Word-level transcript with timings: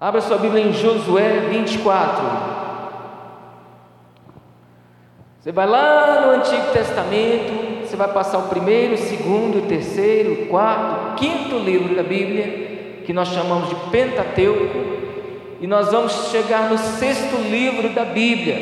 Abra 0.00 0.22
sua 0.22 0.38
Bíblia 0.38 0.64
em 0.64 0.72
Josué 0.72 1.40
24. 1.50 2.24
Você 5.38 5.52
vai 5.52 5.66
lá 5.66 6.22
no 6.22 6.30
Antigo 6.32 6.72
Testamento, 6.72 7.86
você 7.86 7.96
vai 7.96 8.08
passar 8.08 8.38
o 8.38 8.48
primeiro, 8.48 8.94
o 8.94 8.96
segundo, 8.96 9.58
o 9.58 9.66
terceiro, 9.68 10.32
o 10.32 10.46
quarto, 10.46 11.10
o 11.10 11.14
quinto 11.16 11.58
livro 11.58 11.94
da 11.94 12.02
Bíblia, 12.02 13.02
que 13.04 13.12
nós 13.12 13.28
chamamos 13.28 13.68
de 13.68 13.74
Pentateuco, 13.90 14.78
e 15.60 15.66
nós 15.66 15.92
vamos 15.92 16.30
chegar 16.30 16.70
no 16.70 16.78
sexto 16.78 17.36
livro 17.36 17.90
da 17.90 18.06
Bíblia, 18.06 18.56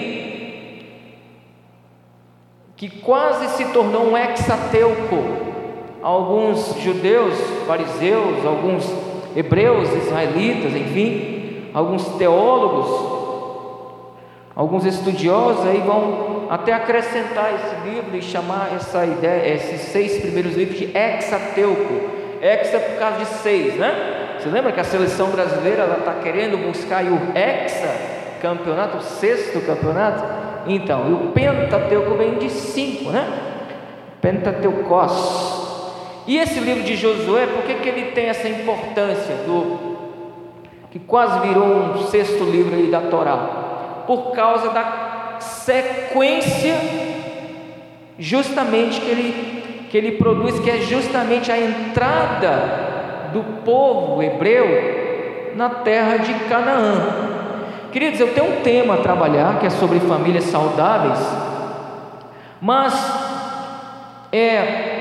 que 2.76 2.88
quase 2.88 3.46
se 3.50 3.64
tornou 3.66 4.10
um 4.10 4.16
hexateuco. 4.16 5.46
Alguns 6.02 6.74
judeus, 6.80 7.38
fariseus, 7.64 8.44
alguns 8.44 9.07
hebreus, 9.36 9.90
israelitas, 9.92 10.74
enfim, 10.74 11.70
alguns 11.74 12.04
teólogos, 12.16 13.18
alguns 14.54 14.84
estudiosos 14.84 15.66
aí 15.66 15.80
vão 15.80 16.46
até 16.50 16.72
acrescentar 16.72 17.54
esse 17.54 17.88
livro 17.88 18.16
e 18.16 18.22
chamar 18.22 18.70
essa 18.74 19.04
ideia, 19.04 19.54
esses 19.54 19.80
seis 19.82 20.18
primeiros 20.20 20.56
livros 20.56 20.78
de 20.78 20.96
hexateuco. 20.96 22.18
Hexa 22.40 22.78
por 22.78 22.98
causa 22.98 23.18
de 23.18 23.26
seis, 23.26 23.74
né? 23.74 24.36
Você 24.38 24.48
lembra 24.48 24.70
que 24.70 24.78
a 24.78 24.84
seleção 24.84 25.30
brasileira 25.30 25.82
ela 25.82 25.98
está 25.98 26.14
querendo 26.14 26.56
buscar 26.66 27.04
o 27.04 27.36
hexa 27.36 27.92
campeonato, 28.40 28.98
o 28.98 29.02
sexto 29.02 29.60
campeonato? 29.66 30.22
Então, 30.66 31.10
e 31.10 31.12
o 31.12 31.32
pentateuco 31.32 32.14
vem 32.14 32.38
de 32.38 32.48
cinco, 32.48 33.10
né? 33.10 33.26
Pentateucos. 34.20 35.67
E 36.28 36.36
esse 36.36 36.60
livro 36.60 36.82
de 36.82 36.94
Josué, 36.94 37.46
por 37.46 37.62
que, 37.62 37.76
que 37.76 37.88
ele 37.88 38.10
tem 38.12 38.26
essa 38.26 38.46
importância 38.46 39.34
do 39.46 39.96
que 40.90 40.98
quase 40.98 41.40
virou 41.40 41.64
um 41.64 42.06
sexto 42.08 42.44
livro 42.44 42.76
aí 42.76 42.88
da 42.88 43.00
Torá? 43.00 44.04
Por 44.06 44.32
causa 44.32 44.68
da 44.68 45.38
sequência 45.40 46.74
justamente 48.18 49.00
que 49.00 49.08
ele 49.08 49.58
que 49.90 49.96
ele 49.96 50.12
produz, 50.12 50.60
que 50.60 50.68
é 50.68 50.80
justamente 50.80 51.50
a 51.50 51.58
entrada 51.58 53.30
do 53.32 53.62
povo 53.64 54.22
hebreu 54.22 55.54
na 55.56 55.70
terra 55.70 56.18
de 56.18 56.34
Canaã. 56.46 57.06
Queridos, 57.90 58.20
eu 58.20 58.34
tenho 58.34 58.50
um 58.50 58.60
tema 58.60 58.96
a 58.96 58.98
trabalhar 58.98 59.58
que 59.58 59.64
é 59.64 59.70
sobre 59.70 59.98
famílias 60.00 60.44
saudáveis, 60.44 61.18
mas 62.60 62.92
é 64.30 64.97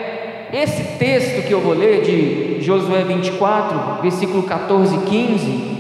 esse 0.52 0.98
texto 0.98 1.46
que 1.46 1.54
eu 1.54 1.60
vou 1.60 1.74
ler 1.74 2.02
de 2.02 2.62
Josué 2.62 3.04
24, 3.04 4.02
versículo 4.02 4.44
14 4.44 4.96
e 4.96 5.00
15, 5.00 5.78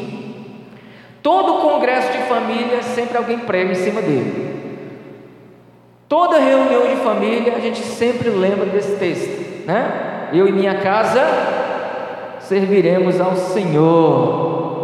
todo 1.21 1.61
congresso 1.61 2.11
de 2.11 2.19
família 2.23 2.81
sempre 2.81 3.17
alguém 3.17 3.39
prega 3.39 3.71
em 3.71 3.75
cima 3.75 4.01
dele. 4.01 4.47
Toda 6.09 6.39
reunião 6.39 6.87
de 6.87 6.95
família 6.97 7.53
a 7.55 7.59
gente 7.59 7.79
sempre 7.79 8.29
lembra 8.29 8.65
desse 8.65 8.95
texto, 8.95 9.65
né? 9.65 10.29
Eu 10.33 10.47
e 10.47 10.51
minha 10.51 10.75
casa 10.75 11.21
serviremos 12.39 13.19
ao 13.19 13.35
Senhor, 13.35 14.77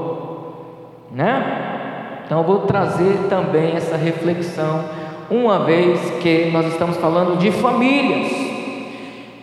né? 1.12 2.22
Então 2.26 2.40
eu 2.40 2.44
vou 2.44 2.60
trazer 2.62 3.28
também 3.30 3.76
essa 3.76 3.96
reflexão, 3.96 4.84
uma 5.30 5.60
vez 5.60 6.00
que 6.22 6.50
nós 6.52 6.66
estamos 6.68 6.98
falando 6.98 7.38
de 7.38 7.52
famílias. 7.52 8.53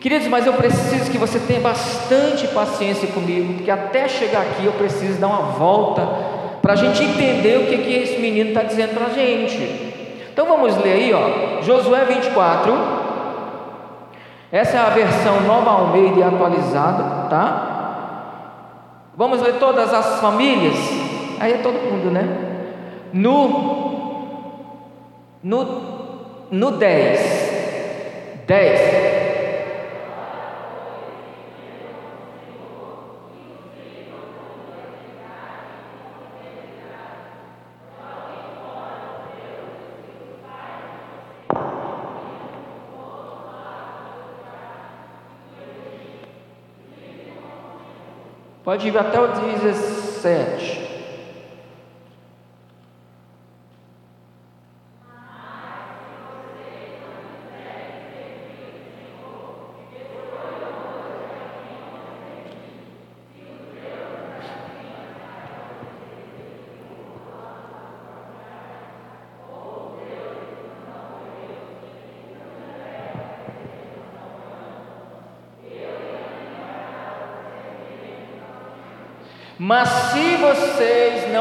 Queridos, 0.01 0.29
mas 0.29 0.47
eu 0.47 0.55
preciso 0.55 1.11
que 1.11 1.19
você 1.19 1.39
tenha 1.39 1.61
bastante 1.61 2.49
paciência 2.49 3.07
comigo, 3.09 3.53
porque 3.55 3.71
até 3.71 4.09
chegar 4.09 4.41
aqui 4.41 4.65
eu 4.65 4.73
preciso 4.73 5.21
dar 5.21 5.27
uma 5.27 5.53
volta 5.53 6.09
para 6.63 6.73
a 6.73 6.77
gente 6.77 7.05
entender 7.05 7.59
o 7.59 7.67
que, 7.67 7.77
que 7.77 7.93
esse 7.93 8.19
menino 8.19 8.49
está 8.49 8.63
dizendo 8.63 8.95
para 8.95 9.07
a 9.07 9.11
gente. 9.11 9.59
Então 10.33 10.47
vamos 10.47 10.75
ler 10.79 10.93
aí, 10.93 11.13
ó, 11.13 11.61
Josué 11.63 12.07
24. 12.07 12.73
Essa 14.51 14.79
é 14.79 14.81
a 14.81 14.89
versão 14.89 15.43
nova 15.43 15.71
Almeida 15.71 16.21
e 16.21 16.23
atualizada, 16.23 17.29
tá? 17.29 17.71
Vamos 19.15 19.43
ler 19.43 19.57
todas 19.59 19.93
as 19.93 20.19
famílias. 20.19 20.77
Aí 21.39 21.53
é 21.53 21.59
todo 21.59 21.75
mundo, 21.75 22.11
né? 22.11 22.27
No 23.13 23.91
no 25.43 25.91
no 26.51 26.71
10. 26.71 28.45
10. 28.47 29.00
Pode 48.71 48.87
ir 48.87 48.97
até 48.97 49.19
o 49.19 49.27
17. 49.27 50.70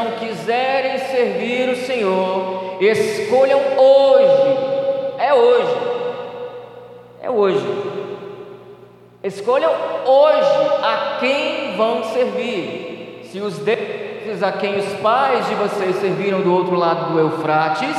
Não 0.00 0.12
quiserem 0.12 0.98
servir 0.98 1.68
o 1.68 1.76
Senhor, 1.76 2.78
escolham 2.80 3.60
hoje, 3.76 4.58
é 5.18 5.34
hoje, 5.34 5.76
é 7.22 7.30
hoje. 7.30 7.66
Escolham 9.22 9.70
hoje 10.06 10.70
a 10.82 11.18
quem 11.20 11.76
vão 11.76 12.04
servir. 12.04 13.20
Se 13.24 13.38
os 13.38 13.58
deuses 13.58 14.42
a 14.42 14.52
quem 14.52 14.78
os 14.78 14.92
pais 15.00 15.46
de 15.46 15.54
vocês 15.56 15.96
serviram 15.96 16.40
do 16.40 16.54
outro 16.54 16.74
lado 16.74 17.12
do 17.12 17.18
Eufrates, 17.18 17.96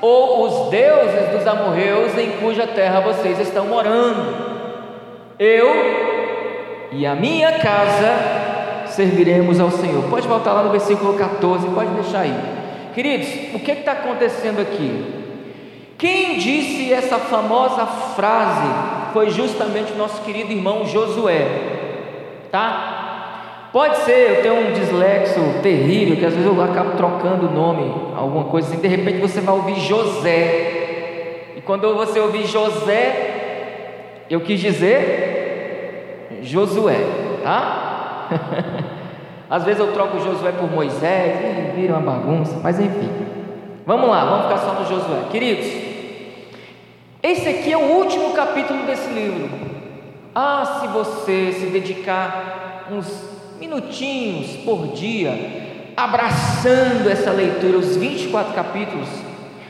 ou 0.00 0.44
os 0.44 0.70
deuses 0.70 1.30
dos 1.30 1.46
amorreus 1.46 2.16
em 2.16 2.30
cuja 2.38 2.66
terra 2.66 3.00
vocês 3.00 3.40
estão 3.40 3.66
morando. 3.66 4.54
Eu 5.38 5.68
e 6.92 7.04
a 7.04 7.16
minha 7.16 7.58
casa 7.58 8.43
serviremos 8.94 9.60
ao 9.60 9.70
Senhor. 9.70 10.04
Pode 10.04 10.26
voltar 10.26 10.52
lá 10.52 10.62
no 10.62 10.70
versículo 10.70 11.14
14, 11.14 11.68
pode 11.68 11.90
deixar 11.90 12.20
aí. 12.20 12.34
Queridos, 12.94 13.28
o 13.54 13.58
que 13.58 13.72
está 13.72 13.92
acontecendo 13.92 14.60
aqui? 14.60 15.24
Quem 15.98 16.38
disse 16.38 16.92
essa 16.92 17.18
famosa 17.18 17.86
frase 17.86 19.12
foi 19.12 19.30
justamente 19.30 19.92
o 19.92 19.96
nosso 19.96 20.22
querido 20.22 20.52
irmão 20.52 20.86
Josué, 20.86 21.46
tá? 22.50 23.70
Pode 23.72 23.98
ser, 23.98 24.36
eu 24.36 24.42
tenho 24.42 24.68
um 24.68 24.72
dislexo 24.72 25.40
terrível, 25.62 26.16
que 26.16 26.24
às 26.24 26.32
vezes 26.32 26.46
eu 26.46 26.62
acabo 26.62 26.96
trocando 26.96 27.48
o 27.48 27.52
nome, 27.52 27.92
alguma 28.16 28.44
coisa 28.44 28.68
assim, 28.68 28.80
de 28.80 28.86
repente 28.86 29.18
você 29.18 29.40
vai 29.40 29.54
ouvir 29.54 29.80
José, 29.80 31.54
e 31.56 31.60
quando 31.60 31.92
você 31.94 32.20
ouvir 32.20 32.46
José, 32.46 34.22
eu 34.30 34.40
quis 34.40 34.60
dizer 34.60 36.38
Josué, 36.42 37.00
tá? 37.42 37.83
Às 39.48 39.64
vezes 39.64 39.80
eu 39.80 39.92
troco 39.92 40.18
Josué 40.18 40.52
por 40.52 40.70
Moisés 40.70 41.38
e 41.40 41.76
vira 41.76 41.96
uma 41.96 42.12
bagunça, 42.12 42.58
mas 42.62 42.80
enfim. 42.80 43.10
Vamos 43.86 44.08
lá, 44.08 44.24
vamos 44.24 44.44
ficar 44.46 44.58
só 44.58 44.72
no 44.80 44.86
Josué. 44.86 45.24
Queridos, 45.30 45.66
esse 47.22 47.48
aqui 47.48 47.72
é 47.72 47.76
o 47.76 47.98
último 47.98 48.32
capítulo 48.32 48.84
desse 48.84 49.08
livro. 49.12 49.48
Ah, 50.34 50.80
se 50.80 50.86
você 50.88 51.52
se 51.52 51.66
dedicar 51.66 52.86
uns 52.90 53.06
minutinhos 53.60 54.56
por 54.64 54.88
dia, 54.88 55.92
abraçando 55.96 57.08
essa 57.08 57.30
leitura, 57.30 57.78
os 57.78 57.96
24 57.96 58.52
capítulos, 58.52 59.08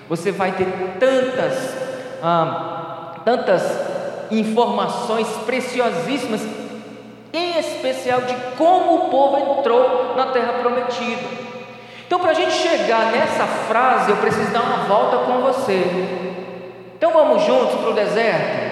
você 0.08 0.32
vai 0.32 0.52
ter 0.52 0.66
tantas, 0.98 1.76
ah, 2.22 3.16
tantas 3.24 3.62
informações 4.30 5.28
preciosíssimas 5.44 6.40
especial 7.84 8.22
de 8.22 8.34
como 8.56 8.94
o 8.94 9.10
povo 9.10 9.58
entrou 9.58 10.14
na 10.16 10.26
terra 10.26 10.54
prometida. 10.54 11.44
Então, 12.06 12.18
para 12.18 12.30
a 12.30 12.34
gente 12.34 12.52
chegar 12.52 13.12
nessa 13.12 13.44
frase, 13.44 14.10
eu 14.10 14.16
preciso 14.16 14.52
dar 14.52 14.62
uma 14.62 14.84
volta 14.84 15.18
com 15.18 15.40
você. 15.40 15.84
Então, 16.96 17.12
vamos 17.12 17.42
juntos 17.42 17.80
para 17.80 17.90
o 17.90 17.94
deserto? 17.94 18.64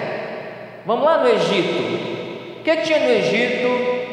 Vamos 0.85 1.05
lá 1.05 1.19
no 1.19 1.29
Egito. 1.29 2.59
O 2.59 2.63
que 2.63 2.77
tinha 2.77 2.99
no 2.99 3.09
Egito? 3.09 4.03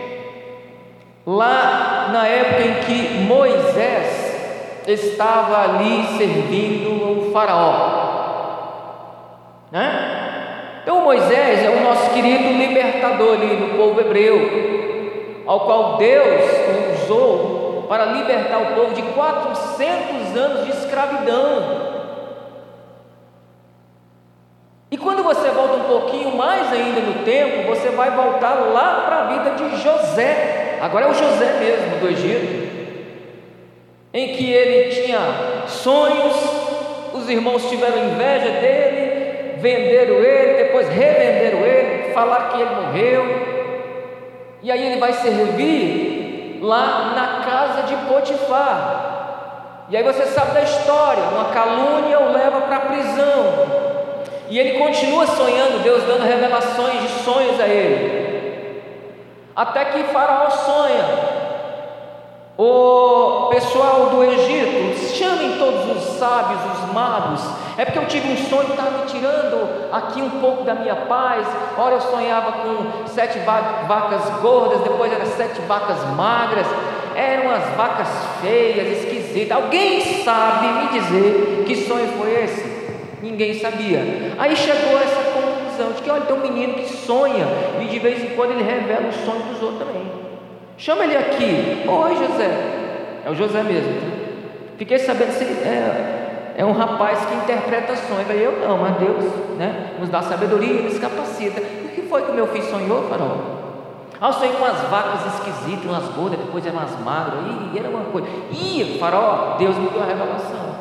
Lá 1.26 2.08
na 2.12 2.26
época 2.26 2.62
em 2.62 2.74
que 2.84 3.18
Moisés 3.20 4.84
estava 4.86 5.62
ali 5.62 6.18
servindo 6.18 7.28
o 7.28 7.30
Faraó. 7.32 8.10
Né? 9.70 10.20
Então 10.82 11.02
Moisés 11.02 11.62
é 11.62 11.70
o 11.70 11.84
nosso 11.84 12.10
querido 12.10 12.54
libertador 12.54 13.34
ali 13.34 13.56
do 13.56 13.76
povo 13.76 14.00
hebreu, 14.00 14.79
ao 15.46 15.60
qual 15.60 15.96
Deus 15.96 16.42
usou 17.02 17.86
para 17.88 18.04
libertar 18.06 18.58
o 18.58 18.74
povo 18.74 18.94
de 18.94 19.02
400 19.02 20.36
anos 20.36 20.64
de 20.64 20.70
escravidão. 20.70 21.90
E 24.90 24.96
quando 24.96 25.22
você 25.22 25.48
volta 25.50 25.74
um 25.74 25.84
pouquinho 25.84 26.36
mais 26.36 26.72
ainda 26.72 27.00
no 27.00 27.24
tempo, 27.24 27.68
você 27.68 27.90
vai 27.90 28.10
voltar 28.10 28.54
lá 28.54 29.02
para 29.06 29.16
a 29.16 29.26
vida 29.26 29.50
de 29.50 29.82
José. 29.82 30.78
Agora 30.80 31.06
é 31.06 31.10
o 31.10 31.14
José 31.14 31.58
mesmo 31.60 32.00
do 32.00 32.08
Egito, 32.08 32.70
em 34.12 34.34
que 34.34 34.52
ele 34.52 35.02
tinha 35.02 35.18
sonhos, 35.68 36.34
os 37.12 37.28
irmãos 37.28 37.68
tiveram 37.68 37.98
inveja 37.98 38.50
dele, 38.60 39.58
venderam 39.58 40.16
ele, 40.16 40.64
depois 40.64 40.88
revenderam 40.88 41.58
ele, 41.60 42.12
falaram 42.12 42.48
que 42.48 42.62
ele 42.62 42.74
morreu. 42.74 43.49
E 44.62 44.70
aí 44.70 44.86
ele 44.86 45.00
vai 45.00 45.12
servir 45.12 46.58
lá 46.62 47.12
na 47.14 47.44
casa 47.44 47.82
de 47.82 47.96
Potifar. 48.06 49.86
E 49.88 49.96
aí 49.96 50.02
você 50.02 50.26
sabe 50.26 50.52
da 50.52 50.62
história, 50.62 51.22
uma 51.24 51.46
calúnia 51.46 52.20
o 52.20 52.32
leva 52.32 52.60
para 52.60 52.76
a 52.76 52.80
prisão. 52.80 53.80
E 54.48 54.58
ele 54.58 54.78
continua 54.78 55.26
sonhando, 55.26 55.82
Deus 55.82 56.04
dando 56.04 56.24
revelações 56.24 57.02
de 57.02 57.08
sonhos 57.24 57.60
a 57.60 57.66
ele. 57.66 58.20
Até 59.54 59.84
que 59.86 60.04
Faraó 60.04 60.50
sonha. 60.50 61.39
O 62.62 63.48
pessoal 63.48 64.10
do 64.10 64.22
Egito, 64.22 64.98
chamem 65.14 65.56
todos 65.56 65.96
os 65.96 66.18
sábios, 66.18 66.60
os 66.74 66.92
magos. 66.92 67.40
É 67.78 67.86
porque 67.86 67.98
eu 67.98 68.04
tive 68.06 68.34
um 68.34 68.36
sonho 68.36 68.68
estava 68.68 68.98
me 68.98 69.06
tirando 69.06 69.90
aqui 69.90 70.20
um 70.20 70.28
pouco 70.28 70.62
da 70.62 70.74
minha 70.74 70.94
paz. 70.94 71.46
Ora 71.78 71.94
eu 71.94 72.00
sonhava 72.02 72.52
com 72.52 73.06
sete 73.06 73.38
vacas 73.38 74.28
gordas, 74.42 74.82
depois 74.82 75.10
eram 75.10 75.24
sete 75.24 75.58
vacas 75.62 76.04
magras. 76.14 76.66
Eram 77.16 77.50
as 77.50 77.64
vacas 77.78 78.08
feias, 78.42 79.04
esquisitas. 79.04 79.56
Alguém 79.56 80.22
sabe 80.22 80.66
me 80.66 81.00
dizer 81.00 81.64
que 81.66 81.76
sonho 81.86 82.08
foi 82.18 82.44
esse? 82.44 82.62
Ninguém 83.22 83.54
sabia. 83.54 84.00
Aí 84.36 84.54
chegou 84.54 84.98
essa 85.00 85.30
conclusão 85.32 85.92
de 85.92 86.02
que, 86.02 86.10
olha, 86.10 86.26
tem 86.26 86.36
um 86.36 86.42
menino 86.42 86.74
que 86.74 86.94
sonha 86.94 87.46
e 87.80 87.86
de 87.86 87.98
vez 87.98 88.22
em 88.22 88.36
quando 88.36 88.50
ele 88.50 88.64
revela 88.64 89.08
o 89.08 89.12
sonho 89.12 89.44
dos 89.44 89.62
outros 89.62 89.78
também. 89.78 90.19
Chama 90.80 91.04
ele 91.04 91.14
aqui. 91.14 91.84
Oi, 91.86 92.16
José. 92.16 92.50
É 93.26 93.30
o 93.30 93.34
José 93.34 93.62
mesmo. 93.62 94.00
Fiquei 94.78 94.98
sabendo 94.98 95.30
se 95.30 95.44
é, 95.44 96.54
é 96.56 96.64
um 96.64 96.72
rapaz 96.72 97.18
que 97.26 97.34
interpreta 97.34 97.94
sonhos. 97.96 98.30
Eu, 98.30 98.52
eu 98.52 98.66
não, 98.66 98.78
mas 98.78 98.96
Deus 98.96 99.22
né, 99.58 99.90
nos 100.00 100.08
dá 100.08 100.22
sabedoria 100.22 100.80
e 100.80 100.82
nos 100.84 100.98
capacita. 100.98 101.60
O 101.60 101.88
que 101.90 102.00
foi 102.08 102.22
que 102.22 102.32
meu 102.32 102.46
filho 102.46 102.64
sonhou, 102.64 103.06
farol? 103.10 103.60
Ah, 104.18 104.32
sonhei 104.32 104.54
com 104.54 104.64
umas 104.64 104.80
vacas 104.88 105.34
esquisitas, 105.34 105.84
umas 105.84 106.08
gordas, 106.14 106.38
depois 106.38 106.64
eram 106.64 106.78
umas 106.78 106.98
magras, 107.00 107.40
e 107.74 107.78
era 107.78 107.88
uma 107.88 108.04
coisa. 108.04 108.28
Ih, 108.50 108.96
farol, 108.98 109.56
Deus 109.58 109.76
me 109.76 109.90
deu 109.90 110.02
a 110.02 110.06
revelação. 110.06 110.76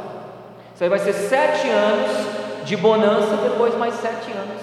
Isso 0.75 0.83
aí 0.83 0.89
vai 0.89 0.99
ser 0.99 1.11
sete 1.11 1.67
anos 1.67 2.09
de 2.63 2.77
bonança, 2.77 3.35
depois 3.35 3.77
mais 3.77 3.95
sete 3.95 4.31
anos 4.31 4.61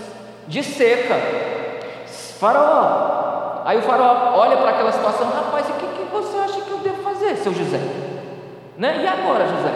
de 0.48 0.62
seca. 0.62 1.14
Faraó. 2.38 3.25
Aí 3.66 3.78
o 3.78 3.82
faraó 3.82 4.38
olha 4.38 4.56
para 4.58 4.70
aquela 4.70 4.92
situação, 4.92 5.28
rapaz, 5.28 5.68
o 5.68 5.72
que, 5.72 5.86
que 5.88 6.04
você 6.04 6.38
acha 6.38 6.60
que 6.60 6.70
eu 6.70 6.78
devo 6.78 7.02
fazer, 7.02 7.34
seu 7.34 7.52
José? 7.52 7.80
Né? 8.78 9.02
E 9.02 9.06
agora, 9.08 9.44
José? 9.44 9.72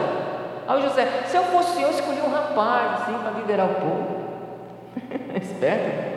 Aí 0.68 0.78
o 0.78 0.82
José, 0.82 1.24
se 1.26 1.36
eu 1.36 1.42
fosse 1.42 1.82
eu, 1.82 1.90
escolhi 1.90 2.20
um 2.20 2.30
rapaz 2.30 3.02
assim 3.02 3.18
para 3.18 3.32
liderar 3.32 3.66
o 3.66 3.74
povo. 3.74 4.20
Esperto. 5.42 6.10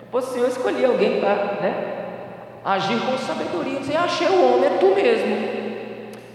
Se 0.00 0.10
fosse 0.12 0.38
eu, 0.38 0.48
escolhi 0.48 0.84
alguém 0.84 1.18
para 1.18 1.34
né, 1.62 2.04
agir 2.62 3.00
com 3.00 3.16
sabedoria. 3.16 3.80
Dizer, 3.80 3.96
achei 3.96 4.28
o 4.28 4.56
homem, 4.56 4.66
é 4.66 4.76
tu 4.78 4.94
mesmo. 4.94 5.58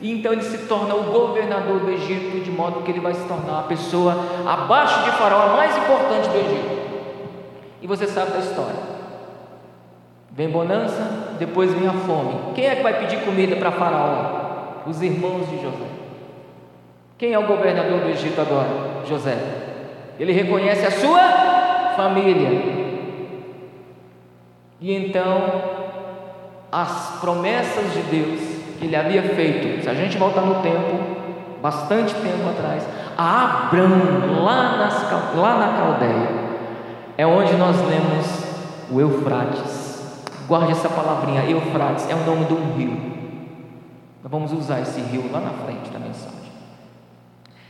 E 0.02 0.12
então 0.12 0.34
ele 0.34 0.42
se 0.42 0.58
torna 0.66 0.96
o 0.96 1.04
governador 1.04 1.82
do 1.82 1.92
Egito, 1.92 2.44
de 2.44 2.50
modo 2.50 2.82
que 2.82 2.90
ele 2.90 3.00
vai 3.00 3.14
se 3.14 3.28
tornar 3.28 3.60
a 3.60 3.64
pessoa 3.64 4.18
abaixo 4.44 5.04
de 5.04 5.12
Faraó 5.12 5.56
mais 5.56 5.78
importante 5.78 6.30
do 6.30 6.38
Egito. 6.40 6.84
E 7.80 7.86
você 7.86 8.08
sabe 8.08 8.32
da 8.32 8.40
história. 8.40 8.93
Vem 10.36 10.50
bonança, 10.50 11.36
depois 11.38 11.72
vem 11.74 11.88
a 11.88 11.94
fome. 11.94 12.54
Quem 12.56 12.66
é 12.66 12.76
que 12.76 12.82
vai 12.82 13.00
pedir 13.00 13.20
comida 13.24 13.56
para 13.56 13.72
Faraó? 13.72 14.82
Os 14.88 15.00
irmãos 15.02 15.48
de 15.48 15.62
José. 15.62 15.86
Quem 17.20 17.34
é 17.34 17.40
o 17.40 17.46
governador 17.46 18.00
do 18.00 18.10
Egito 18.10 18.42
agora? 18.42 18.68
José. 19.08 19.38
Ele 20.20 20.32
reconhece 20.32 20.86
a 20.86 20.92
sua 20.92 21.94
família. 21.96 22.50
E 24.82 24.92
então 24.92 25.62
as 26.72 27.20
promessas 27.22 27.94
de 27.94 28.02
Deus 28.02 28.40
que 28.80 28.86
ele 28.86 28.96
havia 28.96 29.22
feito, 29.22 29.84
se 29.84 29.90
a 29.90 29.94
gente 29.94 30.18
voltar 30.18 30.42
no 30.42 30.56
tempo, 30.64 31.00
bastante 31.62 32.14
tempo 32.16 32.50
atrás, 32.50 32.84
a 33.16 33.68
Abrão, 33.68 34.44
lá, 34.44 34.78
nas, 34.78 35.36
lá 35.36 35.58
na 35.58 35.78
Caldeia, 35.78 36.30
é 37.16 37.26
onde 37.26 37.54
nós 37.54 37.78
lemos 37.88 38.44
o 38.92 39.00
Eufrates. 39.00 39.83
Guarde 40.48 40.72
essa 40.72 40.90
palavrinha, 40.90 41.50
Eufrates, 41.50 42.10
é 42.10 42.16
o 42.16 42.26
nome 42.26 42.46
de 42.46 42.54
um 42.54 42.76
rio. 42.76 43.14
Nós 44.22 44.32
vamos 44.32 44.52
usar 44.52 44.82
esse 44.82 45.00
rio 45.02 45.30
lá 45.32 45.40
na 45.40 45.52
frente 45.52 45.90
da 45.90 46.00
mensagem. 46.00 46.52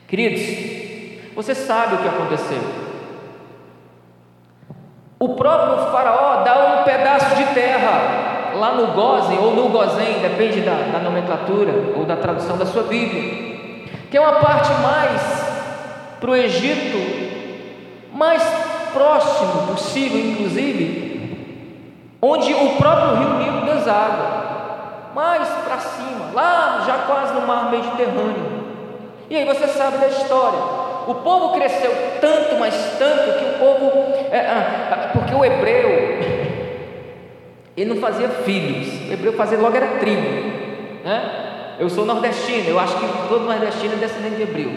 Queridos, 0.07 1.33
você 1.35 1.55
sabe 1.55 1.95
o 1.95 1.97
que 1.99 2.07
aconteceu. 2.07 2.61
O 5.19 5.35
próprio 5.35 5.91
Faraó 5.91 6.43
dá 6.43 6.81
um 6.81 6.83
pedaço 6.83 7.35
de 7.35 7.45
terra 7.53 8.53
lá 8.55 8.73
no 8.73 8.93
Gozen 8.93 9.39
ou 9.39 9.55
no 9.55 9.69
Gozen, 9.69 10.19
depende 10.21 10.61
da, 10.61 10.75
da 10.91 10.99
nomenclatura 10.99 11.95
ou 11.95 12.05
da 12.05 12.15
tradução 12.15 12.57
da 12.57 12.65
sua 12.65 12.83
Bíblia, 12.83 13.87
que 14.11 14.17
é 14.17 14.21
uma 14.21 14.33
parte 14.33 14.71
mais 14.81 15.21
para 16.19 16.29
o 16.29 16.35
Egito, 16.35 16.97
mais 18.13 18.43
próximo 18.93 19.67
possível, 19.67 20.19
inclusive, 20.19 21.12
onde 22.25 22.53
o 22.53 22.77
próprio 22.77 23.15
rio 23.15 23.33
Nilo 23.33 23.65
deságua, 23.65 25.11
mais 25.13 25.45
para 25.49 25.77
cima, 25.77 26.31
lá 26.33 26.81
já 26.87 26.99
quase 26.99 27.33
no 27.33 27.45
mar 27.45 27.69
Mediterrâneo. 27.69 28.63
E 29.29 29.35
aí 29.35 29.45
você 29.45 29.67
sabe 29.67 29.97
da 29.97 30.07
história. 30.07 30.59
O 31.05 31.15
povo 31.15 31.53
cresceu 31.53 31.91
tanto, 32.21 32.55
mas 32.57 32.73
tanto, 32.97 33.37
que 33.37 33.43
o 33.43 33.59
povo. 33.59 33.91
É, 34.31 34.37
é, 34.37 35.09
porque 35.11 35.35
o 35.35 35.43
hebreu, 35.43 35.89
ele 37.75 37.93
não 37.93 37.97
fazia 37.97 38.29
filhos, 38.29 39.09
o 39.09 39.11
hebreu 39.11 39.33
fazia 39.33 39.57
logo 39.57 39.75
era 39.75 39.99
tribo. 39.99 40.23
Né? 41.03 41.75
Eu 41.77 41.89
sou 41.89 42.05
nordestino, 42.05 42.69
eu 42.69 42.79
acho 42.79 42.95
que 42.95 43.27
todo 43.27 43.45
nordestino 43.45 43.95
é 43.95 43.97
descendente 43.97 44.37
de 44.37 44.43
hebreu. 44.43 44.71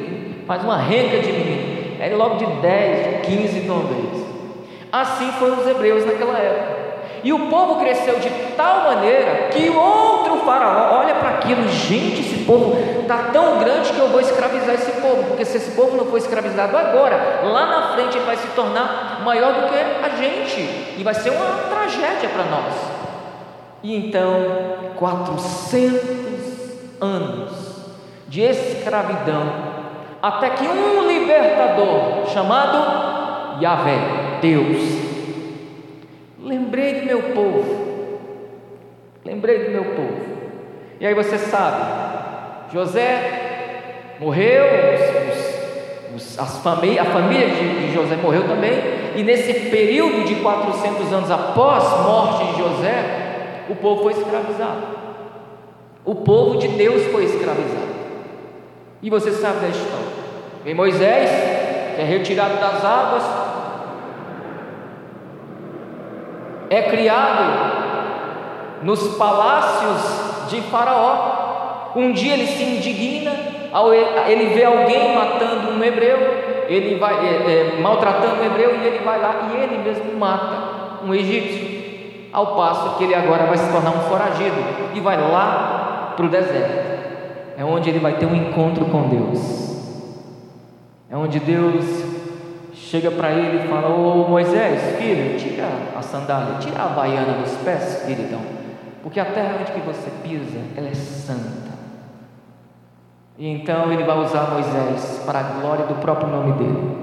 Faz 0.49 0.65
uma 0.65 0.79
renca 0.79 1.19
de 1.19 1.31
menino. 1.31 1.97
Era 2.01 2.17
logo 2.17 2.37
de 2.37 2.47
10, 2.47 3.25
de 3.25 3.37
15 3.37 3.61
de 3.61 3.71
uma 3.71 3.85
vez. 3.85 4.27
Assim 4.91 5.31
foram 5.33 5.61
os 5.61 5.67
hebreus 5.67 6.05
naquela 6.05 6.37
época. 6.39 6.76
E 7.27 7.33
o 7.33 7.49
povo 7.49 7.81
cresceu 7.81 8.21
de 8.21 8.31
tal 8.57 8.85
maneira 8.85 9.49
que 9.49 9.69
outro 9.69 10.37
faraó 10.45 11.01
olha 11.01 11.13
para 11.17 11.31
aquilo, 11.31 11.67
gente, 11.69 12.21
esse 12.21 12.45
povo 12.45 12.77
está 13.01 13.31
tão 13.33 13.59
grande 13.59 13.93
que 13.93 13.99
eu 13.99 14.07
vou 14.11 14.21
escravizar 14.21 14.77
esse 14.77 14.93
povo, 15.01 15.25
porque 15.25 15.45
se 15.45 15.57
esse 15.57 15.73
povo 15.73 15.97
não 15.97 16.07
for 16.07 16.19
escravizado 16.19 16.77
agora, 16.77 17.41
lá 17.43 17.67
na 17.67 17.89
frente 17.95 18.17
ele 18.17 18.25
vai 18.25 18.37
se 18.37 18.47
tornar 18.55 19.23
maior 19.25 19.55
do 19.55 19.69
que 19.69 19.75
a 19.75 20.09
gente, 20.17 20.61
e 20.97 21.03
vai 21.03 21.15
ser 21.15 21.31
uma 21.31 21.65
tragédia 21.69 22.29
para 22.29 22.45
nós. 22.45 22.75
E 23.83 23.97
então, 23.97 24.93
400 24.95 25.99
anos 27.01 27.51
de 28.29 28.41
escravidão, 28.41 29.53
até 30.23 30.51
que 30.51 30.65
um 30.65 31.09
libertador 31.09 32.29
chamado 32.33 33.61
Yahvé, 33.61 34.39
Deus, 34.41 35.06
Lembrei 36.47 37.01
do 37.01 37.07
meu 37.07 37.23
povo. 37.35 38.21
Lembrei 39.25 39.65
do 39.65 39.71
meu 39.73 39.85
povo. 39.85 40.37
E 41.01 41.07
aí 41.07 41.13
você 41.13 41.37
sabe, 41.39 42.73
José 42.73 44.15
morreu, 44.21 44.65
os, 46.15 46.23
os, 46.23 46.39
as 46.39 46.59
famí 46.59 46.99
a 46.99 47.05
família 47.05 47.49
de, 47.49 47.89
de 47.89 47.93
José 47.93 48.15
morreu 48.17 48.47
também, 48.47 48.73
e 49.17 49.25
nesse 49.25 49.53
período 49.71 50.25
de 50.25 50.37
400 50.37 51.13
anos 51.13 51.31
após 51.33 51.85
a 51.85 51.97
morte 51.99 52.53
de 52.53 52.59
José, 52.63 53.65
o 53.69 53.75
povo 53.75 54.05
foi 54.05 54.13
escravizado. 54.13 54.97
O 56.05 56.15
povo 56.15 56.59
de 56.59 56.69
Deus 56.69 57.03
foi 57.07 57.25
escravizado. 57.25 57.97
E 59.03 59.11
você 59.11 59.33
sabe 59.33 59.63
da 59.63 59.69
história. 59.69 60.07
Vem 60.65 60.75
Moisés, 60.75 61.29
que 61.97 62.01
é 62.01 62.05
retirado 62.05 62.55
das 62.61 62.85
águas, 62.85 63.46
é 66.71 66.83
criado 66.83 67.77
nos 68.83 69.17
palácios 69.17 70.49
de 70.51 70.61
Faraó. 70.63 71.93
Um 71.95 72.13
dia 72.13 72.35
ele 72.35 72.47
se 72.47 72.63
indigna, 72.63 73.33
ao 73.73 73.93
ele 73.93 74.55
vê 74.55 74.65
alguém 74.65 75.15
matando 75.15 75.71
um 75.71 75.83
hebreu, 75.83 76.67
ele 76.69 76.99
vai 76.99 77.15
é, 77.15 77.77
é, 77.77 77.81
maltratando 77.81 78.41
um 78.41 78.45
hebreu 78.45 78.77
e 78.83 78.87
ele 78.87 78.99
vai 79.05 79.21
lá 79.21 79.49
e 79.51 79.57
ele 79.57 79.79
mesmo 79.79 80.19
mata 80.19 81.05
um 81.05 81.15
egípcio. 81.15 81.77
Ao 82.33 82.55
passo 82.55 82.99
que 82.99 83.05
ele 83.05 83.15
agora 83.15 83.47
vai 83.47 83.57
se 83.57 83.73
tornar 83.73 83.91
um 83.91 84.01
foragido 84.01 84.57
e 84.95 85.01
vai 85.01 85.17
lá 85.17 86.13
para 86.17 86.27
o 86.27 86.29
deserto. 86.29 86.97
É 87.57 87.65
onde 87.65 87.89
ele 87.89 87.99
vai 87.99 88.19
ter 88.19 88.27
um 88.27 88.35
encontro 88.35 88.85
com 88.87 89.09
Deus. 89.09 89.67
É 91.11 91.17
onde 91.17 91.41
Deus 91.41 92.16
chega 92.91 93.11
para 93.11 93.33
ele 93.33 93.65
e 93.65 93.69
fala: 93.69 93.89
Ô 93.89 94.29
Moisés, 94.29 94.97
filho, 94.99 95.37
tira 95.39 95.69
a 95.97 96.03
sandália, 96.03 96.59
tira 96.59 96.83
a 96.83 96.89
baiana 96.89 97.39
dos 97.43 97.53
pés, 97.59 98.05
queridão, 98.07 98.41
porque 99.03 99.21
a 99.21 99.25
terra 99.25 99.57
onde 99.61 99.73
que 99.73 99.81
você 99.81 100.11
pisa, 100.23 100.61
ela 100.77 100.89
é 100.89 100.95
santa. 100.95 101.67
E 103.39 103.49
então 103.49 103.93
ele 103.93 104.05
vai 104.05 104.19
usar 104.19 104.51
Moisés 104.51 105.23
para 105.27 105.41
a 105.41 105.43
glória 105.61 105.87
do 105.87 105.97
próprio 105.97 106.29
nome 106.29 106.53
dele. 106.53 106.97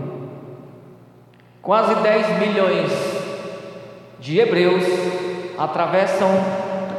Quase 1.62 1.96
10 1.96 2.40
milhões 2.40 2.92
de 4.20 4.40
hebreus 4.40 4.84
atravessam 5.58 6.30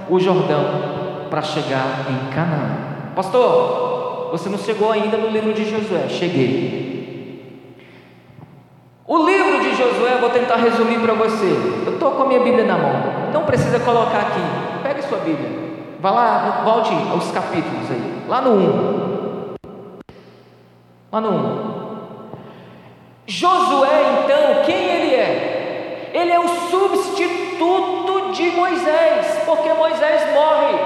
o 0.08 0.20
Jordão 0.20 1.26
para 1.28 1.42
chegar 1.42 2.06
em 2.08 2.32
Canaã. 2.32 3.12
Pastor, 3.16 4.30
você 4.30 4.48
não 4.48 4.58
chegou 4.58 4.92
ainda 4.92 5.16
no 5.16 5.28
livro 5.28 5.52
de 5.52 5.68
Josué? 5.68 6.08
Cheguei. 6.08 6.84
O 9.06 9.18
livro 9.18 9.60
de 9.60 9.74
Josué, 9.74 10.14
eu 10.14 10.18
vou 10.18 10.30
tentar 10.30 10.56
resumir 10.56 10.98
para 10.98 11.12
você. 11.12 11.44
Eu 11.86 11.92
estou 11.92 12.12
com 12.12 12.22
a 12.22 12.26
minha 12.26 12.40
Bíblia 12.40 12.64
na 12.64 12.78
mão. 12.78 13.02
Não 13.34 13.44
precisa 13.44 13.78
colocar 13.80 14.18
aqui. 14.18 14.40
Pegue 14.82 15.02
sua 15.02 15.18
Bíblia. 15.18 15.50
Vá 16.00 16.10
lá, 16.10 16.62
volte 16.64 16.90
aos 17.12 17.30
capítulos 17.30 17.90
aí. 17.90 18.24
Lá 18.26 18.40
no 18.40 18.52
1. 18.52 19.54
Lá 21.12 21.20
no 21.20 21.30
1. 21.30 21.74
Josué, 23.26 24.24
então, 24.24 24.64
quem 24.64 24.74
ele 24.74 25.14
é? 25.14 26.10
Ele 26.14 26.32
é 26.32 26.40
o 26.40 26.48
substituto 26.48 28.32
de 28.32 28.50
Moisés, 28.52 29.38
porque 29.44 29.70
Moisés 29.74 30.34
morre. 30.34 30.78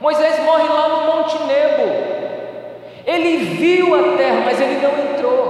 Moisés 0.00 0.44
morre 0.44 0.68
lá 0.68 0.88
no 0.88 1.06
Monte 1.06 1.38
Nebo. 1.42 1.90
Ele 3.04 3.36
viu 3.56 3.94
a 3.96 4.16
terra, 4.16 4.42
mas 4.44 4.60
ele 4.60 4.80
não 4.80 5.12
entrou. 5.12 5.49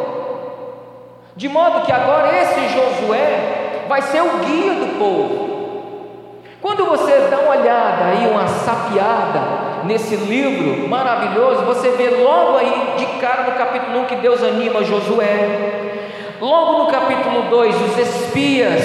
De 1.40 1.48
modo 1.48 1.86
que 1.86 1.90
agora 1.90 2.36
esse 2.36 2.68
Josué 2.68 3.86
vai 3.88 4.02
ser 4.02 4.20
o 4.20 4.40
guia 4.44 4.74
do 4.74 4.98
povo. 4.98 6.42
Quando 6.60 6.84
você 6.84 7.28
dá 7.30 7.38
uma 7.38 7.52
olhada 7.52 8.04
aí, 8.04 8.28
uma 8.30 8.46
sapiada 8.46 9.40
nesse 9.84 10.16
livro 10.16 10.86
maravilhoso, 10.86 11.62
você 11.62 11.92
vê 11.92 12.10
logo 12.10 12.58
aí 12.58 12.94
de 12.98 13.06
cara 13.22 13.44
no 13.44 13.52
capítulo 13.52 14.00
1 14.00 14.04
que 14.04 14.16
Deus 14.16 14.42
anima 14.42 14.84
Josué. 14.84 15.96
Logo 16.42 16.84
no 16.84 16.90
capítulo 16.90 17.48
2, 17.48 17.74
os 17.74 17.96
espias 17.96 18.82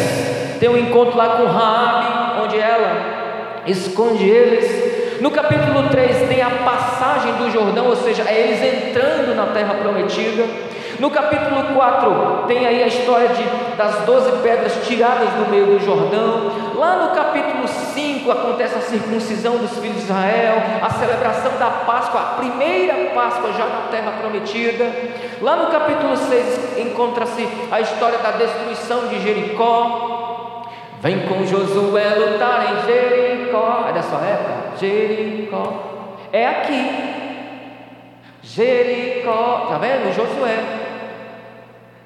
têm 0.57 0.69
um 0.69 0.77
encontro 0.77 1.17
lá 1.17 1.35
com 1.35 1.47
Raabe, 1.47 2.41
onde 2.41 2.57
ela 2.57 3.63
esconde 3.67 4.23
eles. 4.23 5.19
No 5.19 5.29
capítulo 5.29 5.89
3 5.89 6.29
tem 6.29 6.41
a 6.41 6.51
passagem 6.51 7.33
do 7.33 7.51
Jordão, 7.51 7.87
ou 7.87 7.97
seja, 7.97 8.23
é 8.25 8.47
eles 8.47 8.63
entrando 8.63 9.35
na 9.35 9.47
terra 9.47 9.73
prometida. 9.73 10.45
No 10.99 11.09
capítulo 11.11 11.75
4 11.75 12.45
tem 12.47 12.65
aí 12.65 12.83
a 12.83 12.87
história 12.87 13.29
de, 13.29 13.43
das 13.75 14.05
doze 14.05 14.31
pedras 14.41 14.73
tiradas 14.85 15.29
do 15.29 15.49
meio 15.49 15.65
do 15.65 15.79
Jordão. 15.83 16.51
Lá 16.75 17.05
no 17.05 17.15
capítulo 17.15 17.67
5 17.67 18.31
acontece 18.31 18.77
a 18.77 18.81
circuncisão 18.81 19.57
dos 19.57 19.77
filhos 19.77 19.97
de 19.97 20.03
Israel, 20.03 20.55
a 20.81 20.89
celebração 20.89 21.51
da 21.57 21.69
Páscoa, 21.69 22.21
a 22.21 22.23
primeira 22.35 23.11
Páscoa 23.13 23.51
já 23.53 23.65
na 23.65 23.87
terra 23.91 24.13
prometida. 24.19 24.89
Lá 25.41 25.55
no 25.57 25.67
capítulo 25.67 26.15
6 26.15 26.77
encontra-se 26.79 27.47
a 27.71 27.81
história 27.81 28.19
da 28.19 28.31
destruição 28.31 29.07
de 29.07 29.19
Jericó. 29.21 30.65
Vem 31.01 31.27
com 31.27 31.45
Josué 31.45 32.15
lutar 32.15 32.65
em 32.71 32.85
Jericó. 32.85 33.85
É 33.89 33.93
da 33.93 34.01
sua 34.01 34.21
época? 34.21 34.77
Jericó. 34.79 35.73
É 36.31 36.47
aqui. 36.47 37.25
Jericó. 38.41 39.61
Está 39.63 39.77
vendo? 39.77 40.13
Josué. 40.15 40.84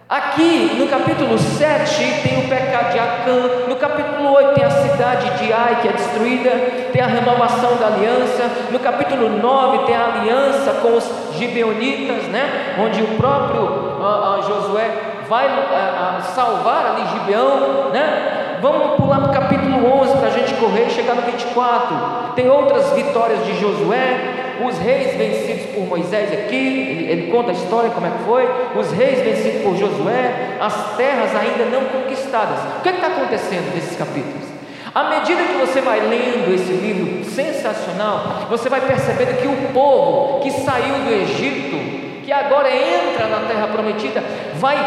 Aqui 0.10 0.76
no 0.80 0.88
capítulo 0.88 1.38
7 1.38 2.24
tem 2.24 2.40
o 2.40 2.50
pecado 2.50 2.94
de 2.94 2.98
Acã, 2.98 3.68
no 3.68 3.76
capítulo 3.76 4.34
8 4.34 4.56
tem 4.56 4.64
a 4.64 4.72
cidade 4.72 5.38
de 5.38 5.54
Ai 5.54 5.82
que 5.84 5.88
é 5.88 5.92
destruída, 5.92 6.50
tem 6.92 7.00
a 7.00 7.06
renovação 7.06 7.76
da 7.76 7.86
aliança, 7.86 8.50
no 8.72 8.80
capítulo 8.80 9.30
9 9.30 9.86
tem 9.86 9.96
a 9.96 10.06
aliança 10.06 10.74
com 10.82 10.98
os 10.98 11.08
gibeonitas, 11.38 12.24
né? 12.24 12.76
onde 12.80 13.04
o 13.04 13.18
próprio 13.18 13.62
uh, 13.62 14.40
uh, 14.40 14.44
Josué 14.48 14.90
vai 15.30 15.46
uh, 15.46 16.24
salvar 16.34 16.88
ali 16.88 17.08
Gibeão, 17.10 17.92
né? 17.92 18.58
Vamos 18.64 18.96
pular 18.96 19.20
para 19.20 19.30
o 19.30 19.34
capítulo 19.34 19.94
11 20.02 20.18
para 20.18 20.28
a 20.28 20.32
gente 20.32 20.56
correr 20.56 20.88
e 20.88 20.90
chegar 20.90 21.14
no 21.16 21.22
24. 21.22 22.34
Tem 22.36 22.50
outras 22.50 22.92
vitórias 22.94 23.46
de 23.46 23.60
Josué, 23.60 24.39
os 24.66 24.78
reis 24.78 25.16
vencidos 25.16 25.68
por 25.74 25.86
Moisés 25.86 26.32
aqui, 26.32 26.56
ele, 26.56 27.12
ele, 27.12 27.32
conta 27.32 27.52
a 27.52 27.54
história 27.54 27.90
como 27.90 28.08
é 28.08 28.10
que 28.10 28.24
foi, 28.24 28.48
os 28.76 28.92
reis 28.92 29.22
vencidos 29.22 29.62
por 29.62 29.76
Josué, 29.78 30.58
as 30.60 30.96
terras 30.96 31.36
ainda 31.36 31.66
não 31.66 31.86
conquistadas. 31.86 32.60
O 32.78 32.82
que 32.82 32.90
é 32.90 32.94
está 32.94 33.08
acontecendo 33.08 33.74
nesses 33.74 33.98
capítulos? 33.98 34.50
À 34.94 35.04
medida 35.04 35.44
que 35.44 35.54
você 35.54 35.82
vai 35.82 36.00
lendo 36.00 36.54
esse 36.54 36.74
livro 36.74 37.24
sensacional, 37.24 38.48
você 38.50 38.70
vai 38.70 38.82
percebendo 38.82 39.40
que 39.40 39.48
o 39.48 39.74
povo 39.74 40.40
que 40.40 40.52
saiu 40.52 40.96
do 41.06 41.14
Egito, 41.14 42.24
que 42.24 42.32
agora 42.32 42.70
entra 42.70 43.28
na 43.28 43.48
terra 43.48 43.68
prometida, 43.68 44.24
vai 44.56 44.78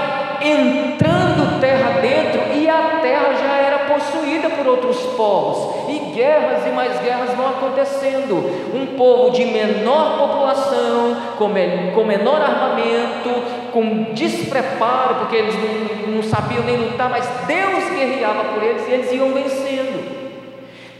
entrando 0.43 1.61
terra 1.61 2.01
dentro 2.01 2.53
e 2.53 2.69
a 2.69 2.99
terra 3.01 3.33
já 3.35 3.57
era 3.57 3.72
possuída 3.93 4.49
por 4.51 4.67
outros 4.67 4.99
povos, 5.17 5.89
e 5.89 5.99
guerras 6.15 6.67
e 6.67 6.71
mais 6.71 6.99
guerras 7.01 7.35
vão 7.35 7.49
acontecendo. 7.49 8.37
Um 8.75 8.97
povo 8.97 9.31
de 9.31 9.45
menor 9.45 10.19
população, 10.19 11.17
com, 11.39 11.51
com 11.95 12.05
menor 12.05 12.41
armamento, 12.41 13.31
com 13.73 14.13
despreparo, 14.13 15.17
porque 15.17 15.37
eles 15.37 15.55
não, 15.55 16.15
não 16.15 16.23
sabiam 16.23 16.63
nem 16.65 16.77
lutar, 16.77 17.11
mas 17.11 17.27
Deus 17.47 17.91
guerreava 17.91 18.45
por 18.45 18.63
eles 18.63 18.87
e 18.89 18.93
eles 18.93 19.13
iam 19.13 19.33
vencendo. 19.33 20.23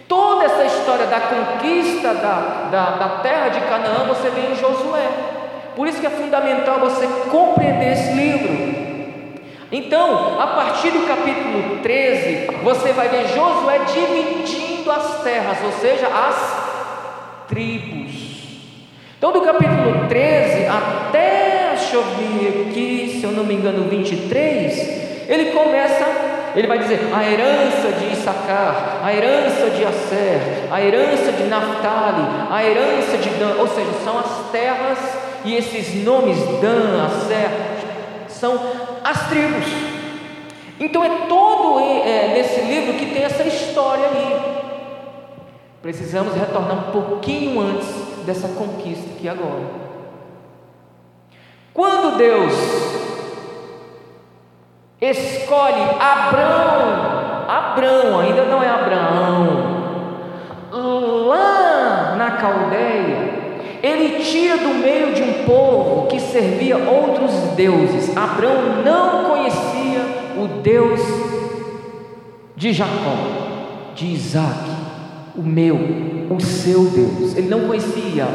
Toda 0.09 0.45
essa 0.45 0.65
história 0.65 1.07
da 1.07 1.21
conquista 1.21 2.13
da, 2.13 2.69
da, 2.71 2.91
da 2.97 3.09
terra 3.23 3.49
de 3.49 3.61
Canaã 3.61 4.05
você 4.07 4.29
vê 4.29 4.53
em 4.53 4.57
Josué. 4.57 5.09
Por 5.75 5.89
isso 5.89 6.01
que 6.01 6.07
é 6.07 6.11
fundamental 6.11 6.79
você 6.81 7.07
compreender 7.31 7.93
esse 7.93 8.13
livro. 8.13 8.72
Então, 9.75 10.39
a 10.39 10.49
partir 10.49 10.91
do 10.91 11.07
capítulo 11.07 11.79
13, 11.83 12.47
você 12.63 12.93
vai 12.93 13.09
ver 13.09 13.27
Josué 13.29 13.81
dividindo 13.91 14.93
as 14.93 15.23
terras, 15.23 15.57
ou 15.65 15.73
seja, 15.73 16.09
as 16.09 17.47
tribos. 17.49 18.13
Então, 19.17 19.33
do 19.33 19.41
capítulo 19.41 20.09
13 20.11 20.67
até, 20.67 21.71
deixa 21.71 21.97
eu 21.97 22.03
ver 22.03 22.69
aqui, 22.69 23.17
se 23.19 23.25
eu 23.25 23.33
não 23.33 23.45
me 23.45 23.55
engano, 23.55 23.89
23, 23.89 25.29
ele 25.31 25.53
começa, 25.53 26.07
ele 26.55 26.67
vai 26.67 26.79
dizer 26.79 27.01
a 27.11 27.25
herança 27.25 27.93
de 27.99 28.13
Issacar, 28.13 29.01
a 29.03 29.11
herança 29.11 29.71
de 29.71 29.85
Asser, 29.87 30.69
a 30.71 30.83
herança 30.83 31.33
de 31.33 31.45
Naphtali, 31.45 32.27
a 32.51 32.63
herança 32.63 33.17
de 33.17 33.31
Dan, 33.31 33.55
ou 33.59 33.69
seja, 33.69 33.91
são 34.05 34.19
as 34.19 34.51
terras 34.51 34.99
e 35.47 35.57
esses 35.57 36.05
nomes 36.05 36.37
Dan, 36.61 37.07
Asser, 37.07 37.72
são 38.43 38.59
as 39.05 39.29
tribos. 39.29 39.65
Então 40.81 41.05
é 41.05 41.27
todo 41.29 41.79
é, 41.79 42.35
nesse 42.35 42.61
livro 42.63 42.95
que 42.95 43.15
tem 43.15 43.23
essa 43.23 43.45
história 43.45 44.09
aí. 44.09 44.37
Precisamos 45.81 46.35
retornar 46.35 46.89
um 46.89 46.91
pouquinho 46.91 47.61
antes 47.61 47.87
dessa 48.27 48.49
conquista 48.49 49.09
aqui 49.15 49.29
agora. 49.29 49.63
Quando 51.73 52.17
Deus 52.17 52.53
escolhe 55.01 55.83
Abraão, 56.01 57.45
Abraão, 57.49 58.19
ainda 58.19 58.45
não 58.47 58.61
é 58.61 58.69
Abraão, 58.69 59.83
lá 61.29 62.17
na 62.17 62.31
Caldeia, 62.33 63.32
ele 63.83 64.23
tira 64.23 64.59
do 64.59 64.75
meio 64.75 65.13
de 65.13 65.23
um 65.23 65.45
povo 65.45 66.07
que 66.07 66.21
servia 66.21 66.79
outros 66.79 67.33
deuses. 67.57 68.17
Abraão 68.17 68.83
não 68.85 69.25
conhecia 69.25 70.01
o 70.37 70.47
Deus 70.63 71.01
de 72.55 72.73
Jacó, 72.73 73.91
de 73.97 74.07
Isaac, 74.07 74.71
o 75.37 75.43
meu, 75.43 75.77
o 76.31 76.41
seu 76.41 76.85
Deus. 76.85 77.37
Ele 77.37 77.49
não 77.49 77.67
conhecia 77.67 78.29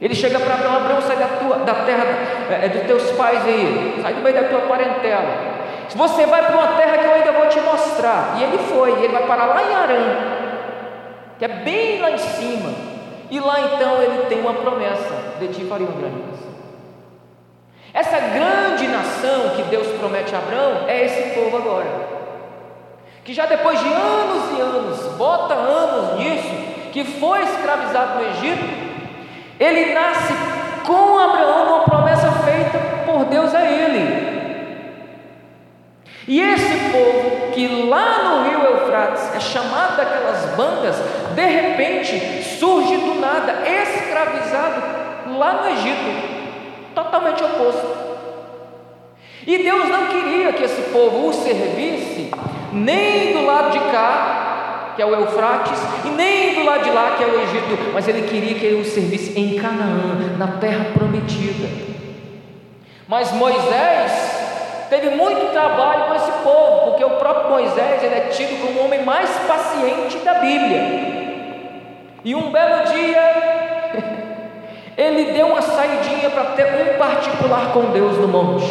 Ele 0.00 0.14
chega 0.14 0.40
para 0.40 0.54
Abraão, 0.54 0.76
Abraão, 0.76 1.02
sai 1.02 1.16
da, 1.16 1.28
tua, 1.28 1.58
da 1.58 1.74
terra 1.84 2.04
é, 2.50 2.68
dos 2.68 2.82
teus 2.82 3.12
pais 3.12 3.44
aí, 3.46 4.00
sai 4.02 4.14
do 4.14 4.22
meio 4.22 4.34
da 4.34 4.48
tua 4.48 4.62
parentela. 4.62 5.54
Você 5.94 6.26
vai 6.26 6.44
para 6.44 6.56
uma 6.56 6.76
terra 6.76 6.98
que 6.98 7.06
eu 7.06 7.12
ainda 7.12 7.32
vou 7.32 7.46
te 7.46 7.60
mostrar. 7.60 8.36
E 8.38 8.42
ele 8.42 8.58
foi, 8.58 8.90
ele 8.90 9.08
vai 9.08 9.24
parar 9.24 9.46
lá 9.46 9.62
em 9.62 9.74
Arã. 9.74 10.16
que 11.38 11.44
é 11.44 11.48
bem 11.48 12.00
lá 12.00 12.10
em 12.10 12.18
cima. 12.18 12.95
E 13.30 13.40
lá 13.40 13.60
então 13.60 14.02
ele 14.02 14.26
tem 14.26 14.40
uma 14.40 14.54
promessa: 14.54 15.36
de 15.38 15.48
ti 15.48 15.64
faria 15.64 15.86
uma 15.86 15.98
grande 15.98 16.18
nação. 16.18 16.46
Essa 17.92 18.18
grande 18.18 18.86
nação 18.88 19.50
que 19.56 19.62
Deus 19.64 19.86
promete 19.98 20.34
a 20.34 20.38
Abraão 20.38 20.84
é 20.86 21.04
esse 21.04 21.34
povo 21.34 21.56
agora, 21.56 21.86
que 23.24 23.32
já 23.32 23.46
depois 23.46 23.80
de 23.80 23.88
anos 23.88 24.58
e 24.58 24.60
anos, 24.60 25.16
bota 25.16 25.54
anos 25.54 26.18
nisso, 26.18 26.50
que 26.92 27.04
foi 27.04 27.42
escravizado 27.42 28.18
no 28.18 28.28
Egito, 28.28 28.64
ele 29.58 29.94
nasce 29.94 30.34
com 30.86 31.18
Abraão 31.18 31.68
uma 31.68 31.84
promessa 31.84 32.30
feita 32.30 32.78
por 33.06 33.24
Deus 33.24 33.54
a 33.54 33.64
ele. 33.64 34.25
E 36.28 36.40
esse 36.40 36.90
povo 36.90 37.52
que 37.52 37.68
lá 37.88 38.24
no 38.24 38.48
rio 38.48 38.60
Eufrates 38.64 39.34
é 39.34 39.40
chamado 39.40 39.96
daquelas 39.96 40.56
bandas, 40.56 40.96
de 41.34 41.46
repente 41.46 42.42
surge 42.58 42.96
do 42.96 43.20
nada, 43.20 43.62
escravizado 43.64 44.82
lá 45.38 45.62
no 45.62 45.70
Egito, 45.70 46.92
totalmente 46.94 47.44
oposto. 47.44 48.06
E 49.46 49.58
Deus 49.58 49.88
não 49.88 50.06
queria 50.08 50.52
que 50.52 50.64
esse 50.64 50.82
povo 50.90 51.28
o 51.28 51.32
servisse 51.32 52.30
nem 52.72 53.32
do 53.32 53.44
lado 53.46 53.70
de 53.70 53.78
cá, 53.92 54.94
que 54.96 55.02
é 55.02 55.06
o 55.06 55.14
Eufrates, 55.14 55.78
e 56.04 56.08
nem 56.08 56.54
do 56.54 56.64
lado 56.64 56.82
de 56.82 56.90
lá, 56.90 57.14
que 57.16 57.22
é 57.22 57.26
o 57.26 57.40
Egito, 57.40 57.92
mas 57.94 58.08
ele 58.08 58.26
queria 58.26 58.54
que 58.54 58.66
ele 58.66 58.80
o 58.80 58.84
servisse 58.84 59.38
em 59.38 59.56
Canaã, 59.56 60.36
na 60.36 60.58
terra 60.58 60.86
prometida. 60.92 61.68
Mas 63.06 63.30
Moisés 63.30 64.35
teve 64.88 65.10
muito 65.10 65.52
trabalho 65.52 66.06
com 66.06 66.14
esse 66.14 66.32
povo, 66.42 66.90
porque 66.90 67.04
o 67.04 67.10
próprio 67.10 67.50
Moisés 67.50 68.02
ele 68.02 68.14
é 68.14 68.28
tido 68.30 68.60
como 68.60 68.80
o 68.80 68.84
homem 68.84 69.02
mais 69.04 69.30
paciente 69.46 70.18
da 70.18 70.34
Bíblia. 70.34 71.16
E 72.24 72.34
um 72.34 72.50
belo 72.50 72.84
dia, 72.84 73.22
ele 74.96 75.32
deu 75.32 75.46
uma 75.48 75.62
saidinha 75.62 76.30
para 76.30 76.44
ter 76.56 76.66
um 76.66 76.98
particular 76.98 77.72
com 77.72 77.92
Deus 77.92 78.18
no 78.18 78.28
monte. 78.28 78.66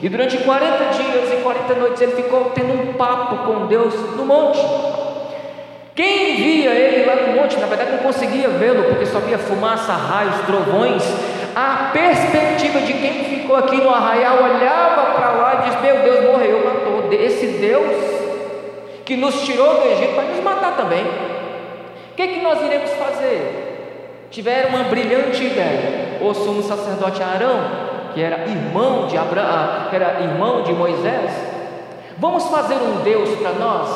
E 0.00 0.08
durante 0.08 0.38
40 0.38 0.84
dias 0.94 1.32
e 1.32 1.36
40 1.42 1.74
noites 1.74 2.00
ele 2.00 2.12
ficou 2.12 2.52
tendo 2.54 2.72
um 2.72 2.92
papo 2.94 3.38
com 3.38 3.66
Deus 3.66 3.94
no 4.16 4.24
monte. 4.24 4.60
Quem 5.94 6.36
via 6.36 6.70
ele 6.70 7.04
lá 7.04 7.16
no 7.16 7.32
monte, 7.34 7.56
na 7.56 7.66
verdade 7.66 7.90
não 7.90 7.98
conseguia 7.98 8.48
vê-lo, 8.48 8.84
porque 8.84 9.04
só 9.04 9.18
via 9.18 9.36
fumaça, 9.36 9.92
raios, 9.92 10.36
trovões, 10.46 11.02
a 11.60 11.90
perspectiva 11.92 12.80
de 12.82 12.92
quem 12.92 13.24
ficou 13.24 13.56
aqui 13.56 13.78
no 13.78 13.90
arraial 13.90 14.44
olhava 14.44 15.10
para 15.10 15.30
lá 15.32 15.54
e 15.54 15.68
disse: 15.68 15.82
Meu 15.82 15.96
Deus, 16.04 16.24
morreu, 16.24 16.64
matou. 16.64 17.12
Esse 17.12 17.46
Deus 17.46 17.96
que 19.04 19.16
nos 19.16 19.42
tirou 19.42 19.80
do 19.80 19.88
Egito 19.88 20.14
vai 20.14 20.26
nos 20.26 20.44
matar 20.44 20.76
também. 20.76 21.02
O 21.02 22.14
que, 22.14 22.28
que 22.28 22.40
nós 22.42 22.62
iremos 22.62 22.90
fazer? 22.90 24.28
Tiveram 24.30 24.68
uma 24.68 24.84
brilhante 24.84 25.42
ideia. 25.42 26.20
O 26.20 26.32
sumo 26.32 26.62
sacerdote 26.62 27.20
Arão, 27.24 28.12
que 28.14 28.22
era 28.22 28.46
irmão 28.46 29.08
de 29.08 29.18
Abraão, 29.18 29.88
que 29.90 29.96
era 29.96 30.20
irmão 30.20 30.62
de 30.62 30.72
Moisés, 30.72 31.32
vamos 32.18 32.46
fazer 32.46 32.76
um 32.76 33.02
Deus 33.02 33.30
para 33.30 33.50
nós. 33.52 33.88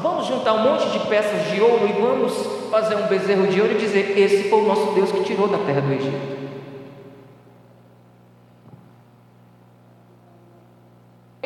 Vamos 0.00 0.26
juntar 0.26 0.54
um 0.54 0.60
monte 0.60 0.88
de 0.88 1.00
peças 1.00 1.50
de 1.50 1.60
ouro 1.60 1.86
e 1.86 2.00
vamos 2.00 2.32
fazer 2.70 2.94
um 2.94 3.08
bezerro 3.08 3.46
de 3.46 3.60
ouro 3.60 3.74
e 3.74 3.76
dizer: 3.76 4.18
Esse 4.18 4.48
foi 4.48 4.60
o 4.60 4.66
nosso 4.66 4.92
Deus 4.92 5.12
que 5.12 5.22
tirou 5.22 5.48
da 5.48 5.58
terra 5.58 5.82
do 5.82 5.92
Egito. 5.92 6.49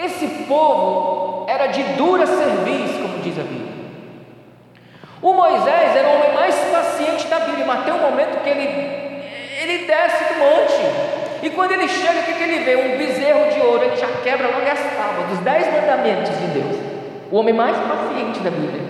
Esse 0.05 0.27
povo 0.47 1.47
era 1.49 1.69
de 1.69 1.83
dura 1.95 2.27
serviço, 2.27 3.01
como 3.01 3.19
diz 3.23 3.39
a 3.39 3.43
Bíblia. 3.43 3.75
O 5.23 5.33
Moisés 5.33 5.97
era 5.97 6.09
o 6.09 6.15
homem 6.17 6.35
mais 6.35 6.55
paciente 6.55 7.27
da 7.29 7.41
Bíblia, 7.41 7.65
mas 7.65 7.85
tem 7.85 7.95
um 7.95 8.01
momento 8.01 8.43
que 8.43 8.51
ele, 8.51 8.67
ele 9.63 9.87
desce 9.87 10.25
do 10.25 10.39
monte. 10.41 11.15
E 11.43 11.51
quando 11.51 11.73
ele 11.73 11.89
chega, 11.89 12.21
o 12.21 12.23
que, 12.25 12.35
que 12.35 12.43
ele 12.43 12.65
vê? 12.65 12.77
Um 12.77 12.99
bezerro 12.99 13.51
de 13.51 13.61
ouro, 13.61 13.85
ele 13.85 13.97
já 13.97 14.09
quebra 14.23 14.49
logo 14.49 14.71
as 14.71 14.79
tábuas 14.79 15.29
dos 15.29 15.39
dez 15.39 15.73
mandamentos 15.73 16.39
de 16.39 16.47
Deus. 16.49 16.77
O 17.31 17.37
homem 17.37 17.55
mais 17.55 17.77
paciente 17.77 18.41
da 18.41 18.51
Bíblia. 18.51 18.85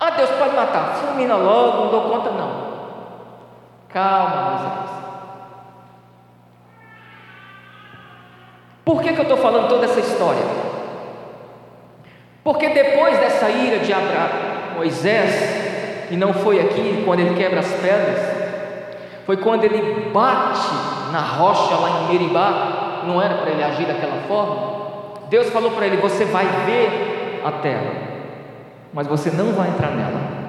Ah, 0.00 0.10
Deus 0.10 0.30
pode 0.30 0.56
matar, 0.56 0.96
fulmina 0.96 1.36
logo, 1.36 1.84
não 1.84 1.90
dou 1.92 2.10
conta 2.10 2.30
não. 2.30 2.72
Calma, 3.88 4.50
Moisés. 4.50 5.11
Por 8.84 9.00
que, 9.00 9.12
que 9.12 9.18
eu 9.18 9.22
estou 9.22 9.38
falando 9.38 9.68
toda 9.68 9.84
essa 9.84 10.00
história? 10.00 10.42
Porque 12.42 12.68
depois 12.68 13.18
dessa 13.18 13.48
ira 13.48 13.78
de 13.78 13.92
Abraão, 13.92 14.76
Moisés, 14.76 16.08
e 16.10 16.16
não 16.16 16.34
foi 16.34 16.60
aqui 16.60 17.02
quando 17.04 17.20
ele 17.20 17.36
quebra 17.36 17.60
as 17.60 17.72
pedras, 17.74 18.18
foi 19.24 19.36
quando 19.36 19.64
ele 19.64 20.10
bate 20.10 20.60
na 21.12 21.20
rocha 21.20 21.76
lá 21.76 22.00
em 22.00 22.12
Meribá, 22.12 23.02
não 23.06 23.22
era 23.22 23.36
para 23.36 23.50
ele 23.50 23.62
agir 23.62 23.86
daquela 23.86 24.20
forma. 24.26 24.72
Deus 25.28 25.48
falou 25.50 25.70
para 25.70 25.86
ele: 25.86 25.96
Você 25.98 26.24
vai 26.24 26.44
ver 26.66 27.40
a 27.44 27.52
terra, 27.52 27.92
mas 28.92 29.06
você 29.06 29.30
não 29.30 29.52
vai 29.52 29.68
entrar 29.68 29.90
nela. 29.92 30.41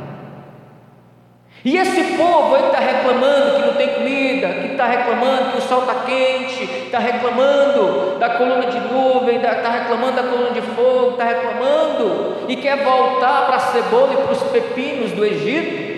E 1.66 1.78
esse 1.78 2.18
povo 2.18 2.58
está 2.58 2.80
reclamando 2.80 3.56
que 3.56 3.62
não 3.62 3.74
tem 3.76 3.88
comida, 3.94 4.50
que 4.50 4.72
está 4.74 4.86
reclamando 4.86 5.52
que 5.52 5.60
o 5.60 5.62
sol 5.62 5.80
está 5.82 5.96
quente, 6.06 6.64
está 6.64 7.00
reclamando 7.00 8.18
da 8.20 8.32
coluna 8.32 8.66
de 8.66 8.80
nuvem, 8.82 9.38
está 9.38 9.70
reclamando 9.70 10.18
da 10.18 10.24
coluna 10.24 10.52
de 10.52 10.62
fogo, 10.62 11.12
está 11.12 11.24
reclamando 11.24 12.36
e 12.50 12.58
quer 12.58 12.84
voltar 12.84 13.46
para 13.46 13.56
a 13.56 13.60
cebola 13.60 14.14
e 14.14 14.18
para 14.18 14.34
os 14.34 14.44
pepinos 14.44 15.12
do 15.14 15.24
Egito. 15.24 15.94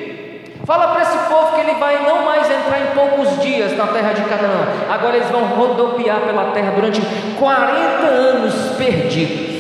Fala 0.68 0.90
para 0.90 1.02
esse 1.02 1.18
povo 1.30 1.56
que 1.56 1.62
ele 1.62 1.76
vai 1.80 2.04
não 2.06 2.24
mais 2.24 2.48
entrar 2.50 2.80
em 2.82 2.96
poucos 2.96 3.42
dias 3.42 3.76
na 3.76 3.88
terra 3.88 4.14
de 4.14 4.22
Canaã, 4.22 4.68
agora 4.90 5.18
eles 5.18 5.30
vão 5.30 5.46
rodopiar 5.46 6.22
pela 6.22 6.52
terra 6.52 6.72
durante 6.76 7.02
40 7.40 8.06
anos 8.06 8.54
perdidos. 8.78 9.56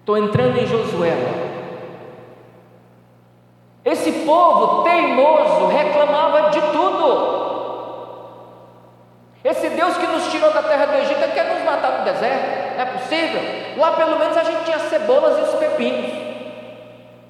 Estou 0.00 0.18
entrando 0.18 0.58
em 0.58 0.66
Josué. 0.66 1.16
Esse 3.84 4.12
povo 4.24 4.84
teimoso 4.84 5.66
reclamava 5.66 6.50
de 6.50 6.60
tudo. 6.60 7.42
Esse 9.44 9.70
Deus 9.70 9.96
que 9.96 10.06
nos 10.06 10.30
tirou 10.30 10.52
da 10.52 10.62
terra 10.62 10.86
do 10.86 10.98
Egito 10.98 11.34
quer 11.34 11.52
nos 11.52 11.64
matar 11.64 11.98
no 11.98 12.04
deserto? 12.04 12.76
Não 12.76 12.82
é 12.82 12.86
possível? 12.86 13.40
Lá 13.76 13.92
pelo 13.92 14.18
menos 14.18 14.36
a 14.36 14.44
gente 14.44 14.64
tinha 14.64 14.78
cebolas 14.78 15.38
e 15.38 15.42
os 15.42 15.54
pepinos. 15.56 16.12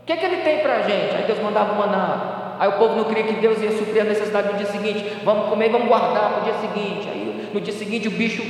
O 0.02 0.04
que, 0.04 0.16
que 0.16 0.26
ele 0.26 0.42
tem 0.42 0.58
para 0.58 0.74
a 0.74 0.82
gente? 0.82 1.16
Aí 1.16 1.24
Deus 1.26 1.38
mandava 1.38 1.72
maná. 1.72 2.56
Aí 2.58 2.68
o 2.68 2.72
povo 2.72 2.96
não 2.96 3.04
queria 3.04 3.24
que 3.24 3.40
Deus 3.40 3.60
ia 3.62 3.72
suprir 3.72 4.02
a 4.02 4.04
necessidade 4.04 4.48
no 4.48 4.58
dia 4.58 4.66
seguinte. 4.66 5.20
Vamos 5.24 5.48
comer 5.48 5.68
e 5.68 5.72
vamos 5.72 5.88
guardar 5.88 6.32
para 6.32 6.40
o 6.40 6.44
dia 6.44 6.54
seguinte. 6.54 7.08
Aí 7.08 7.50
no 7.52 7.60
dia 7.60 7.72
seguinte 7.72 8.08
o 8.08 8.10
bicho, 8.10 8.42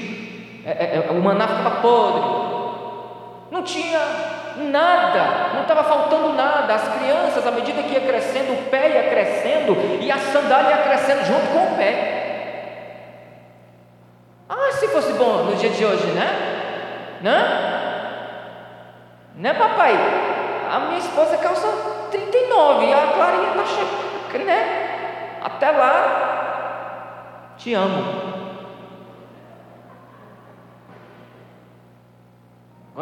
é, 0.67 0.71
é, 0.71 1.07
é 1.09 1.13
o 1.13 1.23
maná 1.23 1.47
ficava 1.47 1.83
podre. 1.83 2.23
Não 3.53 3.63
tinha 3.63 4.01
nada, 4.57 5.55
não 5.55 5.63
estava 5.63 5.85
faltando 5.85 6.33
nada. 6.35 6.75
As 6.75 6.89
crianças, 6.97 7.47
à 7.47 7.51
medida 7.51 7.83
que 7.83 7.95
ia 7.95 8.01
crescendo, 8.01 8.53
o 8.53 8.71
pé 8.71 8.89
ia 8.89 9.11
crescendo 9.11 9.77
e 10.01 10.11
a 10.11 10.19
sandália 10.19 10.71
ia 10.71 10.83
crescendo 10.83 11.25
junto 11.25 11.47
com 11.53 11.73
o 11.73 11.77
pé. 11.77 12.23
Ah, 14.49 14.73
se 14.73 14.89
fosse 14.89 15.13
bom 15.15 15.45
no 15.45 15.57
dia 15.57 15.71
de 15.71 15.85
hoje, 15.85 16.07
né? 16.09 17.19
Né? 17.21 17.73
Né, 19.37 19.55
papai? 19.55 19.97
A 20.71 20.79
minha 20.81 20.99
esposa 20.99 21.37
calça 21.39 21.67
39 22.11 22.87
e 22.87 22.93
a 22.93 23.07
Clarinha 23.15 23.51
está 23.51 23.65
cheia, 23.65 24.45
né? 24.45 25.39
Até 25.43 25.71
lá, 25.71 27.55
te 27.57 27.75
amo. 27.75 28.32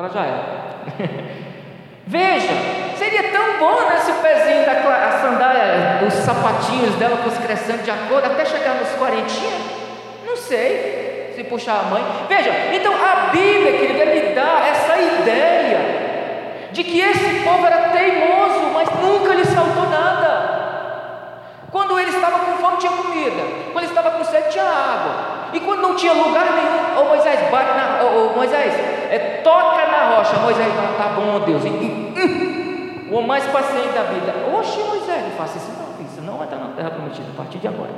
Agora 0.01 0.15
já 0.15 0.25
é. 0.25 0.41
Veja, 2.07 2.53
seria 2.97 3.25
tão 3.25 3.59
bom 3.59 3.83
né, 3.83 3.99
se 3.99 4.11
o 4.11 4.15
pezinho 4.15 4.65
da 4.65 4.73
a 4.73 5.13
sandália, 5.21 6.07
os 6.07 6.15
sapatinhos 6.15 6.95
dela 6.95 7.19
fosse 7.19 7.39
crescendo 7.41 7.85
de 7.85 7.91
acordo 7.91 8.25
até 8.25 8.47
chegar 8.47 8.77
nos 8.77 8.89
quarentinha. 8.95 9.59
Não 10.27 10.37
sei 10.39 11.33
se 11.37 11.45
puxar 11.45 11.81
a 11.81 11.83
mãe. 11.83 12.03
Veja, 12.31 12.51
então 12.73 12.95
a 12.95 13.29
Bíblia, 13.31 13.79
querida, 13.79 14.07
me 14.07 14.35
dá 14.35 14.67
essa 14.71 14.97
ideia 14.97 15.79
de 16.73 16.83
que 16.83 16.99
esse 16.99 17.45
povo 17.45 17.67
era 17.67 17.91
teimoso, 17.91 18.71
mas 18.73 18.89
nunca 19.03 19.35
lhes 19.35 19.53
faltou 19.53 19.87
nada. 19.91 20.60
Quando 21.71 21.99
ele 21.99 22.11
estava 22.11 22.39
com 22.39 22.53
fome, 22.57 22.77
tinha 22.79 22.93
comida. 22.93 23.43
Quando 23.73 23.85
ele 23.85 23.93
estava 23.93 24.11
com 24.11 24.25
sede, 24.25 24.51
tinha 24.51 24.65
água. 24.65 25.41
E 25.53 25.61
quando 25.61 25.81
não 25.81 25.95
tinha 25.95 26.13
lugar 26.13 26.47
nenhum, 26.53 27.01
ô 27.01 27.05
Moisés, 27.05 27.51
bate 27.51 27.77
na. 27.77 28.05
Ô 28.05 28.31
oh, 28.31 28.37
Moisés, 28.37 28.75
é, 29.11 29.41
toca 29.43 29.87
na 29.87 30.17
rocha. 30.17 30.37
Moisés 30.39 30.73
fala, 30.75 30.97
tá 30.97 31.15
bom, 31.15 31.41
Deus. 31.41 31.65
E, 31.65 31.69
uh, 31.69 33.17
o 33.19 33.23
mais 33.23 33.45
paciente 33.47 33.89
da 33.89 34.03
vida. 34.03 34.33
Oxe, 34.57 34.79
Moisés, 34.81 35.23
não 35.25 35.31
faça 35.33 35.59
isso 35.59 35.71
não, 35.71 36.07
isso 36.07 36.21
não 36.23 36.37
vai 36.39 36.47
estar 36.47 36.57
na 36.57 36.75
terra 36.75 36.91
prometida 36.91 37.29
a 37.33 37.37
partir 37.37 37.59
de 37.59 37.69
agora. 37.69 37.91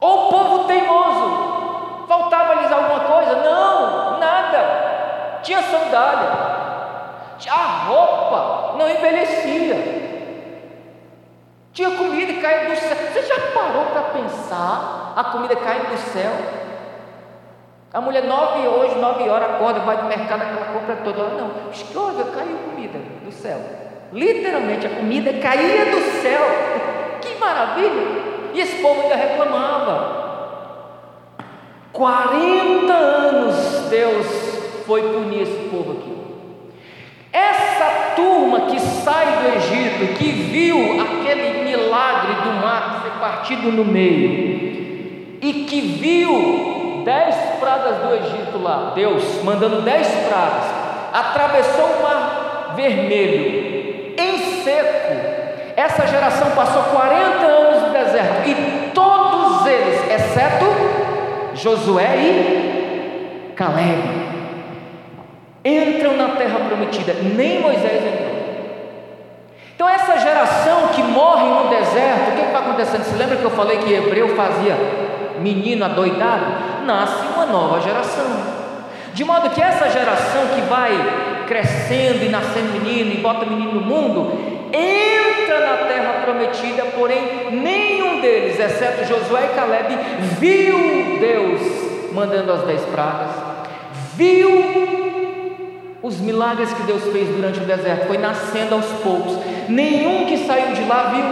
Ou 0.00 0.26
o 0.26 0.30
povo 0.30 0.64
teimoso, 0.64 2.06
faltava-lhes 2.08 2.70
alguma 2.70 3.00
coisa? 3.00 3.36
Não, 3.36 4.18
nada. 4.18 5.40
Tinha 5.42 5.62
sandália. 5.62 6.56
A 7.48 7.84
roupa 7.86 8.76
não 8.78 8.88
envelhecia. 8.88 9.95
Tinha 11.76 11.90
comida 11.90 12.32
caía 12.40 12.70
do 12.70 12.76
céu. 12.80 12.96
Você 13.12 13.22
já 13.24 13.38
parou 13.52 13.84
para 13.92 14.00
pensar 14.04 15.12
a 15.14 15.24
comida 15.24 15.54
caindo 15.56 15.90
do 15.90 15.98
céu? 16.10 16.32
A 17.92 18.00
mulher 18.00 18.24
nove 18.24 18.66
hoje, 18.66 18.98
nove 18.98 19.28
horas, 19.28 19.50
acorda, 19.50 19.80
vai 19.80 20.00
no 20.00 20.08
mercado, 20.08 20.40
aquela 20.40 20.72
compra 20.72 20.96
toda. 21.04 21.20
Ela, 21.20 21.34
não, 21.38 21.70
escolha, 21.70 22.24
caiu 22.34 22.56
comida 22.70 22.98
do 23.22 23.30
céu. 23.30 23.60
Literalmente, 24.10 24.86
a 24.86 24.90
comida 24.90 25.34
caía 25.34 25.84
do 25.84 26.00
céu. 26.22 26.40
Que 27.20 27.38
maravilha! 27.38 28.52
E 28.54 28.60
esse 28.60 28.80
povo 28.80 29.02
ainda 29.02 29.16
reclamava. 29.16 30.16
40 31.92 32.92
anos 32.92 33.56
Deus 33.90 34.26
foi 34.86 35.02
punir 35.02 35.42
esse 35.42 35.68
povo 35.68 35.92
aqui. 35.92 36.05
Essa 37.36 38.14
turma 38.16 38.62
que 38.62 38.80
sai 38.80 39.26
do 39.26 39.56
Egito, 39.58 40.14
que 40.14 40.32
viu 40.32 41.02
aquele 41.02 41.64
milagre 41.64 42.32
do 42.32 42.62
mar 42.62 43.02
ser 43.02 43.10
partido 43.20 43.70
no 43.70 43.84
meio, 43.84 45.36
e 45.42 45.66
que 45.68 45.82
viu 45.82 47.02
dez 47.04 47.36
pragas 47.60 47.98
do 47.98 48.14
Egito 48.14 48.56
lá, 48.56 48.92
Deus 48.94 49.42
mandando 49.44 49.82
dez 49.82 50.08
pragas, 50.26 50.64
atravessou 51.12 51.84
o 51.84 52.02
mar 52.02 52.72
vermelho, 52.74 54.14
em 54.16 54.62
seco. 54.62 55.36
Essa 55.76 56.06
geração 56.06 56.52
passou 56.52 56.84
40 56.84 57.44
anos 57.44 57.82
no 57.82 57.92
deserto, 57.92 58.48
e 58.48 58.90
todos 58.94 59.66
eles, 59.66 60.10
exceto 60.10 60.64
Josué 61.52 62.16
e 62.16 63.52
Caleb, 63.54 64.25
entram 65.66 66.16
na 66.16 66.36
terra 66.36 66.60
prometida, 66.60 67.14
nem 67.34 67.60
Moisés 67.60 68.06
entrou. 68.06 68.36
Então, 69.74 69.88
essa 69.88 70.16
geração 70.18 70.88
que 70.94 71.02
morre 71.02 71.44
no 71.44 71.68
deserto, 71.68 72.30
o 72.30 72.36
que 72.36 72.46
está 72.46 72.60
acontecendo? 72.60 73.02
Você 73.02 73.16
lembra 73.16 73.36
que 73.36 73.44
eu 73.44 73.50
falei 73.50 73.78
que 73.78 73.92
Hebreu 73.92 74.34
fazia 74.34 74.74
menino 75.40 75.84
adoidado? 75.84 76.84
Nasce 76.86 77.26
uma 77.34 77.44
nova 77.44 77.80
geração. 77.80 78.24
De 79.12 79.24
modo 79.24 79.50
que 79.50 79.60
essa 79.60 79.90
geração 79.90 80.46
que 80.54 80.62
vai 80.62 81.44
crescendo 81.46 82.24
e 82.24 82.28
nascendo 82.28 82.72
menino 82.72 83.12
e 83.12 83.16
bota 83.18 83.44
menino 83.44 83.72
no 83.72 83.80
mundo, 83.82 84.32
entra 84.72 85.60
na 85.60 85.76
terra 85.88 86.22
prometida, 86.24 86.84
porém 86.96 87.50
nenhum 87.50 88.20
deles, 88.20 88.58
exceto 88.58 89.04
Josué 89.04 89.50
e 89.52 89.56
Caleb, 89.56 89.98
viu 90.38 91.18
Deus 91.20 91.60
mandando 92.12 92.52
as 92.52 92.62
dez 92.62 92.80
pragas, 92.82 93.30
viu 94.14 95.25
os 96.06 96.20
milagres 96.20 96.72
que 96.72 96.84
Deus 96.84 97.02
fez 97.12 97.28
durante 97.28 97.58
o 97.58 97.64
deserto 97.64 98.06
foi 98.06 98.16
nascendo 98.16 98.76
aos 98.76 98.86
poucos. 99.02 99.38
Nenhum 99.68 100.24
que 100.24 100.46
saiu 100.46 100.72
de 100.72 100.82
lá 100.84 101.10
viu, 101.12 101.24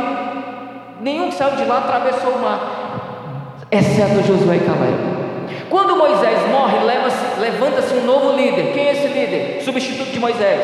nenhum 1.00 1.28
que 1.28 1.36
saiu 1.36 1.54
de 1.54 1.64
lá 1.64 1.78
atravessou 1.78 2.32
o 2.32 2.42
mar, 2.42 3.66
exceto 3.70 4.20
Josué 4.26 4.56
e 4.56 4.60
Caleb. 4.60 5.14
Quando 5.70 5.96
Moisés 5.96 6.40
morre, 6.50 6.78
levanta-se 7.38 7.94
um 7.94 8.04
novo 8.04 8.36
líder. 8.36 8.72
Quem 8.72 8.88
é 8.88 8.92
esse 8.92 9.06
líder? 9.06 9.62
Substituto 9.62 10.10
de 10.10 10.18
Moisés. 10.18 10.60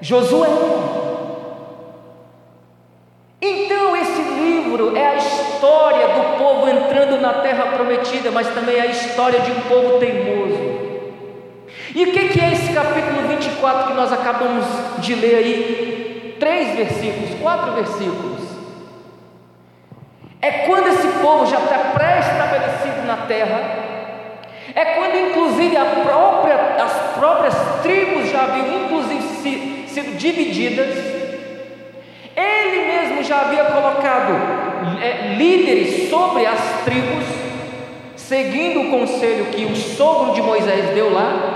Josué. 0.00 0.48
Então, 3.40 3.96
esse 3.96 4.22
livro 4.22 4.96
é 4.96 5.06
a 5.06 5.16
história 5.16 6.08
do 6.08 6.38
povo 6.38 6.68
entrando 6.68 7.20
na 7.20 7.34
terra 7.34 7.76
prometida, 7.76 8.30
mas 8.30 8.48
também 8.48 8.76
é 8.76 8.82
a 8.82 8.86
história 8.86 9.40
de 9.40 9.52
um 9.52 9.60
povo 9.62 9.98
teimoso. 9.98 10.91
E 11.94 12.04
o 12.04 12.12
que 12.12 12.40
é 12.40 12.52
esse 12.52 12.72
capítulo 12.72 13.28
24 13.28 13.88
que 13.88 13.94
nós 13.94 14.12
acabamos 14.12 14.64
de 14.98 15.14
ler 15.14 15.36
aí? 15.36 16.36
Três 16.40 16.74
versículos, 16.76 17.38
quatro 17.40 17.72
versículos. 17.72 18.40
É 20.40 20.50
quando 20.66 20.88
esse 20.88 21.06
povo 21.20 21.46
já 21.46 21.58
está 21.58 21.78
pré-estabelecido 21.94 23.06
na 23.06 23.18
terra, 23.28 23.60
é 24.74 24.84
quando 24.96 25.30
inclusive 25.30 25.76
própria, 26.02 26.82
as 26.82 26.92
próprias 27.14 27.54
tribos 27.82 28.30
já 28.30 28.44
haviam 28.44 28.84
inclusive 28.84 29.22
sido 29.86 30.16
divididas, 30.16 30.96
ele 32.34 32.86
mesmo 32.86 33.22
já 33.22 33.42
havia 33.42 33.64
colocado 33.66 34.32
é, 35.00 35.34
líderes 35.36 36.08
sobre 36.08 36.46
as 36.46 36.82
tribos, 36.84 37.24
seguindo 38.16 38.80
o 38.80 38.90
conselho 38.90 39.46
que 39.46 39.66
o 39.66 39.76
sogro 39.76 40.32
de 40.32 40.40
Moisés 40.40 40.94
deu 40.94 41.12
lá, 41.12 41.51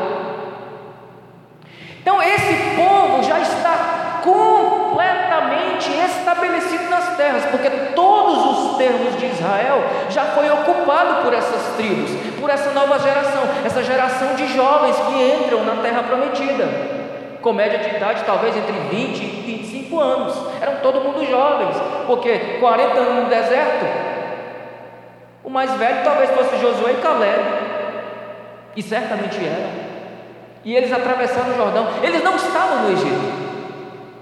então 2.07 2.23
esse 2.23 2.77
povo 2.77 3.21
já 3.25 3.41
está 3.41 4.21
completamente 4.23 5.91
estabelecido 5.91 6.89
nas 6.89 7.17
terras, 7.17 7.45
porque 7.47 7.69
todos 7.97 8.47
os 8.47 8.77
termos 8.77 9.19
de 9.19 9.27
Israel 9.27 9.83
já 10.09 10.27
foi 10.27 10.49
ocupado 10.49 11.25
por 11.25 11.35
essas 11.35 11.75
tribos, 11.75 12.13
por 12.39 12.49
essa 12.49 12.71
nova 12.71 13.01
geração, 13.01 13.43
essa 13.65 13.83
geração 13.83 14.37
de 14.37 14.47
jovens 14.55 14.95
que 14.95 15.43
entram 15.43 15.65
na 15.65 15.83
terra 15.83 16.05
prometida. 16.05 16.69
Com 17.43 17.53
média 17.53 17.81
de 17.81 17.97
idade 17.97 18.23
talvez 18.25 18.57
entre 18.57 18.73
20 18.73 19.19
e 19.19 19.43
25 19.45 19.99
anos. 19.99 20.37
Eram 20.63 20.77
todo 20.77 21.01
mundo 21.01 21.29
jovens, 21.29 21.77
porque 22.07 22.59
40 22.61 23.01
anos 23.01 23.25
no 23.25 23.29
deserto, 23.29 23.85
o 25.43 25.51
mais 25.51 25.73
velho 25.73 26.05
talvez 26.05 26.31
fosse 26.31 26.57
Josué 26.59 26.93
e 26.93 27.03
Caleb, 27.03 27.45
e 28.77 28.83
certamente 28.83 29.45
eram 29.45 29.86
e 30.67 30.75
eles 30.75 30.93
atravessaram 30.93 31.53
o 31.53 31.57
Jordão. 31.57 31.87
Eles 32.03 32.25
não 32.25 32.35
estavam 32.35 32.83
no 32.83 32.91
Egito. 32.91 33.47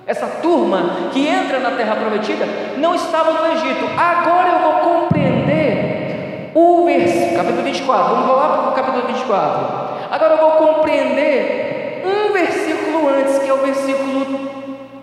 Essa 0.07 0.27
turma 0.43 1.09
que 1.11 1.27
entra 1.27 1.59
na 1.59 1.71
terra 1.71 1.97
prometida 1.97 2.47
não 2.77 2.95
estava 2.95 3.33
no 3.33 3.53
Egito. 3.53 3.87
Agora 3.97 4.49
eu 4.51 4.59
vou 4.59 4.75
compreender 5.01 6.51
o 6.55 6.85
versículo, 6.85 7.37
capítulo 7.37 7.63
24. 7.63 8.15
Vamos 8.15 8.37
lá 8.37 8.49
para 8.49 8.69
o 8.69 8.75
capítulo 8.75 9.07
24. 9.07 9.85
Agora 10.11 10.35
eu 10.35 10.39
vou 10.39 10.51
compreender 10.75 12.03
um 12.05 12.35
versículo 12.35 13.09
antes, 13.09 13.39
que 13.39 13.49
é 13.49 13.55
o 13.55 13.63
versículo 13.63 14.51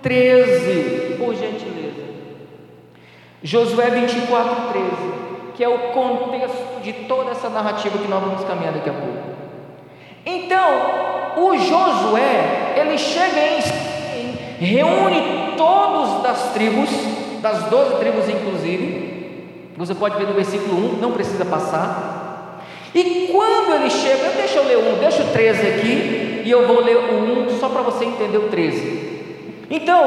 13, 0.04 1.16
por 1.18 1.34
gentileza. 1.34 2.04
Josué 3.42 3.90
24, 3.90 4.56
13, 4.74 4.88
que 5.56 5.64
é 5.64 5.68
o 5.68 5.92
contexto 5.92 6.82
de 6.84 6.94
toda 6.94 7.32
essa 7.32 7.50
narrativa 7.50 7.98
que 7.98 8.08
nós 8.08 8.22
vamos 8.22 8.44
caminhar 8.44 8.74
daqui 8.74 8.92
a 8.92 8.94
pouco. 8.94 9.31
Então, 10.26 10.70
o 11.38 11.58
Josué, 11.58 12.76
ele 12.78 12.98
chega 12.98 13.40
em 13.40 13.62
reúne 14.62 15.56
todos 15.58 16.22
das 16.22 16.54
tribos, 16.54 16.90
das 17.42 17.64
doze 17.64 17.96
tribos 17.96 18.30
inclusive, 18.30 19.12
você 19.76 19.96
pode 19.96 20.16
ver 20.18 20.28
no 20.28 20.34
versículo 20.34 20.98
1, 20.98 21.02
não 21.02 21.12
precisa 21.12 21.44
passar. 21.44 22.62
E 22.94 23.30
quando 23.32 23.74
ele 23.74 23.90
chega, 23.90 24.30
deixa 24.36 24.60
eu 24.60 24.66
ler 24.66 24.78
um, 24.78 25.00
deixa 25.00 25.24
o 25.24 25.28
13 25.28 25.68
aqui, 25.68 26.44
e 26.46 26.52
eu 26.52 26.68
vou 26.68 26.84
ler 26.84 26.98
o 26.98 27.54
1 27.54 27.60
só 27.60 27.70
para 27.70 27.82
você 27.82 28.06
entender 28.06 28.38
o 28.38 28.50
13. 28.50 29.66
Então, 29.72 30.04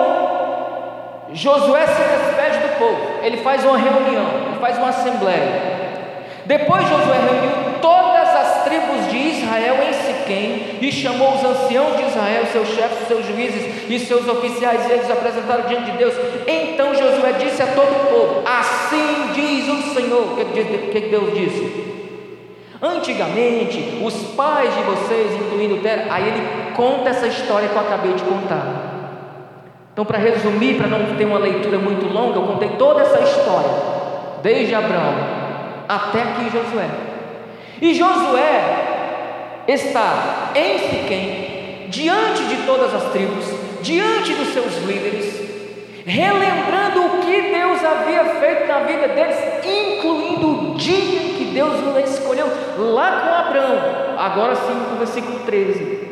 Josué 1.33 1.87
se 1.87 2.03
despede 2.03 2.59
do 2.59 2.79
povo, 2.79 3.00
ele 3.22 3.38
faz 3.38 3.64
uma 3.64 3.77
reunião, 3.77 4.27
ele 4.46 4.61
faz 4.61 4.79
uma 4.79 4.90
assembleia. 4.90 5.74
Depois 6.46 6.83
Josué 6.83 7.18
reuniu 7.18 7.81
todas 7.81 8.29
as 8.29 8.34
tribos 8.75 9.11
de 9.11 9.17
Israel 9.17 9.77
em 9.89 9.93
Siquém 9.93 10.79
e 10.81 10.91
chamou 10.91 11.35
os 11.35 11.45
anciãos 11.45 11.97
de 11.97 12.03
Israel, 12.05 12.45
seus 12.47 12.69
chefes, 12.69 13.07
seus 13.07 13.27
juízes 13.27 13.89
e 13.89 13.99
seus 14.01 14.27
oficiais, 14.29 14.89
e 14.89 14.93
eles 14.93 15.11
apresentaram 15.11 15.67
diante 15.67 15.93
de 15.93 15.99
Deus. 15.99 16.15
Então 16.47 16.95
Josué 16.95 17.33
disse 17.39 17.63
a 17.63 17.67
todo 17.67 17.93
o 17.93 18.07
povo: 18.07 18.43
Assim 18.47 19.33
diz 19.35 19.69
o 19.69 19.95
Senhor. 19.95 20.33
O 20.33 20.91
que, 20.91 21.01
Deus 21.01 21.35
disse? 21.35 21.95
Antigamente, 22.83 24.03
os 24.05 24.15
pais 24.35 24.75
de 24.75 24.83
vocês, 24.83 25.33
incluindo 25.35 25.79
Tera, 25.79 26.07
aí 26.11 26.29
ele 26.29 26.75
conta 26.75 27.11
essa 27.11 27.27
história 27.27 27.69
que 27.69 27.75
eu 27.75 27.81
acabei 27.81 28.13
de 28.13 28.23
contar. 28.23 28.93
Então, 29.93 30.05
para 30.05 30.19
resumir, 30.19 30.77
para 30.77 30.89
não 30.89 31.17
ter 31.17 31.25
uma 31.25 31.39
leitura 31.39 31.79
muito 31.79 32.13
longa, 32.13 32.37
eu 32.39 32.43
contei 32.43 32.71
toda 32.71 33.03
essa 33.03 33.21
história, 33.21 33.71
desde 34.43 34.75
Abraão 34.75 35.45
até 35.89 36.23
aqui 36.23 36.51
Josué. 36.51 37.13
E 37.81 37.95
Josué 37.95 39.65
está 39.67 40.53
em 40.55 40.79
Siquém, 40.79 41.87
diante 41.89 42.45
de 42.45 42.67
todas 42.67 42.95
as 42.95 43.13
tribos, 43.13 43.45
diante 43.83 44.35
dos 44.35 44.53
seus 44.53 44.77
líderes, 44.85 45.45
relembrando 46.07 47.05
o 47.05 47.19
que 47.21 47.43
Deus 47.43 47.85
havia 47.85 48.25
feito 48.25 48.67
na 48.67 48.81
vida 48.81 49.09
deles, 49.09 49.37
incluindo 49.65 50.73
o 50.73 50.75
dia 50.77 51.23
em 51.23 51.35
que 51.35 51.45
Deus 51.53 51.75
os 51.75 52.11
escolheu 52.11 52.47
lá 52.79 53.21
com 53.21 53.49
Abraão. 53.49 54.19
Agora 54.19 54.55
sim, 54.55 54.75
no 54.91 54.99
versículo 54.99 55.41
13. 55.41 56.05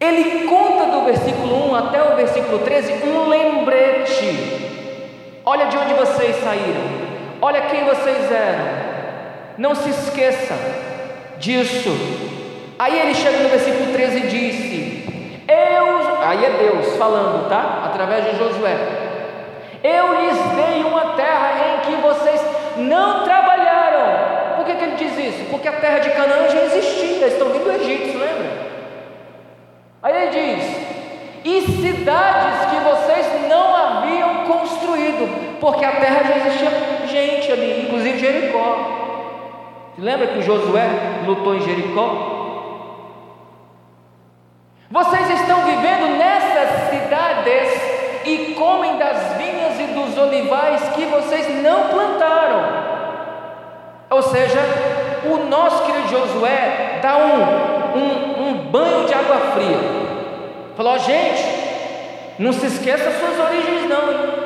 Ele 0.00 0.48
conta 0.48 0.86
do 0.86 1.04
versículo 1.04 1.70
1 1.70 1.74
até 1.76 2.02
o 2.02 2.16
versículo 2.16 2.58
13 2.58 3.08
um 3.08 3.28
lembrete. 3.28 4.60
Olha 5.44 5.66
de 5.66 5.76
onde 5.76 5.94
vocês 5.94 6.36
saíram. 6.42 6.82
Olha 7.40 7.62
quem 7.62 7.84
vocês 7.84 8.30
eram. 8.30 8.91
Não 9.58 9.74
se 9.74 9.90
esqueça 9.90 10.54
disso. 11.38 11.90
Aí 12.78 12.98
ele 12.98 13.14
chega 13.14 13.38
no 13.38 13.48
versículo 13.48 13.92
13 13.92 14.18
e 14.18 14.26
disse: 14.28 15.04
Eu, 15.46 16.22
aí 16.22 16.44
é 16.44 16.50
Deus 16.50 16.96
falando, 16.96 17.48
tá? 17.48 17.82
Através 17.86 18.24
de 18.24 18.38
Josué. 18.38 18.76
Eu 19.82 20.20
lhes 20.20 20.38
dei 20.54 20.84
uma 20.84 21.14
terra 21.14 21.54
em 21.74 21.80
que 21.80 22.00
vocês 22.00 22.40
não 22.76 23.24
trabalharam. 23.24 24.56
Por 24.56 24.64
que, 24.64 24.74
que 24.74 24.84
ele 24.84 24.96
diz 24.96 25.18
isso? 25.18 25.44
Porque 25.50 25.68
a 25.68 25.72
terra 25.72 25.98
de 25.98 26.10
Canaã 26.10 26.48
já 26.48 26.62
existia, 26.62 27.26
estão 27.26 27.48
vindo 27.48 27.64
do 27.64 27.72
Egito, 27.72 28.18
lembra? 28.18 28.72
Aí 30.02 30.22
ele 30.22 30.30
diz: 30.30 30.76
E 31.44 31.60
cidades 31.82 32.70
que 32.70 32.76
vocês 32.76 33.48
não 33.48 33.74
haviam 33.74 34.44
construído, 34.46 35.58
porque 35.60 35.84
a 35.84 35.92
terra 35.92 36.22
já 36.24 36.36
existia 36.36 36.70
gente 37.08 37.52
ali, 37.52 37.86
inclusive 37.86 38.18
Jericó. 38.18 39.01
Lembra 39.98 40.28
que 40.28 40.42
Josué 40.42 40.88
lutou 41.26 41.54
em 41.54 41.60
Jericó? 41.60 42.32
Vocês 44.90 45.40
estão 45.40 45.64
vivendo 45.64 46.16
nessas 46.18 46.90
cidades 46.90 47.92
e 48.24 48.54
comem 48.54 48.98
das 48.98 49.36
vinhas 49.36 49.80
e 49.80 49.86
dos 49.94 50.16
olivais 50.18 50.82
que 50.90 51.04
vocês 51.06 51.62
não 51.62 51.88
plantaram. 51.88 52.92
Ou 54.10 54.22
seja, 54.22 54.60
o 55.24 55.48
nosso 55.48 55.84
querido 55.84 56.08
Josué 56.08 56.98
dá 57.02 57.16
um, 57.16 57.98
um, 57.98 58.48
um 58.48 58.54
banho 58.70 59.06
de 59.06 59.14
água 59.14 59.38
fria. 59.54 59.78
Falou, 60.76 60.98
gente, 60.98 61.42
não 62.38 62.52
se 62.52 62.66
esqueça 62.66 63.10
suas 63.18 63.38
origens 63.38 63.88
não. 63.88 64.42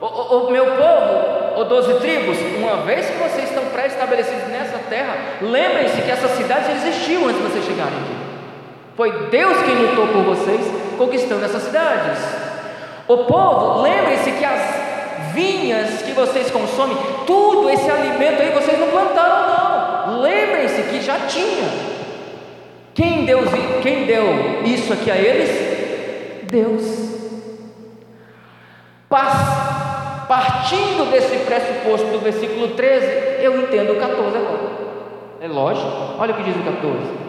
O, 0.00 0.06
o, 0.06 0.46
o 0.46 0.50
meu 0.50 0.64
povo, 0.64 1.56
ou 1.56 1.64
doze 1.64 1.94
tribos, 1.94 2.38
uma 2.58 2.76
vez 2.82 3.08
que 3.08 3.16
vocês 3.16 3.50
pré-estabelecidos 3.76 4.48
nessa 4.48 4.78
terra, 4.88 5.14
lembrem-se 5.42 6.00
que 6.00 6.10
essas 6.10 6.30
cidades 6.30 6.82
existiam 6.82 7.26
antes 7.26 7.36
de 7.36 7.42
vocês 7.42 7.64
chegarem 7.66 7.92
aqui. 7.92 8.16
Foi 8.96 9.28
Deus 9.28 9.58
quem 9.62 9.74
lutou 9.74 10.08
por 10.08 10.22
vocês, 10.22 10.62
conquistando 10.96 11.44
essas 11.44 11.62
cidades. 11.64 12.18
O 13.06 13.18
povo, 13.24 13.82
lembrem-se 13.82 14.32
que 14.32 14.44
as 14.46 15.32
vinhas 15.34 16.00
que 16.00 16.12
vocês 16.12 16.50
consomem, 16.50 16.96
tudo 17.26 17.68
esse 17.68 17.90
alimento 17.90 18.40
aí 18.40 18.50
vocês 18.50 18.80
não 18.80 18.88
plantaram, 18.88 20.06
não. 20.06 20.20
Lembrem-se 20.22 20.82
que 20.84 21.02
já 21.02 21.18
tinha. 21.28 21.68
Quem 22.94 23.26
deu, 23.26 23.42
quem 23.82 24.06
deu 24.06 24.62
isso 24.64 24.90
aqui 24.90 25.10
a 25.10 25.16
eles? 25.16 26.50
Deus. 26.50 27.06
Partindo 30.28 31.10
desse 31.10 31.38
pressuposto 31.44 32.06
do 32.08 32.18
versículo 32.18 32.68
13, 32.68 33.42
eu 33.42 33.62
entendo 33.62 33.92
o 33.92 33.96
14 33.96 34.36
agora. 34.36 34.76
É 35.40 35.48
lógico, 35.48 35.86
olha 36.18 36.32
o 36.32 36.36
que 36.36 36.42
diz 36.42 36.56
o 36.56 36.64
14 36.64 37.26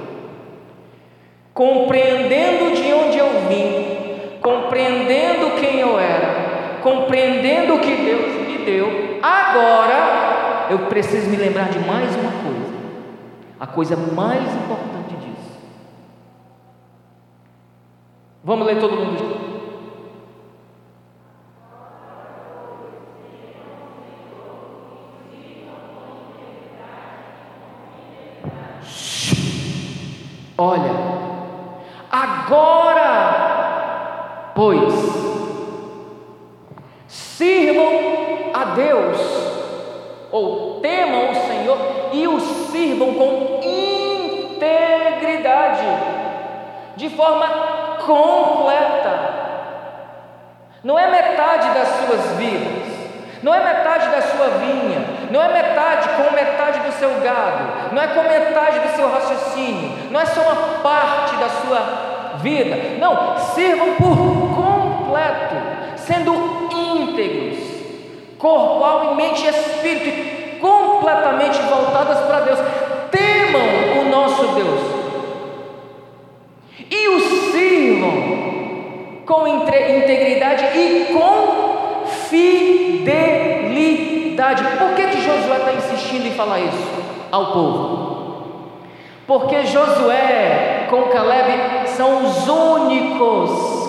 compreendendo 1.58 2.76
de 2.76 2.94
onde 2.94 3.18
eu 3.18 3.48
vim, 3.50 4.40
compreendendo 4.40 5.60
quem 5.60 5.80
eu 5.80 5.98
era, 5.98 6.78
compreendendo 6.84 7.74
o 7.74 7.80
que 7.80 7.96
Deus 7.96 8.48
me 8.48 8.64
deu, 8.64 9.20
agora 9.24 10.68
eu 10.70 10.86
preciso 10.86 11.28
me 11.28 11.36
lembrar 11.36 11.70
de 11.70 11.80
mais 11.80 12.16
uma 12.16 12.32
coisa, 12.32 12.76
a 13.60 13.66
coisa 13.66 13.98
mais 13.98 14.56
importante 14.56 15.16
disso. 15.16 15.60
Vamos 18.44 18.68
ler 18.68 18.80
todo 18.80 18.96
mundo 18.96 19.18
Olha, 19.18 19.37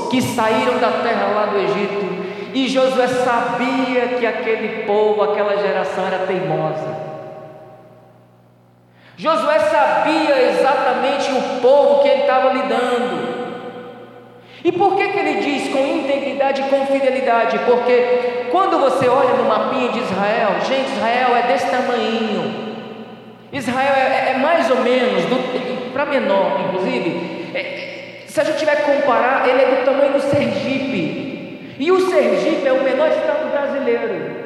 que 0.09 0.23
saíram 0.23 0.79
da 0.79 0.91
terra 1.03 1.27
lá 1.35 1.47
do 1.47 1.59
Egito. 1.59 2.19
E 2.55 2.69
Josué 2.69 3.07
sabia 3.09 4.19
que 4.19 4.27
aquele 4.27 4.85
povo, 4.85 5.23
aquela 5.23 5.57
geração 5.59 6.07
era 6.07 6.27
teimosa. 6.27 7.09
Josué 9.17 9.59
sabia 9.59 10.51
exatamente 10.51 11.31
o 11.33 11.61
povo 11.61 12.03
que 12.03 12.09
ele 12.09 12.23
estava 12.23 12.53
lidando. 12.53 13.39
E 14.65 14.73
por 14.73 14.97
que, 14.97 15.09
que 15.09 15.19
ele 15.19 15.41
diz 15.41 15.73
com 15.73 15.79
integridade 15.79 16.63
e 16.63 16.65
com 16.65 16.87
fidelidade? 16.87 17.59
Porque 17.61 18.47
quando 18.51 18.79
você 18.79 19.09
olha 19.09 19.35
no 19.35 19.45
mapinha 19.45 19.91
de 19.91 20.01
Israel, 20.01 20.61
gente, 20.67 20.93
Israel 20.93 21.37
é 21.37 21.43
desse 21.43 21.71
tamanho. 21.71 22.69
Israel 23.53 23.95
é, 23.95 24.33
é 24.33 24.39
mais 24.39 24.71
ou 24.71 24.79
menos, 24.79 25.25
para 25.93 26.07
menor, 26.07 26.61
inclusive, 26.67 27.51
é, 27.55 27.98
se 28.39 28.43
a 28.43 28.45
gente 28.45 28.59
tiver 28.59 28.77
que 28.77 28.93
comparar, 28.93 29.49
ele 29.49 29.61
é 29.61 29.67
do 29.67 29.85
tamanho 29.85 30.13
do 30.13 30.21
Sergipe. 30.21 31.75
E 31.77 31.91
o 31.91 32.09
Sergipe 32.09 32.69
é 32.69 32.73
o 32.73 32.85
menor 32.85 33.09
estado 33.09 33.51
brasileiro. 33.51 34.39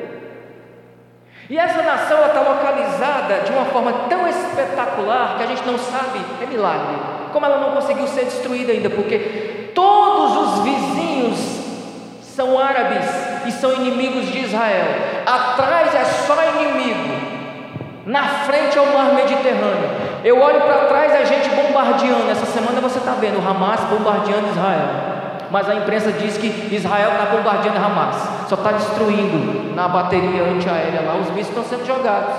E 1.51 1.59
essa 1.59 1.83
nação 1.83 2.25
está 2.25 2.41
localizada 2.41 3.41
de 3.45 3.53
uma 3.53 3.67
forma 3.67 3.93
tão 4.09 4.27
espetacular 4.27 5.37
que 5.37 5.43
a 5.43 5.47
gente 5.47 5.67
não 5.67 5.77
sabe, 5.77 6.21
é 6.43 6.47
milagre, 6.47 6.97
como 7.35 7.45
ela 7.45 7.59
não 7.59 7.73
conseguiu 7.73 8.07
ser 8.07 8.25
destruída 8.25 8.73
ainda, 8.73 8.89
porque 8.89 9.73
Todos 9.75 10.37
os 10.37 10.65
vizinhos 10.65 11.39
são 12.23 12.59
árabes 12.59 13.07
e 13.47 13.53
são 13.53 13.73
inimigos 13.75 14.31
de 14.31 14.39
Israel. 14.39 14.87
Atrás 15.27 15.95
é 15.95 16.05
só 16.05 16.37
inimigo. 16.57 17.33
Na 18.07 18.27
frente 18.45 18.77
é 18.77 18.81
o 18.81 18.93
mar 18.93 19.15
Mediterrâneo. 19.15 20.12
Eu 20.25 20.41
olho 20.41 20.61
para 20.61 20.85
trás 20.87 21.13
a 21.13 21.25
gente 21.25 21.49
bombardeando. 21.51 22.31
Essa 22.31 22.47
semana 22.47 22.81
você 22.81 22.99
está 22.99 23.13
vendo 23.13 23.39
o 23.39 23.49
Hamas 23.49 23.81
bombardeando 23.85 24.49
Israel. 24.49 25.13
Mas 25.51 25.69
a 25.69 25.75
imprensa 25.75 26.13
diz 26.13 26.39
que 26.39 26.75
Israel 26.75 27.13
está 27.13 27.27
bombardeando 27.27 27.79
Hamas. 27.79 28.17
Só 28.49 28.55
está 28.55 28.73
destruindo 28.73 29.75
na 29.75 29.89
bateria 29.89 30.45
antiaérea 30.45 31.03
lá. 31.03 31.15
Os 31.15 31.29
mísseis 31.31 31.49
estão 31.49 31.65
sendo 31.65 31.85
jogados. 31.85 32.35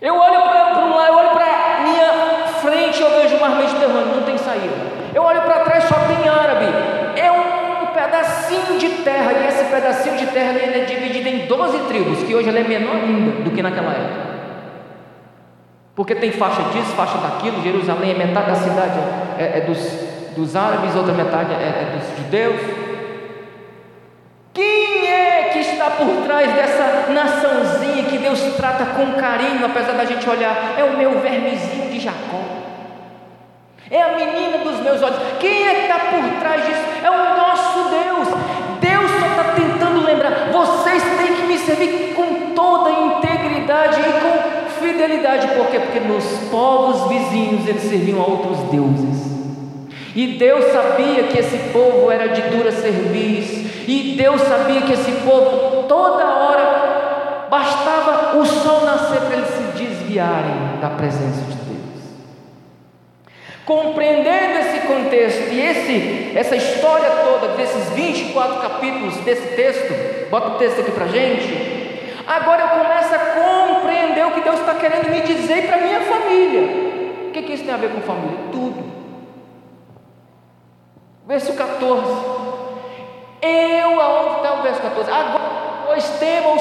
Eu 0.00 0.14
olho 0.14 0.40
para 0.40 0.78
um 0.78 0.96
lado, 0.96 1.08
eu 1.08 1.18
olho 1.18 1.30
para 1.30 1.80
minha 1.82 2.46
frente 2.62 3.02
eu 3.02 3.10
vejo 3.10 3.36
o 3.36 3.40
mar 3.40 3.50
Mediterrâneo, 3.56 4.16
não 4.16 4.22
tem 4.22 4.38
saída. 4.38 4.74
Eu 5.14 5.22
olho 5.22 5.42
para 5.42 5.60
trás, 5.60 5.84
só 5.84 5.94
tem 6.06 6.26
árabe. 6.26 6.66
É 7.16 7.30
um 7.30 7.86
pedacinho 7.88 8.78
de 8.78 8.88
terra, 9.02 9.32
e 9.32 9.48
esse 9.48 9.64
pedacinho 9.64 10.16
de 10.16 10.26
terra 10.28 10.52
ele 10.58 10.80
é 10.80 10.84
dividido 10.84 11.28
em 11.28 11.46
12 11.46 11.78
tribos, 11.80 12.22
que 12.22 12.34
hoje 12.34 12.48
é 12.48 12.62
menor 12.62 12.94
ainda 12.94 13.42
do 13.42 13.50
que 13.50 13.62
naquela 13.62 13.92
época. 13.92 14.29
Porque 15.94 16.14
tem 16.14 16.32
faixa 16.32 16.62
disso, 16.72 16.92
faixa 16.96 17.18
daquilo, 17.18 17.62
Jerusalém 17.62 18.12
é 18.12 18.14
metade 18.14 18.46
da 18.46 18.54
cidade 18.54 18.98
é, 19.38 19.58
é 19.58 19.60
dos, 19.62 19.78
dos 20.36 20.56
árabes, 20.56 20.94
outra 20.94 21.12
metade 21.12 21.52
é, 21.52 21.56
é 21.56 21.96
dos 21.96 22.16
judeus. 22.16 22.60
Quem 24.52 25.06
é 25.06 25.50
que 25.52 25.58
está 25.60 25.90
por 25.90 26.24
trás 26.24 26.52
dessa 26.52 27.10
naçãozinha 27.12 28.04
que 28.04 28.18
Deus 28.18 28.40
trata 28.56 28.84
com 28.86 29.12
carinho, 29.12 29.64
apesar 29.64 29.92
da 29.92 30.04
gente 30.04 30.28
olhar? 30.28 30.74
É 30.78 30.84
o 30.84 30.96
meu 30.96 31.20
vermezinho 31.20 31.90
de 31.90 32.00
Jacó. 32.00 32.40
É 33.90 34.02
a 34.02 34.14
menina 34.14 34.58
dos 34.58 34.80
meus 34.80 35.02
olhos. 35.02 35.18
Quem 35.40 35.66
é 35.66 35.74
que 35.74 35.80
está 35.82 35.98
por 35.98 36.40
trás 36.40 36.64
disso? 36.64 36.82
É 37.02 37.10
o 37.10 37.36
nosso 37.36 37.88
Deus. 37.90 38.28
Deus 38.80 39.10
só 39.18 39.26
está 39.26 39.44
tentando 39.54 40.04
lembrar. 40.04 40.50
Vocês 40.52 41.02
têm 41.02 41.34
que 41.34 41.42
me 41.42 41.58
servir 41.58 42.14
com 42.14 42.54
toda 42.54 42.90
integridade 42.90 44.00
e 44.00 44.12
com 44.20 44.39
fidelidade 44.90 45.48
por 45.48 45.66
quê? 45.66 45.78
Porque 45.78 46.00
nos 46.00 46.24
povos 46.50 47.08
vizinhos 47.08 47.66
eles 47.68 47.82
serviam 47.82 48.20
a 48.20 48.26
outros 48.26 48.58
deuses. 48.70 49.30
E 50.14 50.38
Deus 50.38 50.72
sabia 50.72 51.24
que 51.24 51.38
esse 51.38 51.56
povo 51.72 52.10
era 52.10 52.28
de 52.28 52.42
dura 52.42 52.72
serviço, 52.72 53.70
e 53.86 54.16
Deus 54.16 54.40
sabia 54.42 54.82
que 54.82 54.92
esse 54.92 55.12
povo 55.22 55.84
toda 55.84 56.24
hora 56.24 57.46
bastava 57.48 58.36
o 58.36 58.44
sol 58.44 58.84
nascer 58.84 59.20
para 59.20 59.36
eles 59.36 59.48
se 59.48 59.84
desviarem 59.84 60.80
da 60.80 60.90
presença 60.90 61.42
de 61.42 61.54
Deus. 61.54 61.70
Compreendendo 63.64 64.58
esse 64.58 64.86
contexto 64.86 65.52
e 65.52 65.60
esse, 65.60 66.32
essa 66.36 66.56
história 66.56 67.10
toda, 67.24 67.54
desses 67.54 67.90
24 67.90 68.60
capítulos 68.60 69.16
desse 69.18 69.54
texto, 69.54 70.28
bota 70.28 70.48
o 70.48 70.54
texto 70.58 70.80
aqui 70.80 70.90
para 70.90 71.06
gente. 71.06 71.80
Agora 72.26 72.62
eu 72.62 72.68
começo 72.68 73.14
a 73.14 73.18
compreender 73.18 73.89
o 74.26 74.32
que 74.32 74.40
Deus 74.40 74.60
está 74.60 74.74
querendo 74.74 75.10
me 75.10 75.20
dizer 75.20 75.66
para 75.66 75.78
minha 75.78 76.00
família. 76.00 77.28
O 77.28 77.30
que, 77.32 77.42
que 77.42 77.52
isso 77.52 77.64
tem 77.64 77.74
a 77.74 77.76
ver 77.76 77.90
com 77.90 78.00
família? 78.00 78.38
Tudo. 78.50 78.84
Verso 81.26 81.52
14. 81.54 82.40
Eu, 83.42 84.00
aonde 84.00 84.36
está 84.36 84.54
o 84.54 84.62
verso 84.62 84.80
14? 84.80 85.10
Agora, 85.10 85.84
pois 85.86 86.04
temam, 86.18 86.56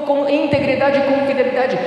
com 0.00 0.28
integridade 0.28 0.98
e 0.98 1.02
com 1.02 1.26
fidelidade. 1.26 1.78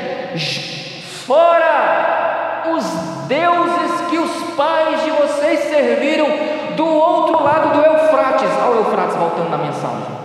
Fora 1.26 2.64
os 2.74 2.86
deuses 3.28 4.02
que 4.10 4.18
os 4.18 4.56
pais 4.56 5.04
de 5.04 5.12
vocês 5.12 5.60
serviram 5.62 6.28
do 6.76 6.86
outro 6.86 7.44
lado 7.44 7.74
do 7.74 7.86
Eufrates. 7.86 8.50
Olha 8.64 8.72
o 8.72 8.86
Eufrates 8.86 9.16
voltando 9.16 9.50
na 9.50 9.58
mensagem. 9.58 10.16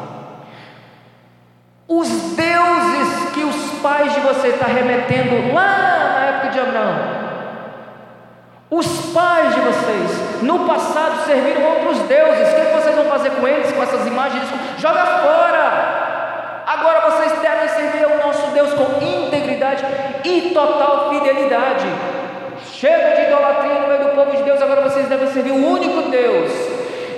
Os 1.88 2.08
deuses 2.08 3.10
que 3.40 3.44
os 3.44 3.81
pais 3.81 4.12
de 4.12 4.20
vocês 4.20 4.55
estão 4.55 4.68
remetendo 4.68 5.55
lá 5.55 6.12
na 6.14 6.24
época 6.26 6.48
de 6.50 6.61
Abraão. 6.61 7.20
Os 8.70 8.87
pais 9.12 9.55
de 9.55 9.61
vocês 9.62 10.42
no 10.42 10.66
passado 10.66 11.24
serviram 11.24 11.62
outros 11.62 12.00
deuses. 12.00 12.53
O 12.53 12.57
que 12.57 12.83
vocês 12.83 12.94
vão 12.94 13.07
fazer 13.07 13.31
com 13.31 13.48
eles, 13.48 13.72
com 13.72 13.83
essas 13.83 14.07
imagens? 14.07 14.44
Joga 14.79 15.07
fora. 15.07 16.62
Agora 16.66 17.11
vocês 17.11 17.33
devem 17.40 17.68
servir 17.68 18.05
ao 18.05 18.26
nosso 18.26 18.46
Deus 18.50 18.74
com 18.74 19.03
integridade 19.03 19.85
e 20.22 20.50
total 20.53 21.11
fidelidade. 21.11 21.87
Chega 22.74 23.16
de 23.16 23.22
idolatria 23.22 23.74
no 23.81 23.88
meio 23.88 24.05
do 24.05 24.11
povo 24.11 24.37
de 24.37 24.42
Deus, 24.42 24.61
agora 24.61 24.83
vocês 24.83 25.09
devem 25.09 25.29
servir 25.29 25.53
o 25.53 25.66
único 25.66 26.11
Deus. 26.11 26.53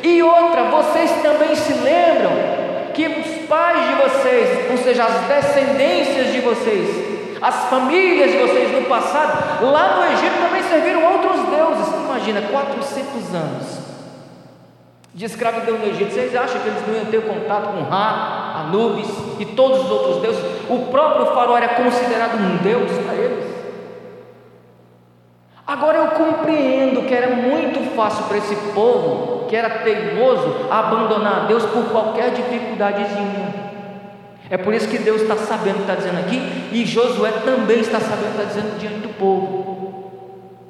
E 0.05 0.23
outra, 0.23 0.63
vocês 0.65 1.11
também 1.23 1.55
se 1.55 1.75
lembram 1.75 2.62
que 2.95 3.07
os 3.07 3.49
pais 3.49 3.89
de 3.89 3.95
vocês, 4.03 4.71
ou 4.71 4.79
seja, 4.79 5.05
as 5.05 5.21
descendências 5.27 6.33
de 6.33 6.41
vocês, 6.41 7.39
as 7.41 7.65
famílias 7.65 8.31
de 8.31 8.39
vocês 8.39 8.73
no 8.73 8.83
passado, 8.83 9.65
lá 9.67 9.97
no 9.97 10.13
Egito 10.13 10.43
também 10.43 10.63
serviram 10.63 11.05
outros 11.13 11.43
deuses. 11.49 11.95
Imagina, 12.05 12.43
400 12.43 13.35
anos 13.35 13.83
de 15.15 15.25
escravidão 15.25 15.79
no 15.79 15.87
Egito. 15.87 16.13
Vocês 16.13 16.35
acham 16.35 16.61
que 16.61 16.69
eles 16.69 16.87
não 16.87 16.95
iam 16.95 17.05
ter 17.07 17.23
contato 17.23 17.73
com 17.73 17.83
Ra, 17.83 18.65
Anubis 18.65 19.09
e 19.39 19.45
todos 19.45 19.85
os 19.85 19.91
outros 19.91 20.23
deuses? 20.23 20.43
O 20.69 20.87
próprio 20.91 21.27
faraó 21.27 21.57
era 21.57 21.69
considerado 21.71 22.37
um 22.37 22.57
deus 22.59 22.91
para 23.05 23.15
eles. 23.15 23.53
Agora 25.67 25.99
eu 25.99 26.07
compreendo 26.09 27.07
que 27.07 27.15
era 27.15 27.35
muito 27.35 27.95
fácil 27.95 28.25
para 28.25 28.39
esse 28.39 28.55
povo, 28.75 29.42
que 29.53 29.57
era 29.57 29.81
teimoso, 29.81 30.67
abandonar 30.71 31.47
Deus 31.47 31.67
por 31.67 31.85
qualquer 31.91 32.31
dificuldadezinha. 32.31 33.53
É 34.49 34.57
por 34.57 34.73
isso 34.73 34.89
que 34.89 34.97
Deus 34.97 35.21
está 35.21 35.37
sabendo, 35.37 35.81
está 35.81 35.95
dizendo 35.95 36.21
aqui, 36.21 36.71
e 36.73 36.87
Josué 36.87 37.31
também 37.45 37.81
está 37.81 38.01
sabendo, 38.01 38.31
está 38.31 38.45
dizendo 38.45 38.79
diante 38.79 39.01
do 39.01 39.11
povo. 39.11 40.63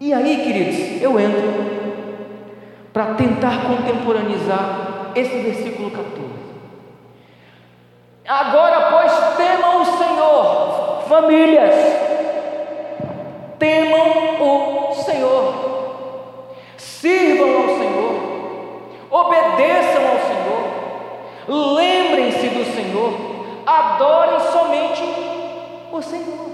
E 0.00 0.12
aí, 0.12 0.42
queridos, 0.42 1.00
eu 1.00 1.20
entro 1.20 1.70
para 2.92 3.14
tentar 3.14 3.68
contemporaneizar 3.68 5.12
esse 5.14 5.38
versículo 5.42 5.92
14. 5.92 6.12
Agora, 8.26 8.90
pois, 8.90 9.12
temam 9.36 9.80
o 9.80 9.84
Senhor, 9.84 11.02
famílias, 11.08 11.74
temam 13.60 14.40
o 14.40 14.71
sirvam 17.02 17.56
ao 17.56 17.68
Senhor, 17.78 18.80
obedeçam 19.10 20.02
ao 20.06 20.18
Senhor, 20.28 21.74
lembrem-se 21.74 22.46
do 22.46 22.64
Senhor, 22.72 23.12
adorem 23.66 24.38
somente 24.52 25.02
o 25.90 26.00
Senhor. 26.00 26.52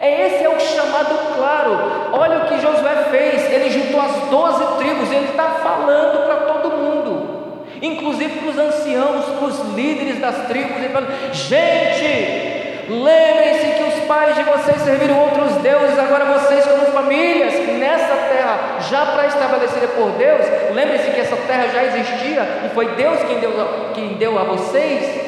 É 0.00 0.26
esse 0.26 0.44
é 0.44 0.48
o 0.48 0.58
chamado 0.58 1.36
claro. 1.36 2.10
Olha 2.12 2.38
o 2.38 2.46
que 2.46 2.60
Josué 2.60 3.08
fez. 3.10 3.52
Ele 3.52 3.70
juntou 3.70 4.00
as 4.00 4.28
doze 4.28 4.76
tribos. 4.78 5.10
Ele 5.10 5.30
está 5.30 5.44
falando 5.62 6.24
para 6.24 6.52
todo 6.52 6.76
mundo, 6.76 7.64
inclusive 7.82 8.38
para 8.38 8.50
os 8.50 8.58
anciãos, 8.58 9.24
para 9.24 9.44
os 9.44 9.58
líderes 9.74 10.20
das 10.20 10.46
tribos. 10.46 10.76
Ele 10.76 10.90
fala: 10.90 11.08
gente, 11.32 12.57
Lembrem-se 12.88 13.66
que 13.66 13.82
os 13.82 14.04
pais 14.06 14.34
de 14.34 14.42
vocês 14.44 14.80
serviram 14.80 15.18
outros 15.20 15.56
deuses, 15.56 15.98
agora 15.98 16.24
vocês, 16.24 16.64
como 16.64 16.86
famílias, 16.86 17.52
nessa 17.78 18.14
terra 18.14 18.78
já 18.88 19.04
pré-estabelecida 19.06 19.88
por 19.88 20.10
Deus, 20.12 20.46
lembrem-se 20.72 21.10
que 21.10 21.20
essa 21.20 21.36
terra 21.36 21.68
já 21.68 21.84
existia 21.84 22.48
e 22.64 22.70
foi 22.74 22.94
Deus 22.94 23.18
quem 23.24 23.40
deu, 23.40 23.52
quem 23.94 24.14
deu 24.14 24.38
a 24.38 24.44
vocês. 24.44 25.20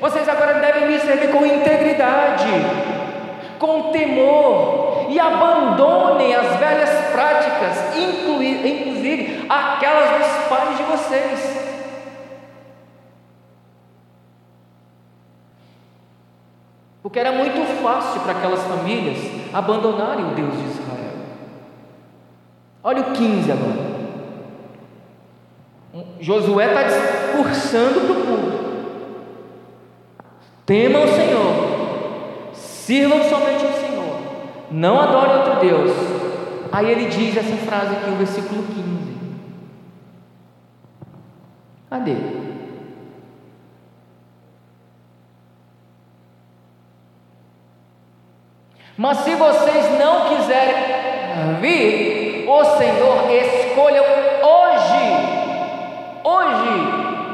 Vocês 0.00 0.28
agora 0.28 0.60
devem 0.60 0.86
me 0.86 1.00
servir 1.00 1.30
com 1.32 1.44
integridade, 1.44 2.46
com 3.58 3.90
temor, 3.90 5.06
e 5.10 5.18
abandonem 5.18 6.32
as 6.34 6.56
velhas 6.56 6.90
práticas, 7.10 7.96
inclusive 7.96 9.46
aquelas 9.48 10.10
dos 10.10 10.28
pais 10.48 10.76
de 10.76 10.82
vocês. 10.84 11.69
Porque 17.02 17.18
era 17.18 17.32
muito 17.32 17.82
fácil 17.82 18.20
para 18.20 18.32
aquelas 18.32 18.62
famílias 18.62 19.18
abandonarem 19.52 20.26
o 20.26 20.34
Deus 20.34 20.52
de 20.52 20.64
Israel. 20.68 21.12
Olha 22.82 23.02
o 23.02 23.12
15 23.12 23.52
agora. 23.52 24.00
Josué 26.20 26.66
está 26.66 26.82
discursando 26.84 28.00
para 28.00 28.12
o 28.12 28.26
povo. 28.26 28.60
Temam 30.66 31.04
o 31.04 31.08
Senhor, 31.08 32.54
sirvam 32.54 33.24
somente 33.24 33.64
o 33.64 33.72
Senhor, 33.72 34.20
não 34.70 35.00
adorem 35.00 35.36
outro 35.38 35.60
Deus. 35.60 35.90
Aí 36.70 36.88
ele 36.92 37.06
diz 37.06 37.36
essa 37.36 37.56
frase 37.56 37.96
aqui, 37.96 38.10
o 38.10 38.16
versículo 38.16 38.62
15. 38.62 38.80
Cadê? 41.90 42.39
Mas 49.00 49.16
se 49.20 49.34
vocês 49.34 49.98
não 49.98 50.28
quiserem 50.28 50.74
vir, 51.58 52.44
o 52.46 52.64
Senhor 52.76 53.30
escolham 53.30 54.04
hoje, 54.42 55.02
hoje, 56.22 57.24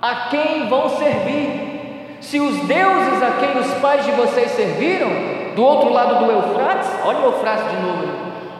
a 0.00 0.14
quem 0.30 0.68
vão 0.68 0.88
servir. 0.90 2.16
Se 2.20 2.38
os 2.38 2.60
deuses 2.66 3.22
a 3.24 3.32
quem 3.40 3.60
os 3.60 3.74
pais 3.80 4.04
de 4.04 4.12
vocês 4.12 4.52
serviram, 4.52 5.10
do 5.56 5.64
outro 5.64 5.92
lado 5.92 6.24
do 6.24 6.30
Eufrates, 6.30 6.88
olha 7.04 7.18
o 7.18 7.24
Eufrates 7.24 7.68
de 7.72 7.76
novo, 7.82 8.08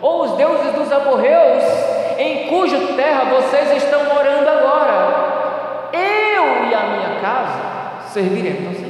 ou 0.03 0.25
os 0.25 0.33
deuses 0.33 0.73
dos 0.73 0.90
amorreus, 0.90 1.62
em 2.18 2.49
cuja 2.49 2.94
terra 2.97 3.27
vocês 3.27 3.81
estão 3.81 4.07
morando 4.12 4.49
agora, 4.49 5.90
eu 5.92 6.68
e 6.68 6.75
a 6.75 6.81
minha 6.81 7.20
casa 7.20 8.09
serviremos. 8.09 8.84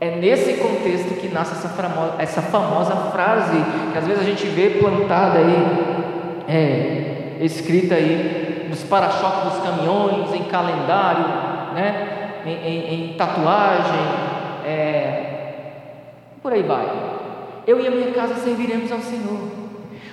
É 0.00 0.10
nesse 0.12 0.54
contexto 0.54 1.20
que 1.20 1.26
nasce 1.26 1.54
essa 1.54 1.68
famosa, 1.70 2.14
essa 2.18 2.40
famosa 2.40 2.94
frase 3.10 3.56
que 3.92 3.98
às 3.98 4.06
vezes 4.06 4.22
a 4.22 4.24
gente 4.24 4.46
vê 4.46 4.70
plantada 4.78 5.40
aí, 5.40 6.46
é, 6.48 7.44
escrita 7.44 7.96
aí 7.96 8.66
nos 8.68 8.84
para-choques 8.84 9.54
dos 9.54 9.62
caminhões, 9.64 10.32
em 10.34 10.44
calendário, 10.44 11.24
né, 11.74 12.30
em, 12.46 12.52
em, 12.52 13.10
em 13.10 13.14
tatuagem, 13.14 14.00
é, 14.64 15.22
por 16.40 16.52
aí 16.52 16.62
vai. 16.62 16.86
Eu 17.66 17.80
e 17.80 17.88
a 17.88 17.90
minha 17.90 18.12
casa 18.12 18.36
serviremos 18.36 18.92
ao 18.92 19.00
Senhor. 19.00 19.50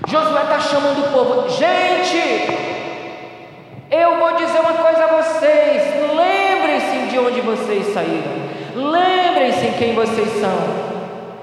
Josué 0.08 0.42
está 0.42 0.60
chamando 0.62 1.06
o 1.06 1.12
povo, 1.12 1.50
gente, 1.50 2.18
eu 3.92 4.18
vou 4.18 4.36
dizer 4.36 4.60
uma 4.62 4.74
coisa 4.74 5.04
a 5.04 5.22
vocês, 5.22 5.94
lembrem-se 6.10 7.12
de 7.12 7.20
onde 7.20 7.42
vocês 7.42 7.94
saíram. 7.94 8.45
Lembrem-se 8.76 9.78
quem 9.78 9.96
vocês 9.96 10.30
são. 10.42 10.96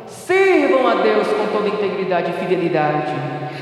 Sirvam 0.07 0.87
a 0.87 0.97
Deus 0.97 1.27
com 1.29 1.47
toda 1.47 1.69
integridade 1.69 2.31
e 2.31 2.35
fidelidade. 2.35 3.13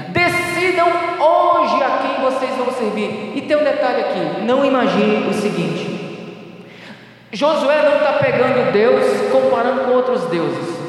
Decidam 0.09 0.89
hoje 0.89 1.83
a 1.83 1.99
quem 2.03 2.25
vocês 2.25 2.51
vão 2.57 2.73
servir. 2.73 3.33
E 3.37 3.43
tem 3.43 3.57
um 3.57 3.63
detalhe 3.63 4.01
aqui: 4.01 4.43
não 4.43 4.65
imagine 4.65 5.29
o 5.29 5.33
seguinte. 5.33 6.01
Josué 7.33 7.83
não 7.83 7.97
está 7.99 8.15
pegando 8.15 8.73
Deus 8.73 9.31
comparando 9.31 9.85
com 9.85 9.93
outros 9.93 10.25
deuses. 10.25 10.81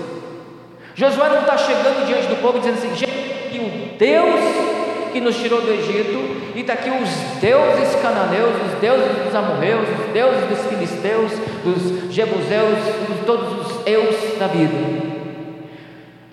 Josué 0.95 1.29
não 1.29 1.41
está 1.41 1.55
chegando 1.57 2.07
diante 2.07 2.27
do 2.27 2.41
povo 2.41 2.59
dizendo 2.59 2.79
assim, 2.79 2.95
gente, 2.95 3.59
o 3.59 3.97
Deus 3.97 4.70
que 5.11 5.21
nos 5.21 5.37
tirou 5.37 5.61
do 5.61 5.71
Egito, 5.71 6.51
e 6.55 6.61
está 6.61 6.73
aqui 6.73 6.89
os 6.89 7.09
deuses 7.39 7.95
cananeus, 8.01 8.53
os 8.67 8.79
deuses 8.79 9.23
dos 9.23 9.35
amorreus, 9.35 9.87
os 9.87 10.13
deuses 10.13 10.43
dos 10.49 10.65
filisteus, 10.67 11.31
dos 11.63 12.13
jebuseus, 12.13 12.77
de 13.07 13.25
todos 13.25 13.65
os 13.65 13.87
eus 13.87 14.37
da 14.39 14.47
vida. 14.47 14.75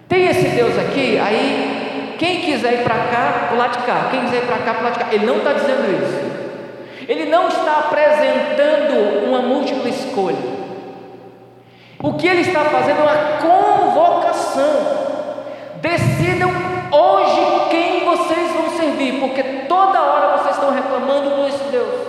Tem 0.08 0.26
esse 0.26 0.48
Deus 0.48 0.78
aqui, 0.78 1.18
aí 1.18 2.16
quem 2.18 2.40
quiser 2.40 2.80
ir 2.80 2.82
para 2.82 2.94
cá, 2.94 3.46
para 3.48 3.58
lado 3.58 3.78
de 3.78 3.84
cá, 3.84 4.08
quem 4.10 4.20
quiser 4.24 4.38
ir 4.38 4.46
para 4.46 4.58
cá, 4.58 4.74
para 4.74 4.84
lado 4.84 4.94
de 4.94 5.04
cá, 5.04 5.08
ele 5.12 5.26
não 5.26 5.38
está 5.38 5.52
dizendo 5.52 5.84
isso. 6.02 6.28
Ele 7.08 7.24
não 7.24 7.48
está 7.48 7.78
apresentando 7.78 9.24
uma 9.26 9.40
múltipla 9.40 9.88
escolha. 9.88 10.58
O 12.02 12.12
que 12.14 12.28
ele 12.28 12.42
está 12.42 12.64
fazendo 12.66 13.00
é 13.00 13.02
uma 13.02 13.38
convocação. 13.40 14.98
Decidam 15.80 16.50
hoje 16.92 17.70
quem 17.70 18.04
vocês 18.04 18.47
servir, 18.88 19.20
porque 19.20 19.42
toda 19.68 20.00
hora 20.00 20.38
vocês 20.38 20.54
estão 20.54 20.72
reclamando 20.72 21.42
desse 21.42 21.64
Deus. 21.64 22.08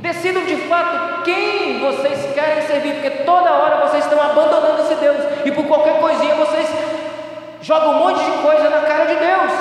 Decidam 0.00 0.44
de 0.44 0.56
fato 0.56 1.22
quem 1.22 1.80
vocês 1.80 2.32
querem 2.34 2.62
servir, 2.62 2.94
porque 2.94 3.10
toda 3.24 3.52
hora 3.52 3.86
vocês 3.86 4.04
estão 4.04 4.20
abandonando 4.20 4.82
esse 4.82 4.94
Deus, 4.94 5.18
e 5.44 5.52
por 5.52 5.66
qualquer 5.66 6.00
coisinha 6.00 6.34
vocês 6.34 6.68
jogam 7.62 7.92
um 7.92 7.98
monte 7.98 8.24
de 8.24 8.42
coisa 8.42 8.68
na 8.70 8.80
cara 8.80 9.04
de 9.04 9.16
Deus. 9.16 9.52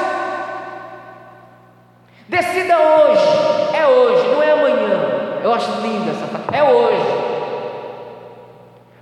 Decida 2.28 2.78
hoje, 2.78 3.76
é 3.76 3.88
hoje, 3.88 4.28
não 4.30 4.44
é 4.44 4.52
amanhã. 4.52 5.40
Eu 5.44 5.54
acho 5.54 5.72
linda 5.82 6.12
essa 6.12 6.28
frase, 6.28 6.48
é 6.54 6.64
hoje. 6.64 7.30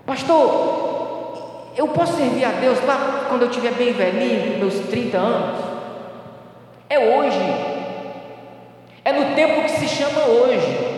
Pastor, 0.05 1.73
eu 1.75 1.87
posso 1.89 2.13
servir 2.13 2.45
a 2.45 2.51
Deus 2.51 2.83
lá 2.85 3.25
quando 3.27 3.43
eu 3.43 3.49
estiver 3.49 3.73
bem 3.73 3.91
velhinho, 3.91 4.59
meus 4.59 4.79
30 4.87 5.17
anos? 5.17 5.76
É 6.89 6.99
hoje. 6.99 7.39
É 9.03 9.11
no 9.11 9.35
tempo 9.35 9.61
que 9.63 9.71
se 9.71 9.87
chama 9.87 10.21
hoje. 10.25 10.97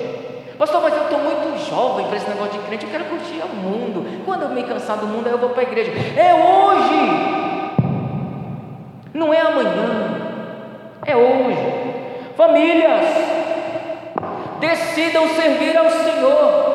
Pastor, 0.57 0.81
mas 0.81 0.93
eu 0.93 1.03
estou 1.03 1.19
muito 1.19 1.69
jovem 1.69 2.05
para 2.07 2.17
esse 2.17 2.29
negócio 2.29 2.59
de 2.59 2.67
crente, 2.67 2.85
eu 2.85 2.91
quero 2.91 3.05
curtir 3.05 3.41
o 3.41 3.55
mundo. 3.55 4.23
Quando 4.25 4.43
eu 4.43 4.49
me 4.49 4.63
cansar 4.63 4.97
do 4.97 5.07
mundo, 5.07 5.27
eu 5.27 5.37
vou 5.37 5.49
para 5.51 5.61
a 5.61 5.63
igreja. 5.63 5.91
É 6.17 6.33
hoje. 6.33 7.79
Não 9.13 9.33
é 9.33 9.39
amanhã. 9.39 10.19
É 11.05 11.15
hoje. 11.15 11.79
Famílias, 12.35 13.05
decidam 14.59 15.27
servir 15.29 15.77
ao 15.77 15.89
Senhor. 15.89 16.69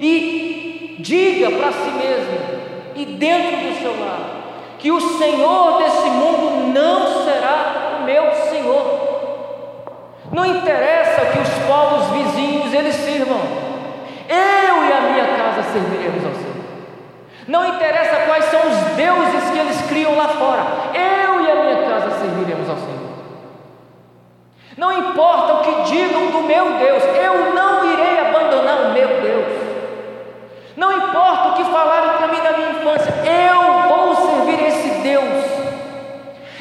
E 0.00 0.96
diga 1.00 1.50
para 1.50 1.70
si 1.70 1.90
mesmo 1.90 2.54
e 2.96 3.04
dentro 3.04 3.56
do 3.56 3.78
seu 3.80 4.00
lar 4.00 4.30
que 4.78 4.90
o 4.90 5.00
Senhor 5.00 5.78
desse 5.78 6.08
mundo 6.10 6.72
não 6.72 7.23
meu 8.14 8.32
Senhor. 8.48 8.84
Não 10.30 10.46
interessa 10.46 11.26
que 11.26 11.38
os 11.40 11.48
povos 11.66 12.06
vizinhos 12.10 12.72
eles 12.72 12.94
sirvam. 12.94 13.40
Eu 14.28 14.84
e 14.84 14.92
a 14.92 15.00
minha 15.00 15.36
casa 15.36 15.62
serviremos 15.72 16.24
ao 16.24 16.32
Senhor. 16.32 16.54
Não 17.48 17.66
interessa 17.66 18.24
quais 18.26 18.44
são 18.46 18.60
os 18.60 18.76
deuses 18.94 19.50
que 19.50 19.58
eles 19.58 19.82
criam 19.88 20.16
lá 20.16 20.28
fora. 20.28 20.64
Eu 20.94 21.44
e 21.44 21.50
a 21.50 21.54
minha 21.56 21.88
casa 21.88 22.10
serviremos 22.20 22.70
ao 22.70 22.76
Senhor. 22.76 22.94
Não 24.76 24.92
importa 24.92 25.54
o 25.54 25.62
que 25.62 25.90
digam 25.90 26.30
do 26.30 26.42
meu 26.42 26.78
Deus, 26.78 27.02
eu 27.04 27.54
não 27.54 27.92
irei 27.92 28.18
abandonar 28.20 28.86
o 28.86 28.92
meu 28.92 29.08
Deus. 29.20 29.52
Não 30.76 30.92
importa 30.92 31.48
o 31.48 31.54
que 31.54 31.64
falaram 31.64 32.18
para 32.18 32.28
mim 32.28 32.40
na 32.40 32.52
minha 32.52 32.70
infância, 32.70 33.12
eu 33.24 33.88
vou 33.88 34.14
servir 34.16 34.66
esse 34.66 34.88
Deus. 35.02 35.63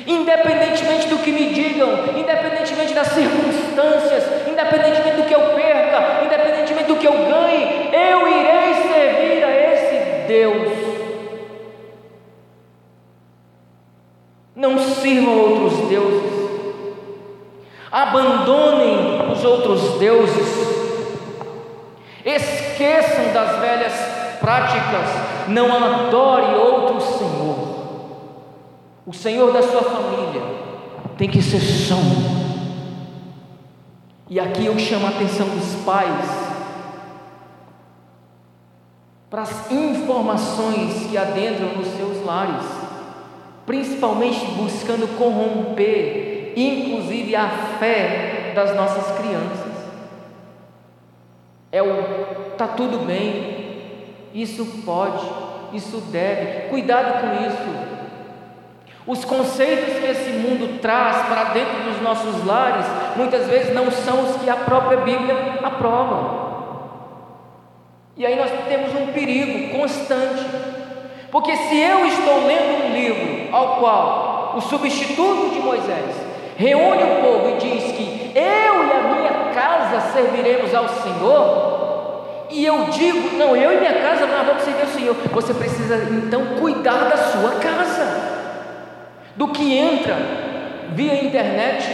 Independentemente 0.05 1.07
do 1.07 1.17
que 1.19 1.31
me 1.31 1.53
digam, 1.53 1.89
independentemente 2.17 2.93
das 2.93 3.07
circunstâncias, 3.07 4.23
independentemente 4.47 5.15
do 5.15 5.23
que 5.23 5.33
eu 5.33 5.41
perca, 5.55 6.25
independentemente 6.25 6.87
do 6.87 6.95
que 6.97 7.07
eu 7.07 7.13
ganhe, 7.13 7.89
eu 7.93 8.27
irei 8.27 8.73
servir 8.91 9.43
a 9.43 9.73
esse 9.73 10.27
Deus. 10.27 10.71
Não 14.55 14.77
sirvam 14.77 15.37
outros 15.37 15.87
deuses, 15.87 16.31
abandonem 17.91 19.31
os 19.31 19.43
outros 19.43 19.97
deuses, 19.99 20.73
Esqueçam 22.25 23.33
das 23.33 23.59
velhas 23.59 23.93
práticas, 24.39 25.09
não 25.49 25.75
adore 25.75 26.55
outro 26.55 27.01
Senhor. 27.01 27.52
O 29.05 29.11
Senhor 29.11 29.51
da 29.51 29.61
sua 29.61 29.81
família 29.83 30.41
tem 31.17 31.29
que 31.29 31.41
ser 31.41 31.59
som. 31.59 32.01
E 34.29 34.39
aqui 34.39 34.65
eu 34.65 34.79
chamo 34.79 35.05
a 35.05 35.09
atenção 35.09 35.47
dos 35.49 35.75
pais 35.83 36.25
para 39.29 39.41
as 39.41 39.71
informações 39.71 41.07
que 41.09 41.17
adentram 41.17 41.75
nos 41.75 41.87
seus 41.97 42.23
lares, 42.25 42.65
principalmente 43.65 44.45
buscando 44.51 45.17
corromper, 45.17 46.53
inclusive 46.55 47.35
a 47.35 47.49
fé 47.79 48.53
das 48.55 48.73
nossas 48.75 49.17
crianças. 49.17 49.73
É 51.71 51.81
o 51.81 52.55
tá 52.57 52.67
tudo 52.67 53.05
bem, 53.05 53.81
isso 54.33 54.65
pode, 54.85 55.25
isso 55.73 55.97
deve. 56.11 56.69
Cuidado 56.69 57.19
com 57.19 57.47
isso. 57.47 57.92
Os 59.05 59.25
conceitos 59.25 59.99
que 59.99 60.05
esse 60.05 60.29
mundo 60.31 60.79
traz 60.79 61.25
para 61.27 61.45
dentro 61.45 61.83
dos 61.83 62.01
nossos 62.01 62.45
lares, 62.45 62.85
muitas 63.17 63.47
vezes 63.47 63.73
não 63.73 63.91
são 63.91 64.23
os 64.23 64.37
que 64.37 64.49
a 64.49 64.55
própria 64.55 64.97
Bíblia 64.99 65.59
aprova. 65.61 66.43
E 68.15 68.25
aí 68.25 68.35
nós 68.35 68.49
temos 68.67 68.93
um 68.95 69.07
perigo 69.07 69.77
constante. 69.77 70.45
Porque 71.31 71.55
se 71.55 71.77
eu 71.79 72.05
estou 72.05 72.45
lendo 72.45 72.85
um 72.85 72.93
livro 72.93 73.55
ao 73.55 73.77
qual 73.77 74.53
o 74.55 74.61
substituto 74.61 75.49
de 75.51 75.59
Moisés 75.59 76.15
reúne 76.55 77.03
o 77.03 77.21
povo 77.21 77.49
e 77.49 77.57
diz 77.57 77.91
que 77.91 78.31
eu 78.35 78.85
e 78.85 78.91
a 78.91 79.15
minha 79.15 79.53
casa 79.53 80.11
serviremos 80.11 80.73
ao 80.73 80.87
Senhor, 80.87 81.73
e 82.51 82.63
eu 82.63 82.85
digo, 82.85 83.35
não, 83.35 83.55
eu 83.55 83.73
e 83.73 83.77
minha 83.77 83.93
casa 83.93 84.27
nós 84.27 84.45
vamos 84.45 84.61
servir 84.61 84.81
ao 84.81 84.87
Senhor, 84.87 85.15
você 85.31 85.53
precisa 85.55 85.95
então 86.11 86.57
cuidar 86.59 87.09
da 87.09 87.17
sua 87.17 87.51
casa, 87.59 88.32
do 89.35 89.47
que 89.49 89.77
entra 89.77 90.15
via 90.89 91.23
internet. 91.23 91.89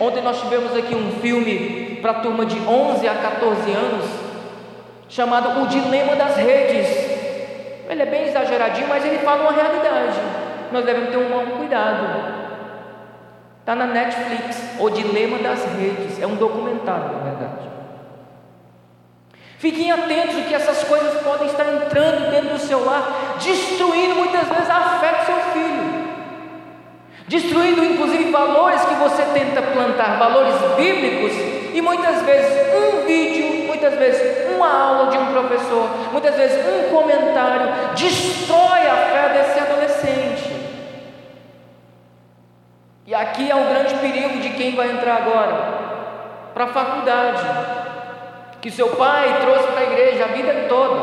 Ontem 0.00 0.22
nós 0.22 0.40
tivemos 0.40 0.76
aqui 0.76 0.94
um 0.94 1.12
filme 1.20 1.98
para 2.02 2.14
turma 2.14 2.44
de 2.44 2.58
11 2.58 3.06
a 3.08 3.14
14 3.14 3.70
anos, 3.70 4.04
chamado 5.08 5.62
O 5.62 5.66
Dilema 5.66 6.16
das 6.16 6.36
Redes. 6.36 6.88
Ele 7.88 8.02
é 8.02 8.06
bem 8.06 8.24
exageradinho, 8.24 8.88
mas 8.88 9.04
ele 9.04 9.18
fala 9.18 9.42
uma 9.42 9.52
realidade. 9.52 10.18
Nós 10.72 10.84
devemos 10.84 11.10
ter 11.10 11.18
um 11.18 11.56
cuidado. 11.58 12.42
Está 13.60 13.76
na 13.76 13.86
Netflix, 13.86 14.80
O 14.80 14.90
Dilema 14.90 15.38
das 15.38 15.64
Redes. 15.76 16.20
É 16.20 16.26
um 16.26 16.34
documentário, 16.34 17.12
na 17.12 17.18
verdade. 17.18 17.72
Fiquem 19.58 19.92
atentos 19.92 20.44
que 20.48 20.54
essas 20.54 20.82
coisas 20.82 21.22
podem 21.22 21.46
estar 21.46 21.64
entrando 21.72 22.32
dentro 22.32 22.54
do 22.54 22.58
seu 22.58 22.84
lar, 22.84 23.36
destruindo 23.38 24.16
muitas 24.16 24.48
vezes 24.48 24.68
a 24.68 24.98
fé 24.98 25.18
do 25.18 25.26
seu 25.26 25.36
filho. 25.52 25.91
Destruindo 27.32 27.82
inclusive 27.82 28.30
valores 28.30 28.84
que 28.84 28.94
você 28.96 29.22
tenta 29.32 29.62
plantar, 29.62 30.18
valores 30.18 30.54
bíblicos, 30.76 31.32
e 31.72 31.80
muitas 31.80 32.20
vezes 32.26 32.52
um 32.74 33.06
vídeo, 33.06 33.68
muitas 33.68 33.94
vezes 33.94 34.54
uma 34.54 34.70
aula 34.70 35.10
de 35.10 35.16
um 35.16 35.32
professor, 35.32 35.88
muitas 36.12 36.34
vezes 36.34 36.58
um 36.58 36.94
comentário 36.94 37.72
destrói 37.96 38.86
a 38.86 38.96
fé 38.96 39.28
desse 39.30 39.58
adolescente. 39.60 40.52
E 43.06 43.14
aqui 43.14 43.50
é 43.50 43.56
o 43.56 43.64
grande 43.64 43.94
perigo 43.94 44.38
de 44.38 44.50
quem 44.50 44.76
vai 44.76 44.90
entrar 44.90 45.16
agora 45.16 45.54
para 46.52 46.64
a 46.64 46.68
faculdade, 46.68 47.42
que 48.60 48.70
seu 48.70 48.90
pai 48.90 49.38
trouxe 49.40 49.68
para 49.68 49.80
a 49.80 49.84
igreja 49.84 50.24
a 50.24 50.28
vida 50.28 50.66
toda. 50.68 51.00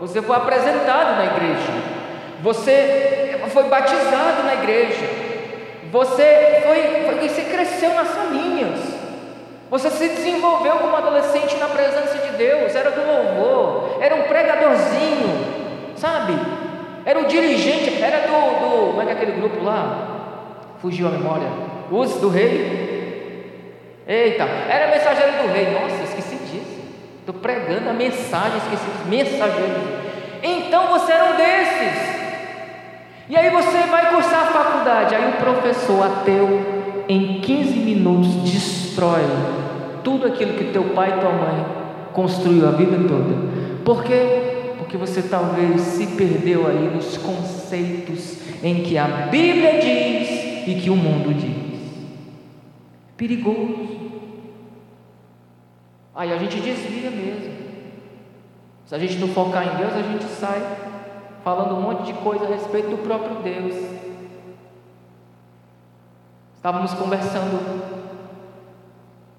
Você 0.00 0.22
foi 0.22 0.36
apresentado 0.36 1.18
na 1.18 1.26
igreja, 1.26 1.70
você 2.40 3.42
foi 3.52 3.64
batizado 3.64 4.42
na 4.42 4.54
igreja, 4.54 5.23
você 5.94 6.60
foi, 6.66 7.04
foi 7.04 7.28
você 7.28 7.42
cresceu 7.42 7.94
nas 7.94 8.08
salinhas, 8.08 8.80
você 9.70 9.88
se 9.90 10.08
desenvolveu 10.08 10.74
como 10.78 10.96
adolescente 10.96 11.56
na 11.56 11.68
presença 11.68 12.18
de 12.18 12.36
Deus, 12.36 12.74
era 12.74 12.90
do 12.90 13.06
louvor, 13.06 14.02
era 14.02 14.16
um 14.16 14.22
pregadorzinho, 14.22 15.94
sabe? 15.94 16.32
Era 17.04 17.20
o 17.20 17.26
dirigente, 17.26 18.02
era 18.02 18.26
do, 18.26 18.32
do 18.32 18.86
como 18.88 19.02
é 19.02 19.04
que 19.04 19.10
é 19.12 19.14
aquele 19.14 19.40
grupo 19.40 19.62
lá? 19.62 20.74
Fugiu 20.82 21.06
a 21.06 21.10
memória. 21.10 21.46
Os 21.88 22.14
do 22.14 22.28
rei. 22.28 24.02
Eita, 24.04 24.42
era 24.42 24.90
mensageiro 24.90 25.44
do 25.44 25.52
rei. 25.52 25.70
Nossa, 25.70 26.02
esqueci 26.02 26.36
disso. 26.36 26.80
Estou 27.20 27.36
pregando 27.36 27.88
a 27.88 27.92
mensagem, 27.92 28.58
esqueci 28.58 28.90
os 28.98 29.06
mensageiros. 29.06 29.82
Então 30.42 30.88
você 30.88 31.12
era 31.12 31.24
um 31.26 31.36
desses. 31.36 32.13
E 33.28 33.36
aí 33.36 33.50
você 33.50 33.78
vai 33.86 34.10
cursar 34.10 34.48
a 34.48 34.52
faculdade. 34.52 35.14
Aí 35.14 35.30
o 35.30 35.36
professor 35.36 36.02
ateu, 36.02 37.04
em 37.08 37.40
15 37.40 37.78
minutos, 37.78 38.34
destrói 38.50 39.22
tudo 40.02 40.26
aquilo 40.26 40.54
que 40.54 40.64
teu 40.72 40.84
pai 40.90 41.16
e 41.16 41.20
tua 41.20 41.32
mãe 41.32 41.64
construiu 42.12 42.68
a 42.68 42.72
vida 42.72 42.96
toda. 43.08 43.82
Por 43.84 44.04
quê? 44.04 44.74
Porque 44.78 44.96
você 44.96 45.22
talvez 45.22 45.80
se 45.80 46.06
perdeu 46.08 46.66
aí 46.66 46.90
nos 46.94 47.16
conceitos 47.16 48.38
em 48.62 48.82
que 48.82 48.98
a 48.98 49.06
Bíblia 49.30 49.80
diz 49.80 50.68
e 50.68 50.80
que 50.80 50.90
o 50.90 50.96
mundo 50.96 51.32
diz. 51.34 51.80
Perigoso. 53.16 53.94
Aí 56.14 56.32
a 56.32 56.36
gente 56.36 56.60
desvia 56.60 57.10
mesmo. 57.10 57.54
Se 58.86 58.94
a 58.94 58.98
gente 58.98 59.16
não 59.16 59.28
focar 59.28 59.66
em 59.66 59.76
Deus, 59.78 59.94
a 59.94 60.02
gente 60.02 60.24
sai 60.24 60.62
falando 61.44 61.76
um 61.76 61.82
monte 61.82 62.04
de 62.04 62.14
coisa 62.14 62.46
a 62.46 62.48
respeito 62.48 62.88
do 62.88 62.96
próprio 62.96 63.36
Deus. 63.42 63.74
Estávamos 66.56 66.94
conversando, 66.94 67.84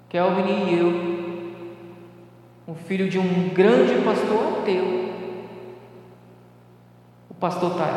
Kelvin 0.08 0.68
e 0.68 0.78
eu, 0.78 2.72
um 2.72 2.76
filho 2.76 3.08
de 3.08 3.18
um 3.18 3.48
grande 3.48 4.00
pastor 4.04 4.60
ateu. 4.60 5.06
O 7.28 7.34
pastor 7.34 7.72
está 7.72 7.88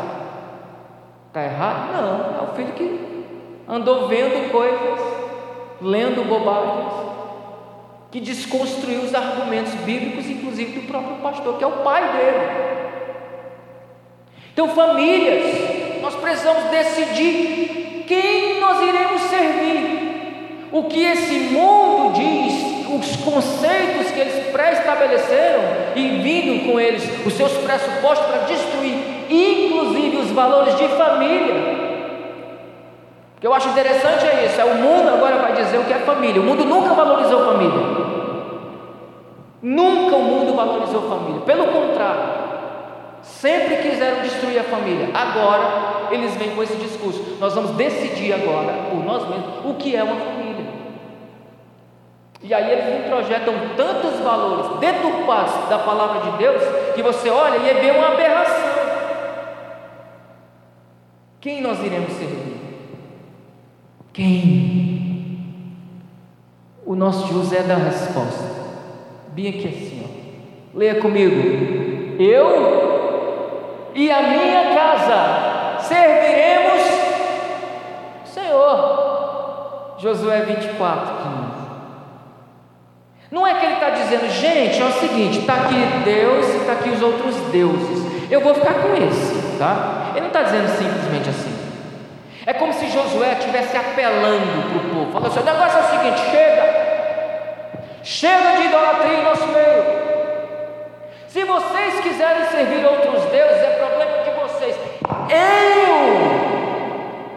tá 1.32 1.44
errado? 1.44 1.92
Não, 1.92 2.40
é 2.40 2.50
o 2.50 2.54
filho 2.56 2.72
que 2.72 3.24
andou 3.68 4.08
vendo 4.08 4.50
coisas, 4.50 5.00
lendo 5.80 6.28
bobagens, 6.28 6.92
que 8.10 8.20
desconstruiu 8.20 9.02
os 9.02 9.14
argumentos 9.14 9.72
bíblicos, 9.74 10.26
inclusive 10.28 10.80
do 10.80 10.88
próprio 10.88 11.18
pastor, 11.18 11.56
que 11.56 11.62
é 11.62 11.66
o 11.68 11.84
pai 11.84 12.12
dele. 12.12 12.79
Então, 14.62 14.74
famílias, 14.74 16.02
nós 16.02 16.14
precisamos 16.16 16.64
decidir 16.64 18.04
quem 18.06 18.60
nós 18.60 18.78
iremos 18.82 19.22
servir. 19.22 20.68
O 20.70 20.82
que 20.84 21.02
esse 21.02 21.34
mundo 21.54 22.12
diz, 22.12 22.86
os 22.94 23.16
conceitos 23.24 24.10
que 24.12 24.20
eles 24.20 24.52
pré-estabeleceram 24.52 25.62
e 25.96 26.08
vindo 26.18 26.66
com 26.66 26.78
eles 26.78 27.02
os 27.24 27.32
seus 27.32 27.52
pressupostos 27.52 28.26
para 28.26 28.40
destruir, 28.40 28.98
inclusive 29.30 30.18
os 30.18 30.30
valores 30.32 30.76
de 30.76 30.88
família. 30.88 31.54
O 33.38 33.40
que 33.40 33.46
eu 33.46 33.54
acho 33.54 33.70
interessante 33.70 34.26
é 34.26 34.44
isso, 34.44 34.60
é 34.60 34.64
o 34.66 34.74
mundo 34.74 35.08
agora 35.08 35.38
vai 35.38 35.54
dizer 35.54 35.78
o 35.78 35.84
que 35.84 35.92
é 35.94 36.00
família. 36.00 36.38
O 36.38 36.44
mundo 36.44 36.66
nunca 36.66 36.92
valorizou 36.92 37.46
família. 37.46 37.80
Nunca 39.62 40.16
o 40.16 40.22
mundo 40.22 40.54
valorizou 40.54 41.08
família. 41.08 41.40
Pelo 41.46 41.68
contrário, 41.68 42.49
sempre 43.22 43.76
quiseram 43.76 44.22
destruir 44.22 44.58
a 44.58 44.64
família. 44.64 45.10
Agora 45.14 46.08
eles 46.10 46.34
vêm 46.36 46.54
com 46.54 46.62
esse 46.62 46.76
discurso. 46.76 47.36
Nós 47.40 47.54
vamos 47.54 47.72
decidir 47.72 48.32
agora, 48.32 48.72
por 48.90 49.04
nós 49.04 49.28
mesmos, 49.28 49.64
o 49.64 49.74
que 49.74 49.94
é 49.94 50.02
uma 50.02 50.16
família. 50.16 50.40
E 52.42 52.54
aí 52.54 52.72
eles 52.72 53.04
introjetam 53.04 53.54
tantos 53.76 54.18
valores 54.20 54.80
deturpados 54.80 55.68
da 55.68 55.78
palavra 55.78 56.30
de 56.30 56.38
Deus 56.38 56.62
que 56.94 57.02
você 57.02 57.28
olha 57.28 57.56
e 57.58 57.80
vê 57.80 57.90
uma 57.90 58.08
aberração. 58.08 58.70
Quem 61.40 61.60
nós 61.60 61.82
iremos 61.82 62.12
servir? 62.12 62.56
Quem? 64.12 65.74
O 66.84 66.94
nosso 66.94 67.32
José 67.32 67.62
dá 67.62 67.74
a 67.74 67.78
resposta. 67.78 68.44
Bem 69.28 69.48
aqui 69.48 69.68
assim, 69.68 70.02
ó. 70.04 70.78
Leia 70.78 70.96
comigo. 70.96 72.20
Eu 72.20 72.89
e 73.94 74.10
a 74.10 74.22
minha 74.22 74.74
casa 74.74 75.78
serviremos 75.80 76.50
Senhor. 78.24 79.94
Josué 79.98 80.42
24, 80.42 81.06
15. 81.06 81.50
Não 83.30 83.46
é 83.46 83.54
que 83.54 83.64
ele 83.64 83.74
está 83.74 83.90
dizendo, 83.90 84.28
gente, 84.28 84.80
é 84.80 84.84
o 84.84 84.92
seguinte, 84.92 85.40
está 85.40 85.54
aqui 85.54 85.76
Deus 86.04 86.48
e 86.48 86.56
está 86.58 86.72
aqui 86.72 86.90
os 86.90 87.02
outros 87.02 87.36
deuses. 87.52 88.30
Eu 88.30 88.40
vou 88.40 88.54
ficar 88.54 88.74
com 88.74 88.94
esse, 88.94 89.58
tá? 89.58 90.10
Ele 90.12 90.20
não 90.20 90.28
está 90.28 90.42
dizendo 90.42 90.68
simplesmente 90.68 91.28
assim. 91.28 91.60
É 92.46 92.52
como 92.54 92.72
se 92.72 92.88
Josué 92.88 93.34
estivesse 93.38 93.76
apelando 93.76 94.68
para 94.70 94.78
o 94.78 94.90
povo, 94.94 95.12
falando 95.12 95.30
assim: 95.30 95.40
o 95.40 95.44
negócio 95.44 95.78
é 95.78 95.82
o 95.82 95.90
seguinte, 95.90 96.20
chega, 96.30 96.64
chega 98.02 98.56
de 98.56 98.66
idolatria 98.66 99.18
em 99.18 99.24
nosso 99.24 99.46
meio. 99.48 99.99
Se 101.30 101.44
vocês 101.44 102.00
quiserem 102.00 102.44
servir 102.46 102.84
outros 102.84 103.24
deuses, 103.26 103.62
é 103.62 103.78
problema 103.78 104.24
de 104.24 104.30
vocês. 104.30 104.76
Eu 105.30 106.10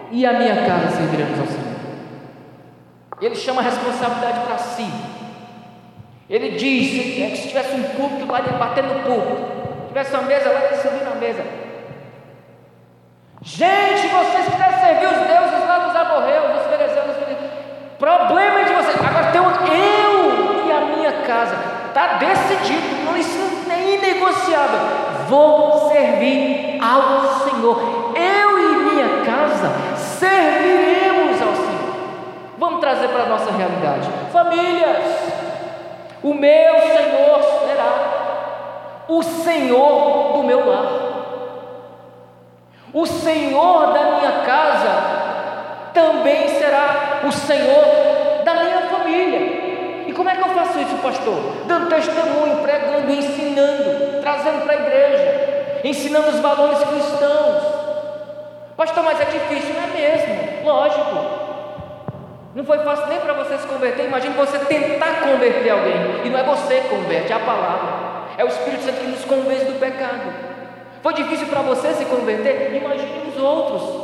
e 0.09 0.25
a 0.25 0.33
minha 0.33 0.65
casa 0.65 0.95
serviremos 0.95 1.39
ao 1.39 1.45
Senhor. 1.45 1.73
Ele 3.21 3.35
chama 3.35 3.61
a 3.61 3.65
responsabilidade 3.65 4.39
para 4.47 4.57
si. 4.57 4.91
Ele 6.27 6.57
diz: 6.57 7.21
é 7.21 7.29
que 7.29 7.37
se 7.37 7.49
tivesse 7.49 7.75
um 7.75 7.83
púlpito 7.83 8.25
lá, 8.31 8.39
ele 8.39 8.57
bater 8.57 8.83
no 8.83 8.99
púlpito. 9.03 9.87
tivesse 9.89 10.11
uma 10.15 10.23
mesa 10.23 10.49
lá, 10.49 10.65
ele 10.65 10.77
subir 10.77 11.03
na 11.03 11.13
mesa. 11.13 11.45
Gente, 13.43 14.07
vocês 14.07 14.45
quiserem 14.45 14.79
servir 14.79 15.05
os 15.05 15.27
deuses 15.27 15.67
lá 15.67 15.77
dos 15.77 15.95
amorreus, 15.95 16.51
dos 16.53 16.65
filisteus, 16.65 17.15
problema 17.99 18.63
de 18.63 18.73
vocês. 18.73 18.97
Agora 19.05 19.31
tem 19.31 19.39
um, 19.39 19.51
eu 19.67 20.67
e 20.67 20.71
a 20.71 20.81
minha 20.95 21.11
casa. 21.27 21.82
Está 21.93 22.17
decidido, 22.17 23.05
não, 23.05 23.15
isso 23.15 23.37
é 23.71 23.93
inegociável. 23.93 24.79
Vou 25.29 25.91
servir 25.91 26.79
ao 26.81 27.47
Senhor. 27.47 28.13
Eu 28.15 28.57
e 28.57 28.75
minha 28.77 29.23
casa 29.23 29.71
serviremos 29.95 31.39
ao 31.39 31.55
Senhor. 31.55 31.95
Vamos 32.57 32.79
trazer 32.79 33.09
para 33.09 33.25
a 33.25 33.27
nossa 33.27 33.51
realidade. 33.51 34.09
Famílias, 34.31 35.05
o 36.23 36.33
meu 36.33 36.81
Senhor 36.81 37.43
será 37.67 39.03
o 39.07 39.21
Senhor 39.21 40.33
do 40.33 40.43
meu 40.45 40.67
lar. 40.67 40.87
O 42.91 43.05
Senhor 43.05 43.93
da 43.93 44.03
minha 44.03 44.31
casa 44.43 45.91
também 45.93 46.47
será 46.47 47.21
o 47.23 47.31
Senhor 47.31 47.83
da 48.43 48.55
minha 48.55 48.81
família. 48.89 49.62
E 50.07 50.13
como 50.13 50.29
é 50.29 50.35
que 50.35 50.41
eu 50.41 50.49
faço 50.49 50.79
isso, 50.79 50.95
pastor? 50.97 51.35
Dando 51.65 51.89
testemunho, 51.89 52.57
pregando, 52.61 53.11
ensinando, 53.11 54.21
trazendo 54.21 54.63
para 54.63 54.73
a 54.73 54.75
igreja, 54.75 55.81
ensinando 55.83 56.29
os 56.29 56.39
valores 56.39 56.79
cristãos. 56.79 57.63
Pastor, 58.75 59.03
mas 59.03 59.21
é 59.21 59.25
difícil, 59.25 59.75
não 59.75 59.83
é 59.83 59.87
mesmo? 59.87 60.65
Lógico. 60.65 61.43
Não 62.55 62.63
foi 62.63 62.79
fácil 62.79 63.07
nem 63.07 63.19
para 63.19 63.33
você 63.33 63.57
se 63.57 63.67
converter. 63.67 64.05
Imagine 64.05 64.35
você 64.35 64.59
tentar 64.59 65.21
converter 65.21 65.69
alguém. 65.69 66.25
E 66.25 66.29
não 66.29 66.39
é 66.39 66.43
você 66.43 66.81
que 66.81 66.89
converte, 66.89 67.31
é 67.31 67.35
a 67.35 67.39
palavra. 67.39 67.89
É 68.37 68.43
o 68.43 68.47
Espírito 68.47 68.83
Santo 68.83 68.99
que 68.99 69.07
nos 69.07 69.25
convence 69.25 69.65
do 69.65 69.79
pecado. 69.79 70.33
Foi 71.01 71.13
difícil 71.13 71.47
para 71.47 71.61
você 71.61 71.93
se 71.93 72.05
converter? 72.05 72.75
Imagine 72.75 73.29
os 73.29 73.41
outros. 73.41 74.02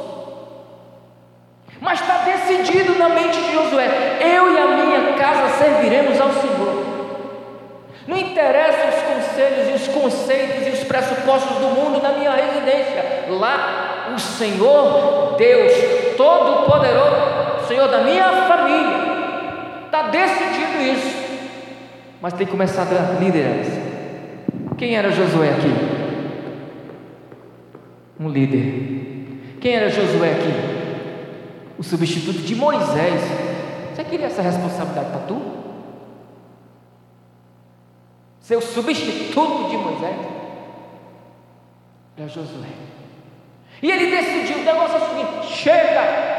Mas 1.81 2.01
está 2.01 2.19
decidido 2.19 2.97
na 2.97 3.09
mente 3.09 3.39
de 3.41 3.53
Josué: 3.53 4.17
eu 4.21 4.53
e 4.53 4.57
a 4.57 4.67
minha 4.67 5.13
casa 5.13 5.57
serviremos 5.57 6.19
ao 6.19 6.31
Senhor. 6.33 6.85
Não 8.07 8.17
interessa 8.17 8.89
os 8.89 9.03
conselhos 9.03 9.69
e 9.69 9.73
os 9.73 9.87
conceitos 9.87 10.67
e 10.67 10.69
os 10.71 10.83
pressupostos 10.83 11.57
do 11.57 11.67
mundo 11.67 12.01
na 12.01 12.13
minha 12.13 12.31
residência. 12.31 13.25
Lá, 13.29 14.11
o 14.15 14.19
Senhor, 14.19 15.35
Deus 15.37 15.71
Todo-Poderoso, 16.17 17.67
Senhor 17.67 17.87
da 17.87 17.99
minha 17.99 18.31
família, 18.47 19.85
está 19.85 20.03
decidido 20.03 20.81
isso. 20.81 21.19
Mas 22.19 22.33
tem 22.33 22.45
que 22.45 22.51
começar 22.51 22.85
da 22.85 23.19
liderança. 23.19 23.79
Quem 24.77 24.95
era 24.95 25.11
Josué 25.11 25.49
aqui? 25.49 25.99
um 28.19 28.27
líder. 28.27 29.39
Quem 29.61 29.75
era 29.75 29.89
Josué 29.89 30.31
aqui? 30.31 30.78
O 31.79 31.83
substituto 31.83 32.39
de 32.39 32.55
Moisés. 32.55 33.21
Você 33.95 34.03
queria 34.03 34.27
essa 34.27 34.41
responsabilidade 34.41 35.09
para 35.09 35.21
tu? 35.21 35.41
Ser 38.41 38.57
o 38.57 38.61
substituto 38.61 39.69
de 39.69 39.77
Moisés? 39.77 40.15
Era 42.17 42.27
Josué. 42.27 42.67
E 43.81 43.89
ele 43.89 44.15
decidiu: 44.15 44.57
o 44.57 44.65
negócio 44.65 44.97
é 44.97 44.99
o 44.99 45.09
seguinte: 45.09 45.47
chega! 45.47 46.29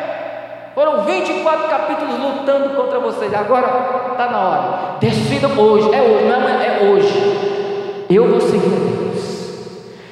Foram 0.74 1.04
24 1.04 1.68
capítulos 1.68 2.18
lutando 2.20 2.76
contra 2.76 3.00
vocês. 3.00 3.32
Agora 3.34 4.12
está 4.12 4.30
na 4.30 4.38
hora. 4.38 4.98
Decidam 5.00 5.58
hoje. 5.58 5.92
É 5.94 6.02
hoje, 6.02 6.24
não 6.26 6.48
é, 6.48 6.66
é 6.66 6.90
hoje. 6.90 8.06
Eu 8.08 8.28
vou 8.28 8.40
seguir 8.40 8.90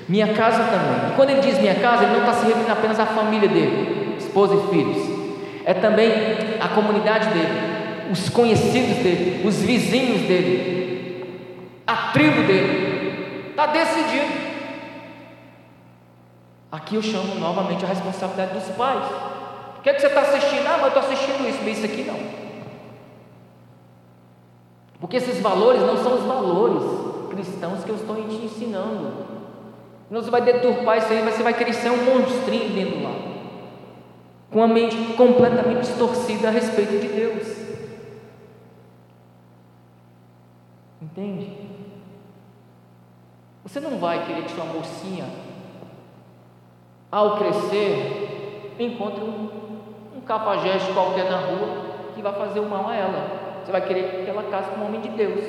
minha 0.08 0.32
casa 0.32 0.64
também. 0.64 1.10
E 1.10 1.16
quando 1.16 1.30
ele 1.30 1.40
diz 1.42 1.58
minha 1.58 1.74
casa, 1.74 2.04
ele 2.04 2.12
não 2.12 2.20
está 2.20 2.32
se 2.32 2.46
referindo 2.46 2.72
apenas 2.72 2.98
à 2.98 3.04
família 3.04 3.48
dele, 3.48 4.16
esposa 4.18 4.54
e 4.54 4.70
filhos. 4.70 5.17
É 5.68 5.74
também 5.74 6.10
a 6.58 6.68
comunidade 6.68 7.28
dele, 7.28 8.10
os 8.10 8.30
conhecidos 8.30 8.96
dele, 9.02 9.46
os 9.46 9.60
vizinhos 9.60 10.22
dele. 10.22 11.82
a 11.86 12.10
tribo 12.10 12.42
dele. 12.44 13.50
Está 13.50 13.66
decidido. 13.66 14.32
Aqui 16.72 16.94
eu 16.94 17.02
chamo 17.02 17.34
novamente 17.34 17.84
a 17.84 17.88
responsabilidade 17.88 18.54
dos 18.54 18.74
pais. 18.76 19.04
O 19.76 19.82
que, 19.82 19.90
é 19.90 19.92
que 19.92 20.00
você 20.00 20.06
está 20.06 20.22
assistindo? 20.22 20.66
Ah, 20.66 20.78
mas 20.80 20.80
eu 20.80 20.88
estou 20.88 21.02
assistindo 21.02 21.46
isso, 21.46 21.58
mas 21.62 21.76
isso 21.76 21.84
aqui 21.84 22.02
não. 22.02 22.18
Porque 24.98 25.18
esses 25.18 25.38
valores 25.38 25.82
não 25.82 25.98
são 25.98 26.14
os 26.14 26.24
valores 26.24 26.82
cristãos 27.28 27.84
que 27.84 27.90
eu 27.90 27.96
estou 27.96 28.16
te 28.16 28.36
ensinando. 28.36 29.12
Não 30.10 30.22
você 30.22 30.30
vai 30.30 30.40
deturpar 30.40 30.96
isso 30.96 31.12
aí, 31.12 31.20
você 31.20 31.42
vai 31.42 31.52
querer 31.52 31.74
ser 31.74 31.90
um 31.90 32.04
monstrinho 32.04 32.70
dentro 32.70 33.02
lá. 33.02 33.27
Com 34.50 34.62
a 34.62 34.66
mente 34.66 34.96
completamente 35.14 35.80
distorcida 35.80 36.48
a 36.48 36.50
respeito 36.50 36.98
de 36.98 37.08
Deus. 37.08 37.58
Entende? 41.02 41.52
Você 43.62 43.80
não 43.80 43.98
vai 43.98 44.24
querer 44.26 44.44
que 44.44 44.52
sua 44.52 44.64
mocinha 44.64 45.26
ao 47.10 47.38
crescer, 47.38 48.74
encontre 48.78 49.24
um, 49.24 49.48
um 50.16 50.20
cafajeste 50.20 50.92
qualquer 50.92 51.30
na 51.30 51.38
rua 51.38 51.86
que 52.14 52.22
vai 52.22 52.32
fazer 52.34 52.60
o 52.60 52.68
mal 52.68 52.88
a 52.88 52.94
ela. 52.94 53.60
Você 53.64 53.72
vai 53.72 53.86
querer 53.86 54.24
que 54.24 54.30
ela 54.30 54.42
case 54.44 54.70
com 54.70 54.80
um 54.80 54.86
homem 54.86 55.00
de 55.00 55.08
Deus. 55.10 55.44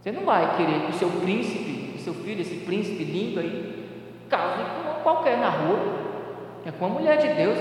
Você 0.00 0.12
não 0.12 0.24
vai 0.24 0.56
querer 0.56 0.86
que 0.86 0.90
o 0.90 0.94
seu 0.94 1.08
príncipe, 1.08 1.96
o 1.96 1.98
seu 1.98 2.14
filho, 2.14 2.40
esse 2.40 2.56
príncipe 2.56 3.04
lindo 3.04 3.40
aí, 3.40 3.88
case 4.28 4.62
com 4.84 5.02
qualquer 5.02 5.38
na 5.38 5.50
rua. 5.50 6.09
É 6.64 6.70
com 6.70 6.86
uma 6.86 6.98
mulher 6.98 7.18
de 7.18 7.28
Deus. 7.28 7.58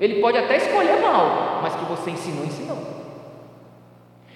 Ele 0.00 0.20
pode 0.20 0.38
até 0.38 0.56
escolher 0.56 1.00
mal, 1.00 1.60
mas 1.62 1.74
que 1.74 1.84
você 1.84 2.10
ensinou, 2.10 2.44
ensinou. 2.44 2.78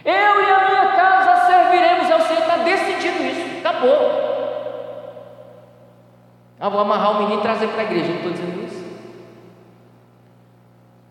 Eu 0.04 0.12
e 0.42 0.50
a 0.50 0.68
minha 0.68 0.86
casa 0.96 1.46
serviremos 1.46 2.10
ao 2.10 2.20
Senhor, 2.20 2.40
está 2.40 2.56
decidido 2.56 3.22
isso, 3.22 3.58
acabou. 3.58 4.32
Ah, 6.58 6.68
vou 6.68 6.80
amarrar 6.80 7.12
o 7.12 7.18
menino 7.22 7.40
e 7.40 7.42
trazer 7.42 7.68
para 7.68 7.82
a 7.82 7.84
igreja. 7.84 8.08
não 8.08 8.16
estou 8.16 8.32
dizendo 8.32 8.64
isso. 8.64 8.84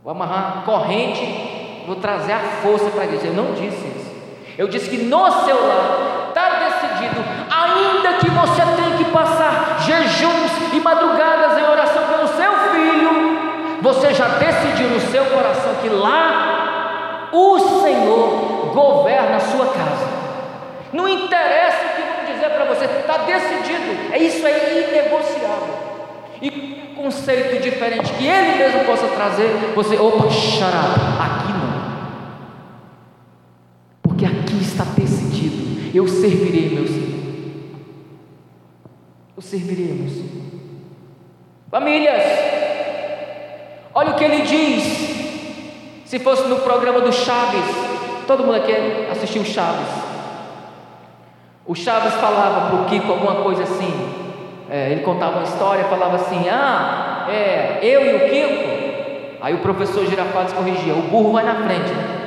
Vou 0.03 0.11
amarrar 0.11 0.59
a 0.59 0.61
corrente, 0.61 1.84
vou 1.86 1.95
trazer 1.97 2.34
a 2.34 2.39
força 2.39 2.89
para 2.89 3.01
a 3.01 3.05
igreja. 3.05 3.28
Eu 3.28 3.34
não 3.34 3.53
disse 3.53 3.86
isso. 3.88 4.11
Eu 4.57 4.67
disse 4.67 4.89
que 4.89 4.97
no 4.97 5.32
seu 5.43 5.67
lar 5.67 6.28
está 6.30 6.59
decidido, 6.59 7.22
ainda 7.49 8.13
que 8.19 8.30
você 8.30 8.61
tenha 8.76 8.97
que 8.97 9.05
passar 9.11 9.80
jejuns 9.82 10.74
e 10.74 10.80
madrugadas 10.80 11.57
você 13.82 14.14
já 14.14 14.28
decidiu 14.28 14.90
no 14.90 15.00
seu 15.00 15.26
coração 15.26 15.76
que 15.82 15.90
lá 15.90 17.30
o 17.32 17.60
Senhor 17.82 18.72
governa 18.74 19.38
a 19.38 19.40
sua 19.40 19.68
casa. 19.68 20.08
Não 20.94 21.08
interessa 21.08 21.78
o 21.86 22.26
que 22.26 22.34
dizer 22.34 22.50
para 22.50 22.66
você, 22.66 22.86
está 22.86 23.18
decidido, 23.18 24.14
é 24.14 24.18
isso 24.18 24.46
aí 24.46 24.90
inegociável. 24.90 25.82
E 26.42 26.94
conceito 26.96 27.62
diferente 27.62 28.14
que 28.14 28.28
ele 28.28 28.58
mesmo 28.58 28.86
possa 28.86 29.08
trazer, 29.08 29.74
você, 29.74 29.96
opa, 29.98 30.30
xará, 30.30 30.84
aqui 31.20 31.54
não. 31.54 31.72
Porque 34.04 34.26
aqui 34.26 34.62
está 34.62 34.84
decidido, 34.84 35.96
eu 35.96 36.08
servirei 36.08 36.70
meu 36.70 36.88
Senhor. 36.88 37.22
Eu 39.36 39.42
servirei 39.42 39.94
meu 39.94 40.10
Senhor. 40.10 40.42
Famílias, 41.72 42.22
olha 43.94 44.12
o 44.12 44.16
que 44.16 44.24
ele 44.24 44.42
diz. 44.42 45.22
Se 46.06 46.20
fosse 46.20 46.48
no 46.48 46.58
programa 46.58 47.00
do 47.00 47.12
Chaves, 47.12 47.64
todo 48.28 48.44
mundo 48.44 48.56
aqui 48.56 48.74
assistiu 49.10 49.46
Chaves. 49.46 49.88
O 51.66 51.76
Chaves 51.76 52.14
falava 52.16 52.70
para 52.70 52.82
o 52.82 52.86
Kiko 52.86 53.12
alguma 53.12 53.36
coisa 53.36 53.64
assim. 53.64 53.94
É, 54.70 54.92
ele 54.92 55.02
contava 55.02 55.38
uma 55.38 55.44
história, 55.44 55.86
falava 55.86 56.16
assim: 56.16 56.50
Ah, 56.50 57.28
é, 57.30 57.80
eu 57.82 58.06
e 58.06 58.16
o 58.16 58.30
Kiko. 58.30 58.82
Aí 59.42 59.54
o 59.54 59.60
professor 59.60 60.06
Girafales 60.06 60.54
corrigia: 60.54 60.94
O 60.94 61.04
burro 61.04 61.32
vai 61.32 61.44
na 61.44 61.56
frente. 61.56 61.92
Né? 61.92 62.18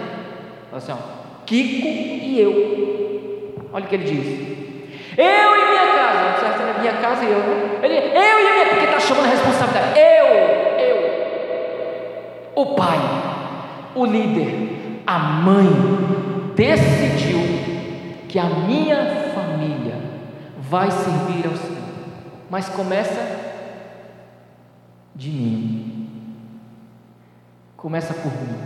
Assim, 0.72 0.92
ó, 0.92 0.96
Kiko 1.44 1.86
e 1.86 2.40
eu. 2.40 3.64
Olha 3.72 3.84
o 3.84 3.88
que 3.88 3.94
ele 3.94 4.04
diz: 4.04 5.18
Eu 5.18 5.56
e 5.56 5.68
minha 5.68 5.86
casa. 5.94 6.56
Ser 6.56 6.80
minha 6.80 6.92
casa 6.94 7.24
e 7.24 7.30
eu? 7.30 7.80
Ele, 7.82 7.96
eu 7.96 8.40
e 8.40 8.52
minha. 8.52 8.66
Porque 8.66 8.84
está 8.84 9.00
chamando 9.00 9.26
a 9.26 9.30
responsabilidade. 9.30 9.98
Eu. 9.98 10.73
O 12.54 12.74
pai, 12.74 12.98
o 13.94 14.04
líder, 14.04 15.02
a 15.06 15.18
mãe 15.18 15.66
decidiu 16.54 17.38
que 18.28 18.38
a 18.38 18.44
minha 18.44 19.32
família 19.34 19.96
vai 20.58 20.90
servir 20.90 21.46
ao 21.46 21.56
Senhor, 21.56 21.84
mas 22.50 22.68
começa 22.68 23.44
de 25.14 25.30
mim, 25.30 26.08
começa 27.76 28.14
por 28.14 28.32
mim. 28.32 28.58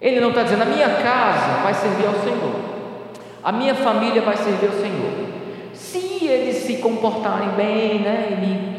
Ele 0.00 0.20
não 0.20 0.28
está 0.28 0.42
dizendo, 0.42 0.62
a 0.62 0.66
minha 0.66 0.88
casa 1.02 1.62
vai 1.62 1.74
servir 1.74 2.06
ao 2.06 2.14
Senhor, 2.14 2.54
a 3.42 3.52
minha 3.52 3.74
família 3.74 4.22
vai 4.22 4.36
servir 4.36 4.66
ao 4.66 4.72
Senhor. 4.72 5.28
Se 5.72 6.26
eles 6.26 6.56
se 6.56 6.76
comportarem 6.78 7.50
bem, 7.50 8.00
né, 8.00 8.28
e 8.30 8.36
me, 8.36 8.77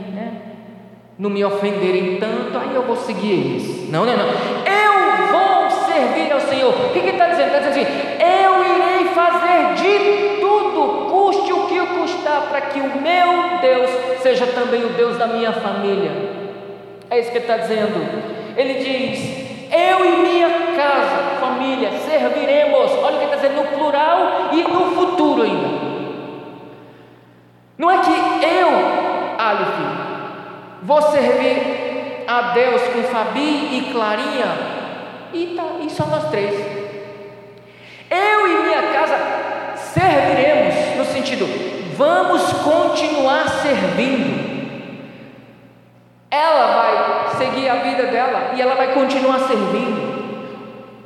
não 1.19 1.29
me 1.29 1.43
ofenderem 1.43 2.17
tanto, 2.17 2.57
aí 2.57 2.73
eu 2.73 2.83
vou 2.83 2.95
seguir 2.95 3.31
eles. 3.31 3.89
Não, 3.91 4.05
não, 4.05 4.15
não. 4.15 4.25
Eu 4.25 5.27
vou 5.27 5.69
servir 5.69 6.31
ao 6.31 6.39
Senhor. 6.39 6.73
O 6.73 6.93
que 6.93 6.99
está 6.99 7.27
dizendo? 7.27 7.47
Está 7.47 7.59
dizendo 7.59 7.71
assim: 7.71 7.93
eu 8.23 8.63
irei 8.63 9.13
fazer 9.13 9.73
de 9.75 10.39
tudo, 10.39 11.09
custe 11.09 11.51
o 11.51 11.67
que 11.67 11.79
custar, 11.87 12.43
para 12.43 12.61
que 12.61 12.79
o 12.79 13.01
meu 13.01 13.59
Deus 13.61 13.89
seja 14.21 14.47
também 14.47 14.85
o 14.85 14.93
Deus 14.93 15.17
da 15.17 15.27
minha 15.27 15.51
família. 15.51 16.11
É 17.09 17.19
isso 17.19 17.31
que 17.31 17.37
ele 17.37 17.43
está 17.43 17.57
dizendo. 17.57 17.99
Ele 18.55 18.75
diz: 18.75 19.73
Eu 19.73 20.05
e 20.05 20.11
minha 20.21 20.49
casa, 20.77 21.37
família, 21.41 21.91
serviremos. 21.99 22.91
Olha 23.03 23.17
o 23.17 23.19
que 23.19 23.25
está 23.25 23.35
dizendo 23.35 23.55
no 23.55 23.67
plural 23.77 24.51
e 24.53 24.63
no 24.63 24.95
futuro 24.95 25.41
ainda. 25.41 25.89
Não 27.77 27.91
é 27.91 27.97
que 27.97 28.11
eu, 28.45 28.69
Aleph, 29.37 30.08
vou 30.83 31.01
servir 31.01 32.25
a 32.27 32.41
Deus 32.53 32.81
com 32.83 33.03
Fabi 33.03 33.77
e 33.77 33.89
Clarinha 33.91 34.79
e, 35.33 35.55
tá, 35.55 35.63
e 35.81 35.89
só 35.89 36.05
nós 36.05 36.29
três. 36.29 36.55
Eu 38.09 38.47
e 38.47 38.63
minha 38.63 38.81
casa 38.93 39.17
serviremos, 39.75 40.97
no 40.97 41.05
sentido, 41.05 41.45
vamos 41.95 42.41
continuar 42.53 43.47
servindo. 43.49 44.49
Ela 46.31 46.67
vai 46.67 47.37
seguir 47.37 47.69
a 47.69 47.75
vida 47.75 48.03
dela 48.03 48.51
e 48.55 48.61
ela 48.61 48.75
vai 48.75 48.93
continuar 48.93 49.39
servindo. 49.39 50.19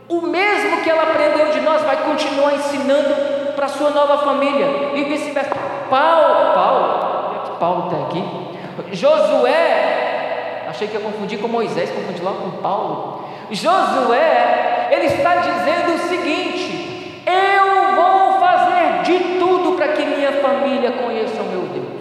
O 0.09 0.21
mesmo 0.21 0.81
que 0.83 0.89
ela 0.89 1.03
aprendeu 1.03 1.51
de 1.51 1.61
nós 1.61 1.81
vai 1.83 1.97
continuar 2.03 2.53
ensinando 2.55 3.53
para 3.55 3.67
sua 3.67 3.89
nova 3.89 4.19
família 4.19 4.91
e 4.93 5.03
vice-versa. 5.05 5.55
Paulo, 5.89 6.53
Paulo, 6.53 7.57
Paulo 7.57 7.85
está 7.85 8.05
aqui. 8.07 8.42
Josué, 8.91 10.63
achei 10.69 10.87
que 10.87 10.95
ia 10.95 10.99
confundir 10.99 11.39
com 11.39 11.47
Moisés, 11.47 11.89
confundi 11.91 12.21
logo 12.21 12.41
com 12.41 12.57
Paulo. 12.61 13.25
Josué, 13.51 14.89
ele 14.91 15.05
está 15.05 15.35
dizendo 15.35 15.95
o 15.95 16.07
seguinte: 16.07 16.83
eu 17.25 17.95
vou 17.95 18.39
fazer 18.39 19.03
de 19.03 19.39
tudo 19.39 19.75
para 19.77 19.89
que 19.89 20.05
minha 20.05 20.31
família 20.33 20.91
conheça 20.91 21.41
o 21.41 21.45
meu 21.45 21.61
Deus. 21.61 21.93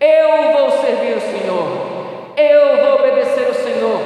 Eu 0.00 0.52
vou 0.52 0.70
servir 0.80 1.16
o 1.16 1.20
Senhor. 1.20 1.92
Eu 2.36 2.84
vou 2.84 2.94
obedecer 2.98 3.48
o 3.48 3.54
Senhor. 3.54 4.00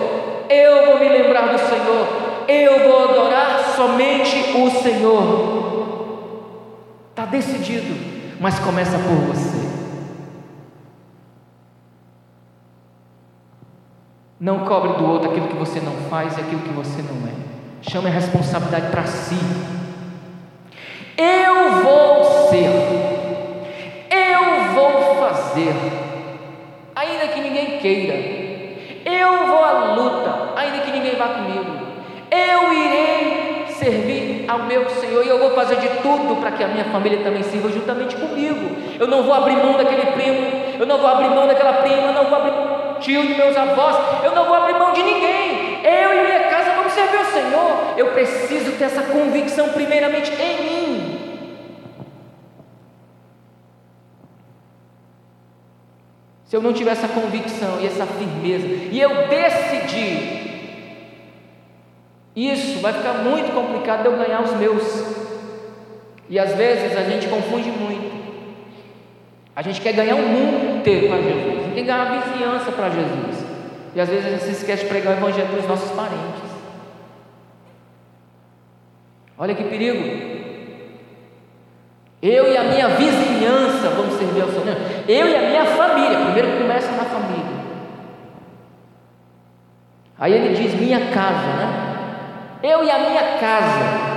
Eu 0.51 0.87
vou 0.87 0.99
me 0.99 1.09
lembrar 1.09 1.49
do 1.49 1.59
Senhor. 1.59 2.07
Eu 2.47 2.91
vou 2.91 3.09
adorar 3.09 3.75
somente 3.75 4.55
o 4.57 4.71
Senhor. 4.71 5.67
Está 7.11 7.25
decidido, 7.25 7.97
mas 8.39 8.59
começa 8.59 8.99
por 8.99 9.35
você. 9.35 9.66
Não 14.39 14.61
cobre 14.61 14.93
do 14.99 15.11
outro 15.11 15.31
aquilo 15.31 15.49
que 15.49 15.57
você 15.57 15.81
não 15.81 15.93
faz 16.11 16.37
e 16.37 16.41
aquilo 16.41 16.61
que 16.61 16.73
você 16.73 17.01
não 17.01 17.27
é. 17.27 17.33
Chame 17.81 18.09
a 18.09 18.11
responsabilidade 18.11 18.91
para 18.91 19.05
si. 19.05 19.39
Eu 21.17 21.83
vou 21.83 22.49
ser, 22.51 22.71
eu 24.11 24.75
vou 24.75 25.17
fazer, 25.17 25.75
ainda 26.95 27.29
que 27.29 27.41
ninguém 27.41 27.79
queira. 27.79 28.37
Eu 29.07 29.47
vou 29.47 29.65
à 29.65 29.95
luta, 29.95 30.53
ainda 30.57 30.81
que 30.81 30.91
ninguém 30.91 31.17
vá 31.17 31.29
comigo. 31.29 31.87
Eu 32.31 32.73
irei 32.75 33.65
servir 33.69 34.45
ao 34.49 34.65
meu 34.65 34.91
Senhor 34.91 35.25
e 35.25 35.29
eu 35.29 35.39
vou 35.39 35.53
fazer 35.53 35.77
de 35.77 35.89
tudo 36.03 36.41
para 36.41 36.51
que 36.51 36.63
a 36.63 36.69
minha 36.69 36.85
família 36.87 37.23
também 37.23 37.43
sirva 37.43 37.71
juntamente 37.71 38.17
comigo. 38.17 38.77
Eu 38.99 39.07
não 39.07 39.23
vou 39.23 39.33
abrir 39.33 39.57
mão 39.57 39.79
daquele 39.79 40.07
primo, 40.13 40.66
eu 40.79 40.87
não 40.87 40.99
vou 40.99 41.09
abrir 41.09 41.29
mão 41.29 41.47
daquela 41.47 41.75
prima, 41.75 42.09
eu 42.09 42.13
não 42.13 42.25
vou 42.25 42.39
abrir 42.39 42.53
mão 42.53 42.95
do 42.95 43.01
tio, 43.01 43.27
dos 43.27 43.37
meus 43.37 43.57
avós, 43.57 44.25
eu 44.25 44.35
não 44.35 44.45
vou 44.45 44.55
abrir 44.55 44.79
mão 44.79 44.93
de 44.93 45.03
ninguém. 45.03 45.85
Eu 45.85 46.13
e 46.15 46.27
minha 46.27 46.51
casa 46.51 46.73
vamos 46.75 46.93
servir 46.93 47.19
ao 47.19 47.25
Senhor. 47.25 47.95
Eu 47.97 48.13
preciso 48.13 48.73
ter 48.73 48.85
essa 48.85 49.03
convicção 49.03 49.69
primeiramente 49.71 50.33
em 50.33 50.63
mim. 50.63 51.17
Se 56.47 56.55
eu 56.55 56.63
não 56.63 56.73
tiver 56.73 56.93
essa 56.93 57.09
convicção 57.09 57.81
e 57.81 57.87
essa 57.87 58.07
firmeza, 58.07 58.67
e 58.67 59.01
eu 59.01 59.27
decidir, 59.27 60.47
isso 62.37 62.81
vai 62.81 62.93
ficar 62.93 63.15
muito 63.15 63.53
complicado 63.53 64.03
de 64.03 64.07
eu 64.07 64.17
ganhar 64.17 64.43
os 64.43 64.53
meus. 64.53 64.83
E 66.29 66.39
às 66.39 66.55
vezes 66.55 66.97
a 66.97 67.03
gente 67.03 67.27
confunde 67.29 67.71
muito. 67.71 68.06
A 69.57 69.63
gente 69.63 69.81
quer 69.81 69.95
ganhar 69.95 70.15
o 70.17 70.23
mundo 70.23 70.79
inteiro 70.79 71.09
para 71.09 71.23
Jesus, 71.23 71.59
a 71.59 71.63
gente 71.63 71.75
quer 71.75 71.83
ganhar 71.83 72.03
a 72.03 72.21
vizinhança 72.21 72.71
para 72.73 72.91
Jesus. 72.91 73.47
E 73.95 74.01
às 74.01 74.09
vezes 74.09 74.27
a 74.27 74.29
gente 74.29 74.45
se 74.45 74.51
esquece 74.51 74.83
de 74.83 74.91
pregar 74.91 75.15
o 75.15 75.17
evangelho 75.17 75.49
para 75.49 75.61
os 75.61 75.67
nossos 75.67 75.91
parentes. 75.93 76.47
Olha 79.39 79.55
que 79.55 79.65
perigo. 79.65 80.37
Eu 82.21 82.53
e 82.53 82.57
a 82.57 82.65
minha 82.65 82.89
vizinhança 82.89 83.89
vamos 83.91 84.15
servir 84.15 84.43
ao 84.43 84.49
Senhor. 84.49 84.67
Eu 85.09 85.29
e 85.29 85.37
a 85.37 85.49
minha 85.49 85.65
família. 85.65 86.25
Primeiro 86.25 86.59
começa 86.59 86.93
na 86.93 87.05
família. 87.05 87.57
Aí 90.19 90.33
ele 90.33 90.55
diz 90.55 90.75
minha 90.75 91.11
casa, 91.11 91.47
né? 91.47 91.97
Eu 92.63 92.85
e 92.85 92.91
a 92.91 92.99
minha 92.99 93.39
casa. 93.39 94.17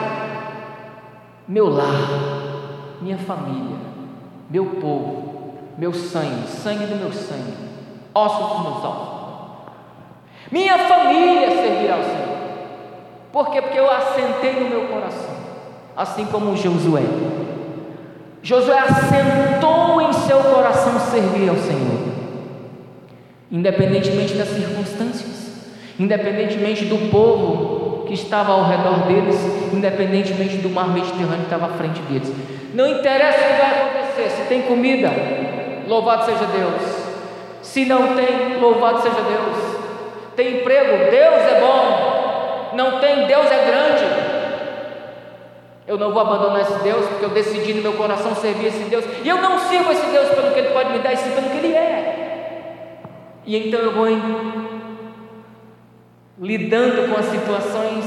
Meu 1.48 1.68
lar, 1.68 2.98
minha 3.02 3.18
família, 3.18 3.78
meu 4.50 4.66
povo, 4.66 5.29
meu 5.80 5.94
sangue, 5.94 6.46
sangue 6.46 6.86
do 6.88 6.98
meu 6.98 7.14
sangue, 7.14 7.54
ossos 8.14 8.50
dos 8.50 8.62
meus 8.64 8.84
ossos. 8.84 9.20
Minha 10.52 10.78
família 10.78 11.52
servirá 11.52 11.96
ao 11.96 12.04
Senhor. 12.04 12.38
Por 13.32 13.50
quê? 13.50 13.62
Porque 13.62 13.80
eu 13.80 13.90
assentei 13.90 14.60
no 14.60 14.70
meu 14.70 14.88
coração, 14.90 15.36
assim 15.96 16.26
como 16.26 16.58
Josué. 16.58 17.04
Josué 18.44 18.78
assentou 18.78 20.02
em 20.02 20.12
seu 20.12 20.40
coração 20.40 21.00
servir 21.00 21.48
ao 21.48 21.56
Senhor, 21.56 22.10
independentemente 23.50 24.34
das 24.34 24.50
circunstâncias, 24.50 25.72
independentemente 25.98 26.84
do 26.84 27.10
povo 27.10 28.06
que 28.06 28.14
estava 28.16 28.52
ao 28.52 28.66
redor 28.66 29.08
deles, 29.08 29.38
independentemente 29.74 30.58
do 30.58 30.70
mar 30.70 30.90
Mediterrâneo 30.90 31.38
que 31.38 31.44
estava 31.44 31.68
à 31.68 31.78
frente 31.78 32.02
deles. 32.02 32.34
Não 32.74 32.86
interessa 32.86 33.40
o 33.40 33.42
que 33.44 33.62
vai 33.62 33.82
acontecer, 33.82 34.30
se 34.30 34.48
tem 34.50 34.64
comida, 34.64 35.10
louvado 35.90 36.26
seja 36.26 36.46
Deus. 36.46 36.82
Se 37.64 37.84
não 37.84 38.16
tem, 38.16 38.60
louvado 38.62 39.02
seja 39.02 39.16
Deus. 39.16 39.80
Tem 40.36 40.60
emprego, 40.60 41.12
Deus 41.12 41.42
é 41.44 41.60
bom. 41.60 42.72
Não 42.76 43.00
tem, 43.00 43.26
Deus 43.26 43.46
é 43.52 43.66
grande. 43.66 44.30
Eu 45.86 45.98
não 45.98 46.14
vou 46.14 46.22
abandonar 46.22 46.62
esse 46.62 46.80
Deus, 46.84 47.06
porque 47.08 47.26
eu 47.26 47.30
decidi 47.30 47.74
no 47.74 47.82
meu 47.82 47.94
coração 47.94 48.36
servir 48.36 48.68
esse 48.68 48.84
Deus. 48.84 49.04
E 49.24 49.28
eu 49.28 49.42
não 49.42 49.58
sirvo 49.58 49.92
esse 49.92 50.06
Deus 50.06 50.30
pelo 50.30 50.52
que 50.54 50.60
Ele 50.60 50.70
pode 50.70 50.92
me 50.92 51.00
dar, 51.00 51.14
e 51.14 51.18
sim 51.18 51.32
pelo 51.32 51.50
que 51.50 51.58
Ele 51.58 51.74
é. 51.74 53.00
E 53.46 53.58
então 53.58 53.80
eu 53.80 53.92
vou 53.92 54.06
lidando 56.40 57.12
com 57.12 57.20
as 57.20 57.26
situações, 57.26 58.06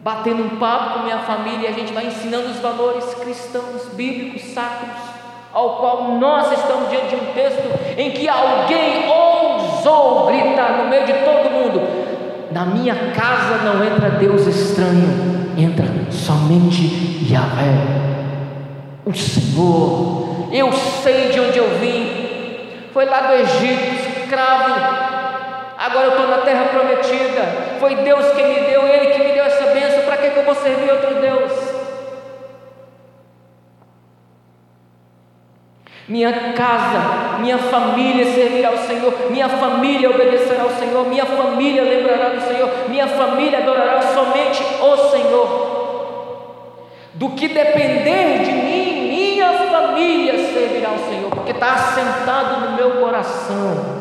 batendo 0.00 0.42
um 0.42 0.58
papo 0.58 0.94
com 0.94 1.04
minha 1.04 1.20
família, 1.20 1.68
e 1.68 1.72
a 1.72 1.74
gente 1.74 1.92
vai 1.92 2.06
ensinando 2.06 2.48
os 2.48 2.58
valores 2.58 3.14
cristãos, 3.14 3.86
bíblicos, 3.94 4.42
sacros, 4.52 5.15
ao 5.52 5.76
qual 5.76 6.12
nós 6.18 6.52
estamos 6.52 6.90
diante 6.90 7.08
de 7.08 7.16
um 7.16 7.32
texto 7.32 7.62
em 7.96 8.10
que 8.10 8.28
alguém 8.28 9.08
ousou 9.08 10.26
gritar 10.26 10.78
no 10.78 10.88
meio 10.88 11.06
de 11.06 11.12
todo 11.12 11.50
mundo: 11.50 11.82
na 12.52 12.64
minha 12.66 12.94
casa 13.14 13.64
não 13.64 13.84
entra 13.84 14.10
Deus 14.10 14.46
estranho, 14.46 15.52
entra 15.56 15.86
somente 16.10 17.26
Yahvé, 17.30 17.72
o 19.04 19.14
Senhor. 19.14 20.26
Eu 20.52 20.72
sei 20.72 21.30
de 21.30 21.40
onde 21.40 21.58
eu 21.58 21.78
vim, 21.78 22.88
foi 22.92 23.04
lá 23.04 23.20
do 23.22 23.32
Egito, 23.34 24.20
escravo. 24.20 24.74
Agora 25.78 26.06
eu 26.06 26.10
estou 26.12 26.28
na 26.28 26.38
terra 26.38 26.64
prometida. 26.64 27.42
Foi 27.78 27.94
Deus 27.96 28.26
que 28.32 28.42
me 28.42 28.60
deu, 28.60 28.86
Ele 28.86 29.12
que 29.12 29.18
me 29.18 29.32
deu 29.32 29.44
essa 29.44 29.66
bênção. 29.72 30.02
Para 30.04 30.16
que, 30.16 30.30
que 30.30 30.36
eu 30.38 30.44
vou 30.44 30.54
servir 30.54 30.90
outro 30.90 31.14
Deus? 31.20 31.75
Minha 36.08 36.52
casa, 36.52 37.38
minha 37.40 37.58
família 37.58 38.24
servirá 38.32 38.68
ao 38.68 38.78
Senhor, 38.78 39.12
minha 39.28 39.48
família 39.48 40.08
obedecerá 40.08 40.62
ao 40.62 40.70
Senhor, 40.70 41.04
minha 41.08 41.26
família 41.26 41.82
lembrará 41.82 42.28
do 42.28 42.40
Senhor, 42.42 42.88
minha 42.88 43.08
família 43.08 43.58
adorará 43.58 44.00
somente 44.02 44.62
o 44.62 44.96
Senhor. 45.10 45.76
Do 47.14 47.30
que 47.30 47.48
depender 47.48 48.44
de 48.44 48.52
mim, 48.52 49.08
minha 49.08 49.52
família 49.52 50.34
servirá 50.52 50.90
ao 50.90 50.98
Senhor, 50.98 51.30
porque 51.30 51.50
está 51.50 51.74
assentado 51.74 52.60
no 52.60 52.76
meu 52.76 53.00
coração. 53.00 53.96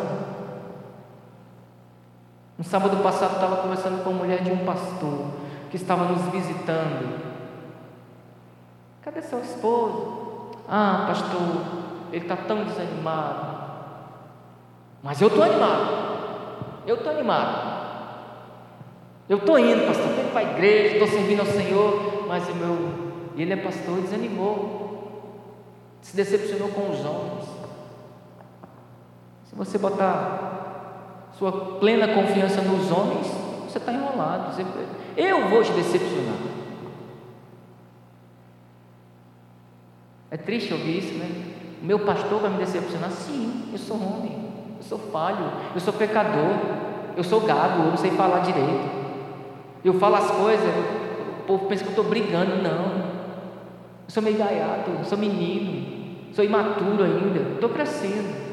No 2.58 2.64
sábado 2.64 2.98
passado 2.98 3.34
estava 3.34 3.58
conversando 3.58 4.04
com 4.04 4.12
a 4.12 4.14
mulher 4.14 4.44
de 4.44 4.52
um 4.52 4.64
pastor 4.64 5.26
que 5.72 5.76
estava 5.76 6.06
nos 6.06 6.22
visitando. 6.32 7.20
Cadê 9.02 9.24
seu 9.24 9.40
esposo? 9.40 10.52
Ah, 10.68 11.06
pastor, 11.08 11.86
ele 12.16 12.24
está 12.24 12.38
tão 12.38 12.64
desanimado. 12.64 13.58
Mas 15.04 15.20
eu 15.22 15.28
estou 15.28 15.44
animado. 15.44 16.16
Eu 16.88 16.96
estou 16.96 17.12
animado. 17.12 17.76
Eu 19.28 19.38
estou 19.40 19.60
indo, 19.60 19.86
pastor, 19.86 20.06
estou 20.06 20.24
indo 20.24 20.32
para 20.32 20.48
a 20.48 20.52
igreja, 20.54 20.94
estou 20.94 21.08
servindo 21.10 21.42
ao 21.42 21.46
Senhor, 21.46 22.26
mas 22.26 22.48
o 22.48 22.56
meu, 22.56 22.78
ele 23.36 23.52
é 23.52 23.58
pastor, 23.58 24.00
desanimou, 24.00 25.42
se 26.02 26.16
decepcionou 26.16 26.70
com 26.70 26.90
os 26.90 27.04
homens. 27.04 27.50
Se 29.50 29.56
você 29.56 29.78
botar 29.78 31.32
sua 31.38 31.52
plena 31.80 32.08
confiança 32.14 32.62
nos 32.62 32.92
homens, 32.92 33.28
você 33.68 33.78
está 33.78 33.92
enrolado. 33.92 34.54
Você, 34.54 34.66
eu 35.18 35.50
vou 35.50 35.62
te 35.62 35.74
decepcionar. 35.74 36.38
É 40.32 40.38
triste 40.38 40.74
ouvir 40.74 41.00
isso, 41.00 41.14
né? 41.16 41.55
O 41.82 41.86
meu 41.86 42.00
pastor 42.00 42.40
vai 42.40 42.50
me 42.50 42.58
decepcionar? 42.58 43.12
Sim, 43.12 43.70
eu 43.72 43.78
sou 43.78 43.98
homem, 43.98 44.32
eu 44.78 44.84
sou 44.84 44.98
falho, 44.98 45.52
eu 45.74 45.82
sou 45.82 45.94
pecador, 45.94 46.56
eu 47.16 47.24
sou 47.24 47.42
gago, 47.42 47.84
eu 47.84 47.90
não 47.92 47.98
sei 47.98 48.12
falar 48.12 48.40
direito. 48.40 49.06
Eu 49.84 49.94
falo 49.96 50.16
as 50.16 50.32
coisas, 50.32 50.74
o 51.42 51.44
povo 51.46 51.68
pensa 51.68 51.84
que 51.84 51.90
eu 51.90 51.92
estou 51.92 52.06
brigando, 52.06 52.62
não. 52.62 53.06
Eu 54.06 54.10
sou 54.10 54.24
meio 54.24 54.38
gaiato, 54.38 54.92
eu 54.92 55.06
sou 55.06 55.18
menino, 55.18 56.34
sou 56.34 56.44
imaturo 56.44 57.04
ainda, 57.04 57.54
estou 57.54 57.70
crescendo. 57.70 58.46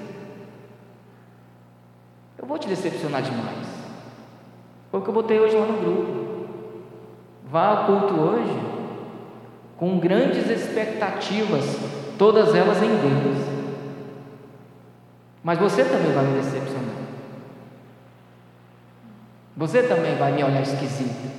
Eu 2.39 2.47
vou 2.47 2.59
te 2.59 2.69
decepcionar 2.69 3.23
demais. 3.23 3.69
Foi 4.91 5.01
o 5.01 5.03
que 5.03 5.09
eu 5.09 5.15
botei 5.15 5.41
hoje 5.41 5.57
lá 5.57 5.67
no 5.67 5.79
grupo. 5.79 6.23
Vá 7.51 7.69
ao 7.69 7.87
culto 7.87 8.15
hoje 8.15 8.61
com 9.77 9.99
grandes 9.99 10.49
expectativas 10.49 12.02
todas 12.19 12.55
elas 12.55 12.83
em 12.83 12.89
Deus. 12.89 13.39
Mas 15.43 15.59
você 15.59 15.85
também 15.85 16.13
vai 16.13 16.25
me 16.25 16.41
decepcionar. 16.41 16.95
Você 19.57 19.83
também 19.83 20.17
vai 20.17 20.33
me 20.33 20.45
olhar 20.45 20.63
esquisito. 20.63 21.31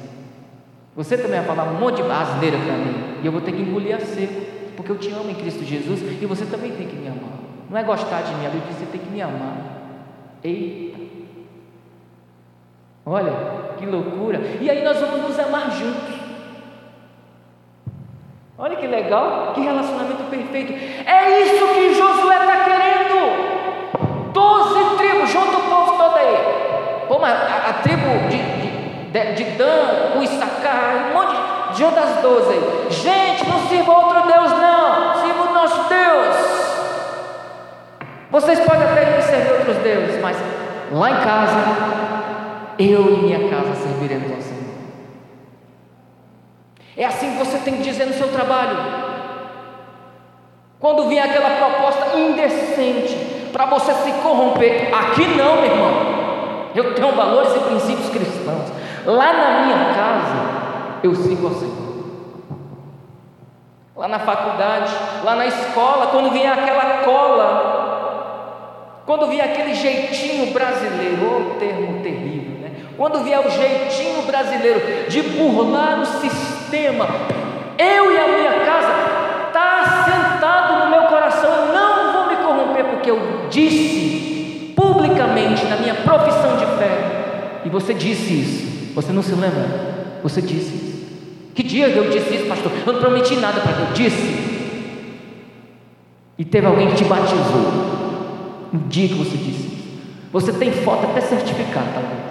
Você 0.96 1.18
também 1.18 1.40
vai 1.40 1.56
falar 1.56 1.72
um 1.72 1.80
monte 1.80 2.04
de 2.04 2.12
asneira 2.12 2.58
para 2.58 2.78
mim. 2.78 3.20
E 3.24 3.26
eu 3.26 3.32
vou 3.32 3.42
ter 3.42 3.54
que 3.54 3.62
engolir 3.62 3.96
a 3.96 4.00
seco. 4.00 4.42
Porque 4.76 4.92
eu 4.92 4.98
te 4.98 5.12
amo 5.12 5.30
em 5.30 5.36
Cristo 5.36 5.64
Jesus 5.64 6.02
e 6.02 6.26
você 6.26 6.46
também 6.46 6.72
tem 6.72 6.88
que 6.88 6.96
me 6.96 7.08
amar. 7.08 7.40
Não 7.70 7.78
é 7.78 7.84
gostar 7.84 8.22
de 8.22 8.34
mim, 8.36 8.46
a 8.46 8.50
Bíblia 8.50 8.68
diz 8.68 8.78
que 8.78 8.86
você 8.86 8.92
tem 8.92 9.02
que 9.02 9.10
me 9.10 9.22
amar. 9.22 9.58
Eita! 10.44 11.00
Olha, 13.06 13.34
que 13.78 13.86
loucura! 13.86 14.40
E 14.62 14.70
aí 14.70 14.84
nós 14.84 15.00
vamos 15.00 15.22
nos 15.22 15.40
amar 15.40 15.72
juntos. 15.72 16.23
Olha 18.64 18.78
que 18.78 18.88
legal, 18.88 19.52
que 19.54 19.60
relacionamento 19.60 20.24
perfeito. 20.30 20.72
É 21.06 21.42
isso 21.42 21.68
que 21.68 21.94
Josué 21.96 22.38
está 22.38 22.64
querendo. 22.64 24.32
Doze 24.32 24.96
tribos, 24.96 25.30
junta 25.30 25.58
o 25.58 25.64
povo 25.64 25.98
todo 25.98 26.16
aí. 26.16 27.06
Pô, 27.10 27.20
mas 27.20 27.34
a, 27.34 27.72
a 27.72 27.74
tribo 27.84 28.08
de, 28.30 28.38
de, 29.12 29.34
de 29.36 29.44
Dan, 29.58 30.18
o 30.18 30.24
Issacar, 30.24 31.10
um 31.10 31.14
monte 31.14 31.36
de. 31.36 31.78
Junta 31.78 32.00
as 32.00 32.22
doze. 32.22 32.58
Gente, 32.90 33.50
não 33.50 33.68
sirva 33.68 33.92
outro 33.92 34.22
Deus, 34.22 34.52
não. 34.54 35.22
Sirva 35.22 35.44
o 35.44 35.54
nosso 35.54 35.90
Deus. 35.90 36.36
Vocês 38.32 38.62
podem 38.62 38.84
até 38.84 39.20
servir 39.20 39.52
outros 39.52 39.76
deuses, 39.80 40.22
mas 40.22 40.38
lá 40.90 41.12
em 41.12 41.16
casa, 41.16 41.60
eu 42.80 43.14
e 43.14 43.18
minha 43.24 43.50
casa 43.50 43.76
serviremos 43.76 44.32
ao 44.32 44.42
Senhor. 44.42 44.63
É 46.96 47.06
assim 47.06 47.32
que 47.32 47.44
você 47.44 47.58
tem 47.60 47.78
que 47.78 47.84
dizer 47.84 48.06
no 48.06 48.14
seu 48.14 48.32
trabalho. 48.32 48.78
Quando 50.80 51.08
vier 51.08 51.26
aquela 51.26 51.52
proposta 51.52 52.18
indecente 52.18 53.16
para 53.52 53.66
você 53.66 53.94
se 53.94 54.12
corromper, 54.22 54.94
aqui 54.94 55.26
não, 55.28 55.56
meu 55.56 55.66
irmão. 55.66 55.94
Eu 56.76 56.94
tenho 56.94 57.12
valores 57.14 57.56
e 57.56 57.60
princípios 57.60 58.10
cristãos. 58.10 58.70
Lá 59.06 59.34
na 59.34 59.62
minha 59.62 59.94
casa, 59.94 61.00
eu 61.04 61.16
sigo 61.16 61.48
ao 61.48 61.54
Senhor. 61.54 61.84
Lá 63.96 64.08
na 64.08 64.20
faculdade, 64.20 64.92
lá 65.24 65.36
na 65.36 65.46
escola, 65.46 66.08
quando 66.08 66.32
vinha 66.32 66.54
aquela 66.54 67.04
cola, 67.04 67.84
quando 69.06 69.28
vinha 69.28 69.46
aquele 69.46 69.74
jeitinho 69.74 70.52
brasileiro, 70.54 71.52
oh, 71.56 71.60
termo 71.60 72.02
terrível, 72.02 72.60
né? 72.60 72.72
Quando 72.98 73.24
vier 73.24 73.40
o 73.40 73.50
jeitinho 73.50 74.24
brasileiro 74.24 75.10
de 75.10 75.22
burlar 75.22 76.00
o 76.00 76.06
sistema, 76.06 76.53
eu 76.78 78.12
e 78.12 78.18
a 78.18 78.28
minha 78.28 78.66
casa 78.66 79.48
está 79.48 80.06
sentado 80.06 80.84
no 80.84 80.90
meu 80.90 81.04
coração, 81.08 81.50
eu 81.50 81.74
não 81.74 82.14
vou 82.14 82.28
me 82.28 82.36
corromper 82.44 82.86
porque 82.86 83.12
eu 83.12 83.48
disse 83.50 84.74
publicamente 84.76 85.66
na 85.66 85.78
minha 85.78 85.96
profissão 85.96 86.58
de 86.58 86.66
fé, 86.78 87.62
e 87.66 87.70
você 87.70 87.94
disse 87.94 88.34
isso, 88.34 88.94
você 88.94 89.12
não 89.12 89.22
se 89.22 89.34
lembra? 89.34 90.20
Você 90.24 90.42
disse 90.42 90.74
isso. 90.74 90.94
Que 91.54 91.62
dia 91.62 91.88
eu 91.90 92.10
disse 92.10 92.36
isso, 92.36 92.48
pastor? 92.48 92.72
Eu 92.86 92.94
não 92.94 93.00
prometi 93.00 93.36
nada 93.36 93.62
para 93.62 93.74
Deus. 93.74 93.94
Disse. 93.94 94.54
E 96.38 96.44
teve 96.44 96.66
alguém 96.66 96.90
que 96.90 96.96
te 96.96 97.04
batizou. 97.04 97.94
No 98.72 98.80
dia 98.88 99.08
que 99.08 99.14
você 99.14 99.38
disse 99.38 99.68
isso. 99.68 100.00
Você 100.32 100.52
tem 100.54 100.72
foto 100.72 101.06
até 101.06 101.22
certificado, 101.22 101.88
talvez. 101.94 102.24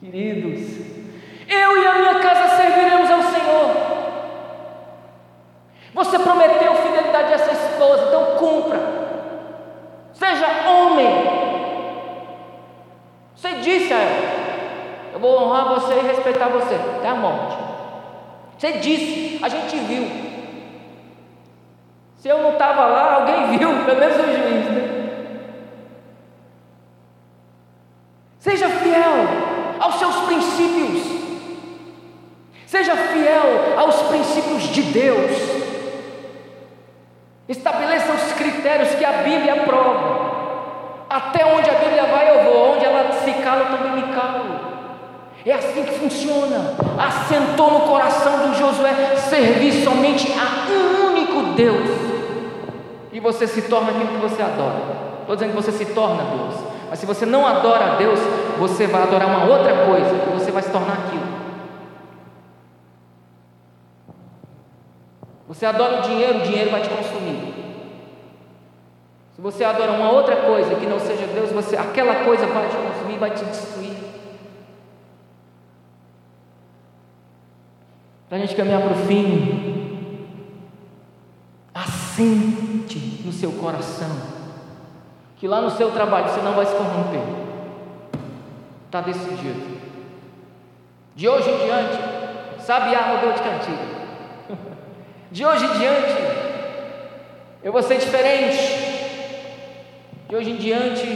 Queridos, 0.00 0.93
eu 1.48 1.82
e 1.82 1.86
a 1.86 1.94
minha 1.94 2.14
casa 2.20 2.56
serviremos 2.56 3.10
ao 3.10 3.22
Senhor. 3.22 3.84
Você 5.94 6.18
prometeu 6.18 6.74
fidelidade 6.76 7.32
a 7.32 7.34
essa 7.36 7.52
esposa, 7.52 8.06
então 8.08 8.36
cumpra. 8.36 8.80
Seja 10.12 10.68
homem. 10.68 11.44
Você 13.34 13.54
disse 13.54 13.92
a 13.92 13.98
ela: 13.98 14.44
eu 15.14 15.20
vou 15.20 15.44
honrar 15.44 15.68
você 15.68 15.94
e 15.94 16.06
respeitar 16.08 16.48
você 16.48 16.74
até 16.74 17.08
a 17.08 17.14
morte. 17.14 17.56
Você 18.58 18.72
disse, 18.78 19.38
a 19.40 19.48
gente 19.48 19.76
viu. 19.76 20.10
Se 22.16 22.28
eu 22.28 22.42
não 22.42 22.54
estava 22.54 22.86
lá, 22.86 23.14
alguém 23.20 23.46
viu, 23.56 23.84
pelo 23.84 24.00
menos 24.00 24.16
o 24.16 24.22
juiz, 24.24 24.70
né? 24.70 24.94
Seja 28.40 28.68
fiel 28.68 29.14
aos 29.78 29.94
seus 30.00 30.16
princípios. 30.22 31.13
Seja 32.74 32.96
fiel 32.96 33.78
aos 33.78 34.02
princípios 34.02 34.64
de 34.64 34.82
Deus. 34.82 35.30
Estabeleça 37.48 38.12
os 38.12 38.32
critérios 38.32 38.96
que 38.96 39.04
a 39.04 39.12
Bíblia 39.22 39.62
aprova. 39.62 41.04
Até 41.08 41.46
onde 41.46 41.70
a 41.70 41.74
Bíblia 41.74 42.02
vai, 42.06 42.36
eu 42.36 42.42
vou. 42.42 42.74
Onde 42.74 42.84
ela 42.84 43.12
se 43.12 43.30
cala, 43.34 43.60
eu 43.60 43.78
também 43.78 44.02
me 44.02 44.12
calo. 44.12 44.58
É 45.46 45.52
assim 45.52 45.84
que 45.84 46.00
funciona. 46.00 46.74
Assentou 46.98 47.70
no 47.74 47.80
coração 47.82 48.48
do 48.48 48.54
Josué 48.56 49.14
servir 49.18 49.84
somente 49.84 50.32
a 50.32 50.68
um 50.68 51.12
único 51.12 51.54
Deus. 51.54 51.88
E 53.12 53.20
você 53.20 53.46
se 53.46 53.62
torna 53.62 53.90
aquilo 53.90 54.08
que 54.08 54.16
você 54.16 54.42
adora. 54.42 54.80
Estou 55.20 55.36
dizendo 55.36 55.50
que 55.50 55.62
você 55.62 55.70
se 55.70 55.84
torna 55.94 56.24
Deus. 56.24 56.56
Mas 56.90 56.98
se 56.98 57.06
você 57.06 57.24
não 57.24 57.46
adora 57.46 57.92
a 57.92 57.94
Deus, 57.94 58.18
você 58.58 58.88
vai 58.88 59.04
adorar 59.04 59.28
uma 59.28 59.44
outra 59.44 59.86
coisa 59.86 60.10
e 60.12 60.34
você 60.36 60.50
vai 60.50 60.64
se 60.64 60.70
tornar 60.70 60.94
aquilo. 60.94 61.23
Você 65.46 65.66
adora 65.66 65.98
o 65.98 66.02
dinheiro, 66.02 66.38
o 66.38 66.42
dinheiro 66.42 66.70
vai 66.70 66.80
te 66.80 66.88
consumir. 66.88 67.54
Se 69.34 69.42
você 69.42 69.64
adora 69.64 69.92
uma 69.92 70.10
outra 70.10 70.36
coisa 70.36 70.74
que 70.76 70.86
não 70.86 70.98
seja 70.98 71.26
Deus, 71.26 71.50
você, 71.50 71.76
aquela 71.76 72.24
coisa 72.24 72.46
vai 72.46 72.68
te 72.68 72.76
consumir, 72.76 73.18
vai 73.18 73.30
te 73.30 73.44
destruir. 73.44 73.96
Para 78.28 78.38
a 78.38 78.40
gente 78.40 78.54
caminhar 78.54 78.80
para 78.80 78.92
o 78.92 79.06
fim, 79.06 80.28
assente 81.74 83.22
no 83.24 83.32
seu 83.32 83.52
coração, 83.52 84.10
que 85.36 85.46
lá 85.46 85.60
no 85.60 85.70
seu 85.70 85.90
trabalho 85.90 86.28
você 86.28 86.40
não 86.40 86.54
vai 86.54 86.64
se 86.64 86.74
corromper. 86.74 87.22
Está 88.86 89.00
decidido. 89.00 89.74
De 91.16 91.28
hoje 91.28 91.50
em 91.50 91.58
diante, 91.58 92.62
sabiá 92.62 93.14
mudou 93.14 93.32
de 93.32 93.42
cantiga. 93.42 93.93
De 95.34 95.44
hoje 95.44 95.64
em 95.64 95.78
diante, 95.80 96.14
eu 97.64 97.72
vou 97.72 97.82
ser 97.82 97.98
diferente. 97.98 98.56
De 100.28 100.36
hoje 100.36 100.50
em 100.50 100.56
diante, 100.56 101.08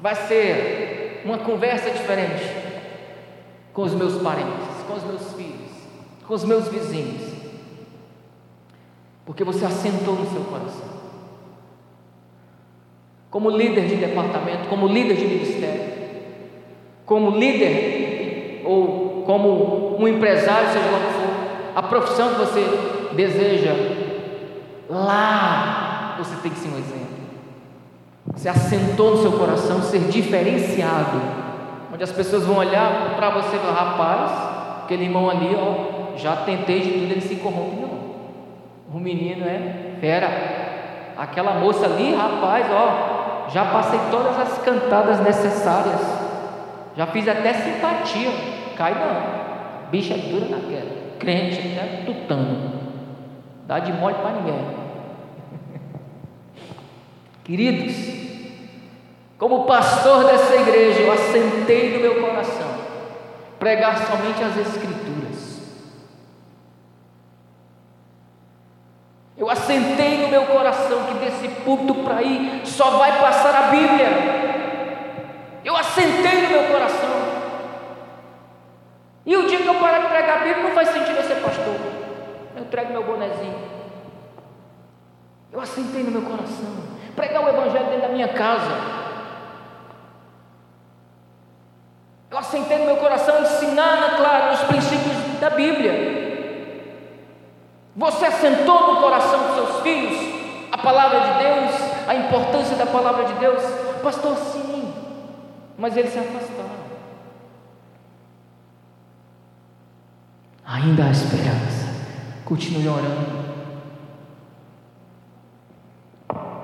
vai 0.00 0.14
ser 0.14 1.22
uma 1.24 1.38
conversa 1.38 1.90
diferente 1.90 2.44
com 3.72 3.82
os 3.82 3.94
meus 3.94 4.22
parentes 4.22 4.76
com 4.86 4.94
os 4.94 5.02
meus 5.02 5.32
filhos, 5.32 5.72
com 6.24 6.34
os 6.34 6.44
meus 6.44 6.68
vizinhos, 6.68 7.32
porque 9.24 9.42
você 9.42 9.64
assentou 9.64 10.14
no 10.14 10.30
seu 10.30 10.42
coração. 10.42 10.86
Como 13.28 13.50
líder 13.50 13.88
de 13.88 13.96
departamento, 13.96 14.68
como 14.68 14.86
líder 14.86 15.16
de 15.16 15.26
ministério, 15.26 15.82
como 17.04 17.30
líder 17.30 18.62
ou 18.64 19.24
como 19.26 20.00
um 20.00 20.06
empresário, 20.06 20.68
seja 20.68 20.90
lá 20.92 21.15
a 21.76 21.82
profissão 21.82 22.30
que 22.30 22.36
você 22.36 23.10
deseja, 23.12 23.74
lá 24.88 26.14
você 26.16 26.34
tem 26.36 26.50
que 26.50 26.58
ser 26.58 26.68
um 26.68 26.78
exemplo. 26.78 27.06
Você 28.32 28.48
assentou 28.48 29.10
no 29.10 29.16
seu 29.18 29.32
coração 29.32 29.82
ser 29.82 29.98
diferenciado, 30.08 31.20
onde 31.92 32.02
as 32.02 32.10
pessoas 32.10 32.46
vão 32.46 32.56
olhar 32.56 33.14
para 33.16 33.28
você 33.28 33.56
e 33.56 33.58
falar: 33.58 33.74
rapaz, 33.74 34.84
aquele 34.84 35.04
irmão 35.04 35.28
ali, 35.28 35.54
ó, 35.54 36.16
já 36.16 36.36
tentei 36.36 36.80
de 36.80 36.92
tudo, 36.92 37.12
ele 37.12 37.20
se 37.20 37.36
corrompe, 37.36 37.76
não. 37.76 38.06
O 38.94 38.98
menino 38.98 39.44
é 39.44 39.98
fera. 40.00 41.14
Aquela 41.18 41.56
moça 41.56 41.84
ali, 41.84 42.14
rapaz, 42.14 42.66
ó, 42.70 43.50
já 43.50 43.66
passei 43.66 44.00
todas 44.10 44.38
as 44.38 44.56
cantadas 44.62 45.20
necessárias. 45.20 46.00
Já 46.96 47.06
fiz 47.08 47.28
até 47.28 47.52
simpatia. 47.52 48.30
Cai 48.78 48.94
não. 48.94 49.90
Bicha 49.90 50.14
é 50.14 50.16
dura 50.16 50.46
naquela. 50.48 51.05
Crente, 51.18 51.60
né? 51.68 52.02
Tutano. 52.06 52.72
Dá 53.66 53.78
de 53.78 53.92
mole 53.92 54.14
para 54.14 54.32
ninguém. 54.32 54.76
Queridos, 57.44 57.96
como 59.38 59.64
pastor 59.66 60.24
dessa 60.24 60.54
igreja, 60.56 61.00
eu 61.00 61.12
assentei 61.12 61.94
no 61.94 62.00
meu 62.00 62.20
coração 62.20 62.76
pregar 63.58 64.06
somente 64.06 64.42
as 64.42 64.56
Escrituras. 64.56 65.06
Eu 69.36 69.50
assentei 69.50 70.22
no 70.22 70.28
meu 70.28 70.46
coração 70.46 71.04
que 71.04 71.14
desse 71.24 71.48
púlpito 71.62 71.94
para 71.96 72.22
ir 72.22 72.62
só 72.64 72.92
vai 72.92 73.20
passar 73.20 73.54
a 73.54 73.62
Bíblia. 73.68 74.08
Eu 75.62 75.76
assentei 75.76 76.42
no 76.42 76.48
meu 76.48 76.64
coração. 76.72 77.35
E 79.26 79.36
o 79.36 79.48
dia 79.48 79.58
que 79.58 79.66
eu 79.66 79.74
parar 79.74 79.98
de 79.98 80.06
pregar 80.06 80.38
a 80.38 80.44
Bíblia, 80.44 80.62
não 80.62 80.70
faz 80.70 80.88
sentido 80.90 81.16
eu 81.16 81.24
ser 81.24 81.42
pastor. 81.42 81.74
Eu 82.54 82.62
entrego 82.62 82.92
meu 82.92 83.02
bonezinho. 83.02 83.58
Eu 85.52 85.60
assentei 85.60 86.04
no 86.04 86.12
meu 86.12 86.22
coração. 86.22 86.86
Pregar 87.16 87.44
o 87.44 87.48
Evangelho 87.48 87.86
dentro 87.86 88.02
da 88.02 88.08
minha 88.08 88.28
casa. 88.28 88.70
Eu 92.30 92.38
assentei 92.38 92.78
no 92.78 92.84
meu 92.84 92.96
coração 92.98 93.42
ensinar, 93.42 94.16
claro, 94.16 94.54
os 94.54 94.60
princípios 94.64 95.40
da 95.40 95.50
Bíblia. 95.50 96.26
Você 97.96 98.26
assentou 98.26 98.94
no 98.94 99.00
coração 99.00 99.38
dos 99.46 99.54
seus 99.54 99.80
filhos 99.80 100.36
a 100.70 100.78
palavra 100.78 101.20
de 101.20 101.38
Deus, 101.38 101.70
a 102.06 102.14
importância 102.14 102.76
da 102.76 102.86
palavra 102.86 103.24
de 103.24 103.32
Deus? 103.34 103.62
Pastor, 104.02 104.36
sim, 104.36 104.94
mas 105.78 105.96
eles 105.96 106.12
se 106.12 106.18
afastaram. 106.18 106.65
Ainda 110.66 111.04
há 111.04 111.10
esperança. 111.10 111.86
Continue 112.44 112.88
orando. 112.88 113.46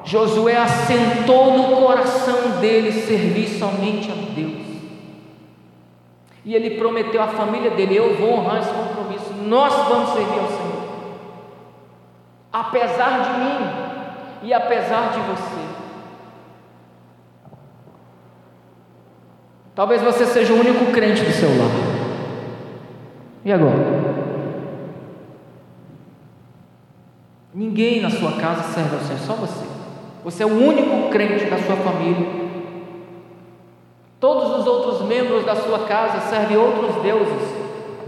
Josué 0.04 0.56
assentou 0.56 1.56
no 1.56 1.76
coração 1.76 2.60
dele 2.60 2.90
servir 2.92 3.46
somente 3.48 4.10
a 4.10 4.14
Deus. 4.34 4.62
E 6.44 6.54
ele 6.54 6.76
prometeu 6.76 7.22
à 7.22 7.28
família 7.28 7.70
dele: 7.70 7.96
Eu 7.96 8.16
vou 8.16 8.32
honrar 8.32 8.58
esse 8.58 8.72
compromisso, 8.72 9.32
nós 9.44 9.72
vamos 9.88 10.10
servir 10.10 10.40
ao 10.40 10.48
Senhor. 10.48 10.82
Apesar 12.52 13.22
de 13.22 13.38
mim 13.38 14.48
e 14.48 14.52
apesar 14.52 15.12
de 15.12 15.20
você. 15.20 15.62
Talvez 19.74 20.02
você 20.02 20.26
seja 20.26 20.52
o 20.52 20.60
único 20.60 20.92
crente 20.92 21.22
do 21.22 21.30
seu 21.30 21.48
lar. 21.48 21.81
E 23.44 23.52
agora? 23.52 24.22
Ninguém 27.54 28.00
na 28.00 28.10
sua 28.10 28.32
casa 28.32 28.62
serve 28.72 28.96
ao 28.96 29.02
Senhor, 29.02 29.18
só 29.18 29.34
você. 29.34 29.64
Você 30.24 30.42
é 30.42 30.46
o 30.46 30.68
único 30.68 31.10
crente 31.10 31.46
da 31.46 31.58
sua 31.58 31.76
família. 31.76 32.42
Todos 34.20 34.60
os 34.60 34.66
outros 34.66 35.02
membros 35.08 35.44
da 35.44 35.56
sua 35.56 35.80
casa 35.80 36.20
servem 36.20 36.56
outros 36.56 37.02
deuses. 37.02 37.54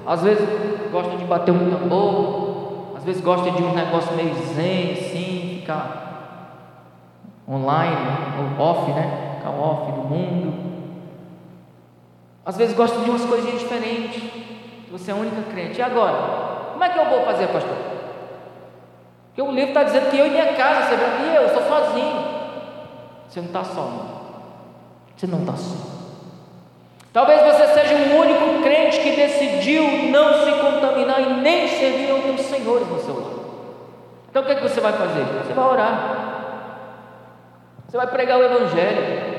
Às 0.06 0.22
vezes 0.22 0.48
gostam 0.92 1.16
de 1.16 1.24
bater 1.24 1.50
um 1.50 1.70
tambor, 1.70 2.94
às 2.96 3.04
vezes 3.04 3.20
gostam 3.20 3.52
de 3.52 3.62
um 3.62 3.74
negócio 3.74 4.14
meio 4.14 4.32
zen, 4.54 4.92
assim, 4.92 5.58
ficar 5.60 6.04
online, 7.48 7.96
ou 8.38 8.64
off, 8.64 8.92
né? 8.92 9.36
Ficar 9.38 9.50
off 9.50 9.92
do 9.92 10.08
mundo. 10.08 10.54
Às 12.46 12.56
vezes 12.56 12.76
gostam 12.76 13.02
de 13.02 13.10
umas 13.10 13.24
coisinhas 13.24 13.58
diferentes. 13.58 14.22
Você 14.94 15.10
é 15.10 15.14
a 15.14 15.16
única 15.16 15.42
crente. 15.50 15.80
E 15.80 15.82
agora? 15.82 16.70
Como 16.70 16.84
é 16.84 16.88
que 16.88 16.98
eu 16.98 17.06
vou 17.06 17.24
fazer, 17.24 17.48
pastor? 17.48 17.76
Porque 19.26 19.42
o 19.42 19.50
livro 19.50 19.70
está 19.70 19.82
dizendo 19.82 20.08
que 20.08 20.16
eu 20.16 20.28
e 20.28 20.30
minha 20.30 20.54
casa, 20.54 20.88
você 20.88 20.96
vê, 20.96 21.04
e 21.04 21.34
eu, 21.34 21.48
sou 21.48 21.62
sozinho. 21.62 22.24
Você 23.28 23.40
não 23.40 23.48
está 23.48 23.64
só, 23.64 23.80
não. 23.80 24.20
Você 25.16 25.26
não 25.26 25.40
está 25.40 25.56
só. 25.56 25.76
Talvez 27.12 27.42
você 27.42 27.66
seja 27.74 27.94
o 27.96 28.20
único 28.20 28.62
crente 28.62 29.00
que 29.00 29.16
decidiu 29.16 29.82
não 30.10 30.44
se 30.44 30.52
contaminar 30.60 31.20
e 31.20 31.40
nem 31.40 31.66
servir 31.66 32.12
outros 32.12 32.42
senhores 32.42 32.86
no 32.86 33.00
seu 33.00 33.14
lar. 33.16 33.34
Então 34.30 34.42
o 34.42 34.46
que, 34.46 34.52
é 34.52 34.54
que 34.54 34.62
você 34.62 34.80
vai 34.80 34.92
fazer? 34.92 35.24
Você 35.44 35.52
vai 35.52 35.64
orar. 35.64 36.78
Você 37.88 37.96
vai 37.96 38.06
pregar 38.06 38.38
o 38.38 38.44
Evangelho. 38.44 39.34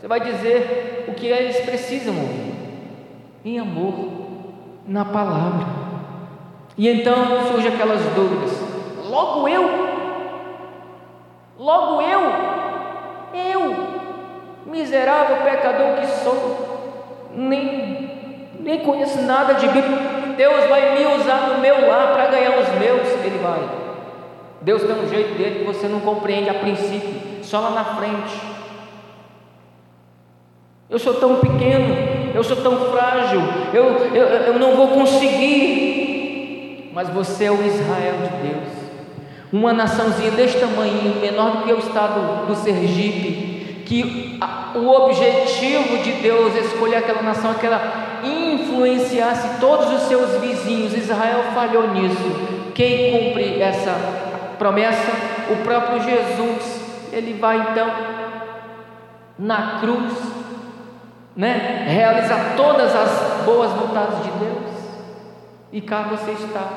Você 0.00 0.08
vai 0.08 0.20
dizer 0.20 1.04
o 1.08 1.12
que 1.12 1.26
eles 1.26 1.60
precisam 1.60 2.14
ouvir. 2.14 2.54
Em 3.44 3.58
amor, 3.58 4.23
na 4.86 5.04
palavra. 5.04 5.66
E 6.76 6.88
então 6.88 7.46
surgem 7.48 7.72
aquelas 7.72 8.02
dúvidas. 8.14 8.52
Logo 9.08 9.48
eu? 9.48 9.64
Logo 11.58 12.02
eu? 12.02 12.20
Eu, 13.32 13.76
miserável 14.66 15.38
pecador 15.38 16.00
que 16.00 16.06
sou 16.06 17.28
nem, 17.34 18.48
nem 18.60 18.80
conheço 18.80 19.22
nada 19.22 19.54
de 19.54 19.66
Bíblia. 19.66 19.98
Deus 20.36 20.68
vai 20.68 20.98
me 20.98 21.06
usar 21.16 21.48
no 21.48 21.58
meu 21.58 21.88
lar 21.88 22.12
para 22.12 22.26
ganhar 22.26 22.58
os 22.58 22.68
meus. 22.78 23.08
Ele 23.24 23.38
vai. 23.38 23.84
Deus 24.60 24.82
tem 24.82 24.96
um 24.96 25.08
jeito 25.08 25.36
dele 25.36 25.60
que 25.60 25.64
você 25.64 25.86
não 25.86 26.00
compreende 26.00 26.48
a 26.48 26.54
princípio, 26.54 27.44
só 27.44 27.60
lá 27.60 27.70
na 27.70 27.84
frente. 27.84 28.40
Eu 30.88 30.98
sou 30.98 31.14
tão 31.14 31.36
pequeno, 31.36 31.94
eu 32.34 32.44
sou 32.44 32.56
tão 32.56 32.90
frágil, 32.90 33.40
eu, 33.72 33.84
eu, 34.14 34.26
eu 34.26 34.58
não 34.58 34.74
vou 34.74 34.88
conseguir. 34.88 36.90
Mas 36.92 37.08
você 37.08 37.44
é 37.44 37.50
o 37.50 37.64
Israel 37.64 38.14
de 38.22 38.48
Deus, 38.48 38.68
uma 39.52 39.72
naçãozinha 39.72 40.32
deste 40.32 40.58
tamanho, 40.58 41.20
menor 41.20 41.52
do 41.52 41.64
que 41.64 41.72
o 41.72 41.78
estado 41.78 42.46
do 42.46 42.54
Sergipe, 42.54 43.82
que 43.86 44.38
o 44.74 44.88
objetivo 44.88 46.02
de 46.02 46.12
Deus 46.12 46.54
escolher 46.56 46.96
aquela 46.96 47.22
nação 47.22 47.52
é 47.52 47.54
que 47.54 47.66
ela 47.66 48.20
influenciasse 48.24 49.60
todos 49.60 49.92
os 49.92 50.08
seus 50.08 50.40
vizinhos. 50.40 50.96
Israel 50.96 51.44
falhou 51.54 51.92
nisso. 51.92 52.72
Quem 52.74 53.12
cumpre 53.12 53.60
essa 53.60 53.94
promessa? 54.58 55.12
O 55.52 55.62
próprio 55.62 56.02
Jesus. 56.02 56.82
Ele 57.12 57.34
vai 57.34 57.70
então 57.70 57.88
na 59.38 59.78
cruz, 59.80 60.12
né? 61.36 61.84
Realizar 61.88 62.54
todas 62.56 62.94
as 62.94 63.44
boas 63.44 63.70
vontades 63.72 64.22
de 64.22 64.30
Deus. 64.30 64.74
E 65.72 65.80
cá 65.80 66.02
você 66.02 66.32
está. 66.32 66.68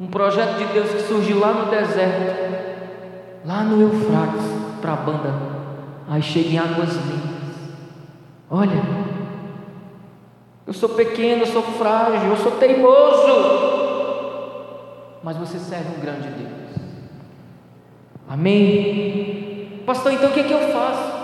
Um 0.00 0.06
projeto 0.06 0.58
de 0.58 0.64
Deus 0.66 0.90
que 0.90 1.02
surgiu 1.02 1.40
lá 1.40 1.52
no 1.52 1.70
deserto, 1.70 3.44
lá 3.44 3.62
no 3.62 3.80
Eufrates, 3.80 4.44
para 4.80 4.92
a 4.92 4.96
banda 4.96 5.56
Aí 6.08 6.22
chega 6.22 6.48
em 6.50 6.58
águas 6.58 6.94
lindas. 6.94 7.56
Olha, 8.48 8.80
eu 10.66 10.72
sou 10.72 10.90
pequeno, 10.90 11.42
eu 11.42 11.46
sou 11.46 11.62
frágil, 11.62 12.30
eu 12.30 12.36
sou 12.36 12.52
teimoso. 12.52 13.76
Mas 15.22 15.36
você 15.36 15.58
serve 15.58 15.96
um 15.96 16.00
grande 16.00 16.28
Deus. 16.28 16.52
Amém? 18.28 19.82
Pastor, 19.84 20.12
então 20.12 20.30
o 20.30 20.32
que, 20.32 20.40
é 20.40 20.44
que 20.44 20.52
eu 20.52 20.68
faço? 20.72 21.16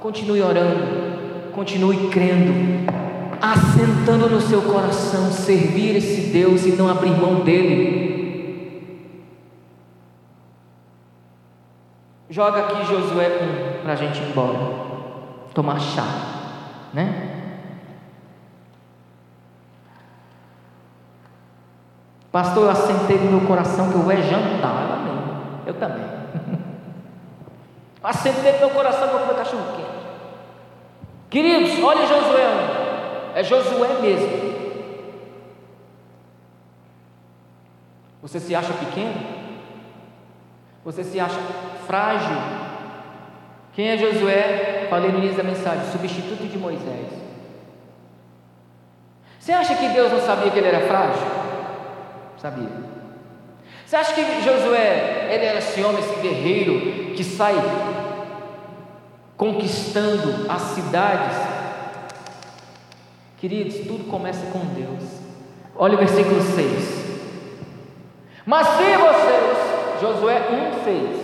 Continue 0.00 0.42
orando, 0.42 0.99
continue 1.60 2.08
crendo, 2.08 2.54
assentando 3.38 4.30
no 4.30 4.40
seu 4.40 4.62
coração 4.62 5.30
servir 5.30 5.94
esse 5.94 6.30
Deus 6.30 6.64
e 6.64 6.70
não 6.70 6.88
abrir 6.88 7.10
mão 7.10 7.40
dele. 7.40 8.88
Joga 12.30 12.60
aqui 12.60 12.86
Josué 12.86 13.76
1 13.78 13.82
para 13.82 13.92
a 13.92 13.96
gente 13.96 14.22
ir 14.22 14.30
embora. 14.30 14.58
Tomar 15.52 15.78
chá, 15.80 16.06
né? 16.94 17.66
Pastor, 22.32 22.62
eu 22.64 22.70
assentei 22.70 23.18
no 23.18 23.32
meu 23.32 23.46
coração 23.46 23.92
que 23.92 23.96
eu 23.96 24.10
é 24.10 24.16
jantar. 24.22 24.92
Amém. 24.94 25.36
Eu 25.66 25.74
também. 25.74 26.06
assentei 28.02 28.52
no 28.52 28.58
meu 28.60 28.70
coração 28.70 29.08
que 29.08 29.14
eu 29.14 29.20
comer 29.20 29.34
cachorro 29.34 29.76
quente. 29.76 29.99
Queridos, 31.30 31.82
olha 31.82 32.06
Josué 32.06 32.44
1. 33.34 33.38
É 33.38 33.44
Josué 33.44 33.88
mesmo. 34.02 34.50
Você 38.20 38.40
se 38.40 38.54
acha 38.54 38.72
pequeno? 38.72 39.14
Você 40.84 41.04
se 41.04 41.20
acha 41.20 41.38
frágil? 41.86 42.36
Quem 43.72 43.90
é 43.90 43.96
Josué? 43.96 44.88
Falei 44.90 45.12
no 45.12 45.18
início 45.18 45.36
da 45.36 45.44
mensagem, 45.44 45.90
substituto 45.92 46.48
de 46.48 46.58
Moisés. 46.58 47.06
Você 49.38 49.52
acha 49.52 49.76
que 49.76 49.88
Deus 49.88 50.12
não 50.12 50.20
sabia 50.20 50.50
que 50.50 50.58
ele 50.58 50.68
era 50.68 50.86
frágil? 50.86 51.26
Sabia. 52.36 52.68
Você 53.86 53.96
acha 53.96 54.12
que 54.14 54.22
Josué, 54.42 55.28
ele 55.32 55.44
era 55.44 55.58
esse 55.58 55.82
homem, 55.82 56.00
esse 56.00 56.20
guerreiro 56.20 57.14
que 57.14 57.22
sai 57.22 57.54
conquistando 59.40 60.50
as 60.50 60.60
cidades? 60.74 61.34
Queridos, 63.38 63.86
tudo 63.86 64.04
começa 64.10 64.44
com 64.52 64.58
Deus. 64.74 65.02
Olha 65.74 65.94
o 65.94 65.96
versículo 65.96 66.42
6. 66.42 67.00
Mas 68.44 68.66
se 68.66 68.96
vocês 68.98 70.00
Josué 70.02 70.40
1,6. 70.84 71.20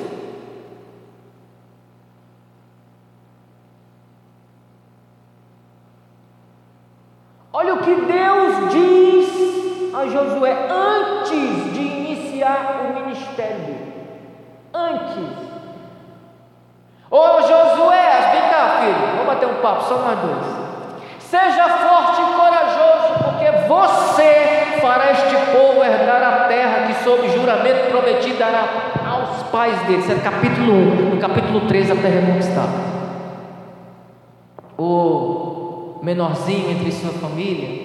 Olha 7.52 7.74
o 7.74 7.78
que 7.82 7.94
Deus 7.94 8.72
diz 8.72 9.94
a 9.94 10.06
Josué 10.06 10.68
antes 10.70 11.74
de 11.74 11.80
iniciar 11.80 12.80
o 12.82 13.04
ministério. 13.04 13.76
Antes. 14.72 15.55
Ô 17.11 17.40
Josué, 17.40 18.30
vem 18.32 18.50
cá, 18.50 18.78
filho. 18.80 19.09
Vamos 19.12 19.26
bater 19.26 19.46
um 19.46 19.62
papo, 19.62 19.84
só 19.84 19.98
nós 19.98 20.18
dois. 20.18 20.66
Seja 21.20 21.68
forte 21.68 22.20
e 22.20 22.34
corajoso, 22.34 23.24
porque 23.24 23.50
você 23.68 24.78
fará 24.80 25.12
este 25.12 25.36
povo 25.52 25.84
herdar 25.84 26.22
a 26.22 26.48
terra 26.48 26.86
que, 26.86 26.94
sob 27.04 27.28
juramento 27.28 27.90
prometido, 27.90 28.38
dará 28.38 28.68
aos 29.09 29.42
pais 29.44 29.78
deles. 29.82 30.04
Isso 30.04 30.12
é 30.12 30.16
capítulo 30.16 30.72
1. 30.72 31.14
No 31.14 31.20
capítulo 31.20 31.61
3, 31.62 31.92
a 31.92 31.96
terra 31.96 32.22
é 32.22 32.26
conquistada. 32.32 32.96
O 34.78 36.00
menorzinho 36.02 36.70
entre 36.72 36.90
sua 36.90 37.12
família, 37.12 37.84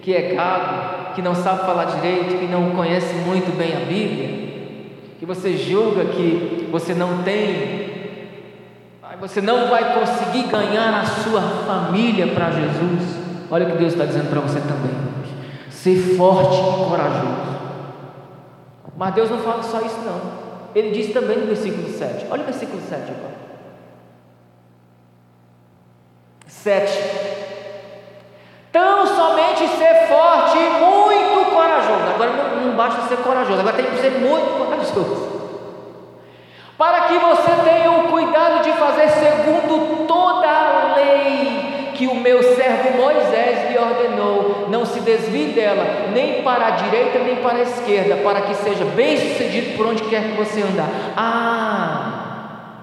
que 0.00 0.14
é 0.14 0.34
gado, 0.34 1.14
que 1.14 1.22
não 1.22 1.34
sabe 1.34 1.66
falar 1.66 1.84
direito, 1.84 2.38
que 2.38 2.46
não 2.46 2.70
conhece 2.70 3.14
muito 3.14 3.56
bem 3.56 3.76
a 3.76 3.80
Bíblia, 3.80 4.50
que 5.18 5.26
você 5.26 5.56
julga 5.56 6.04
que 6.06 6.68
você 6.70 6.94
não 6.94 7.22
tem 7.22 7.89
você 9.20 9.40
não 9.42 9.68
vai 9.68 9.94
conseguir 9.94 10.44
ganhar 10.44 10.98
a 10.98 11.04
sua 11.04 11.42
família 11.66 12.28
para 12.28 12.50
Jesus. 12.50 13.18
Olha 13.50 13.66
o 13.66 13.70
que 13.70 13.76
Deus 13.76 13.92
está 13.92 14.06
dizendo 14.06 14.30
para 14.30 14.40
você 14.40 14.58
também. 14.60 14.98
Ser 15.70 16.16
forte 16.16 16.56
e 16.56 16.88
corajoso. 16.88 17.50
Mas 18.96 19.14
Deus 19.14 19.30
não 19.30 19.38
fala 19.40 19.62
só 19.62 19.80
isso, 19.82 19.98
não. 20.00 20.40
Ele 20.74 20.90
diz 20.90 21.12
também 21.12 21.38
no 21.38 21.46
versículo 21.46 21.88
7. 21.88 22.26
Olha 22.30 22.42
o 22.42 22.46
versículo 22.46 22.80
7 22.88 23.02
agora. 23.02 23.40
7. 26.46 26.92
Tão 28.72 29.06
somente 29.06 29.66
ser 29.68 30.06
forte 30.08 30.56
e 30.56 30.70
muito 30.80 31.50
corajoso. 31.50 32.14
Agora 32.14 32.30
não, 32.32 32.66
não 32.68 32.76
basta 32.76 33.02
ser 33.08 33.18
corajoso, 33.18 33.60
agora 33.60 33.76
tem 33.76 33.86
que 33.86 33.98
ser 33.98 34.10
muito 34.20 34.58
corajoso 34.58 35.39
para 36.80 37.08
que 37.08 37.18
você 37.18 37.50
tenha 37.62 37.90
o 37.90 38.08
cuidado 38.08 38.64
de 38.64 38.72
fazer 38.72 39.10
segundo 39.10 40.06
toda 40.06 40.48
a 40.48 40.94
lei 40.96 41.90
que 41.94 42.06
o 42.06 42.14
meu 42.14 42.42
servo 42.42 42.96
Moisés 42.96 43.70
lhe 43.70 43.76
ordenou. 43.76 44.66
Não 44.70 44.86
se 44.86 45.00
desvie 45.00 45.52
dela, 45.52 46.08
nem 46.14 46.42
para 46.42 46.68
a 46.68 46.70
direita 46.70 47.18
nem 47.18 47.36
para 47.36 47.58
a 47.58 47.62
esquerda, 47.64 48.16
para 48.22 48.40
que 48.40 48.54
seja 48.54 48.86
bem 48.86 49.18
sucedido 49.18 49.76
por 49.76 49.88
onde 49.88 50.04
quer 50.04 50.30
que 50.30 50.38
você 50.38 50.62
andar. 50.62 50.88
Ah, 51.14 52.78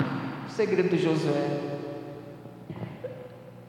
o 0.48 0.52
segredo 0.52 0.96
de 0.96 1.04
Josué. 1.04 1.48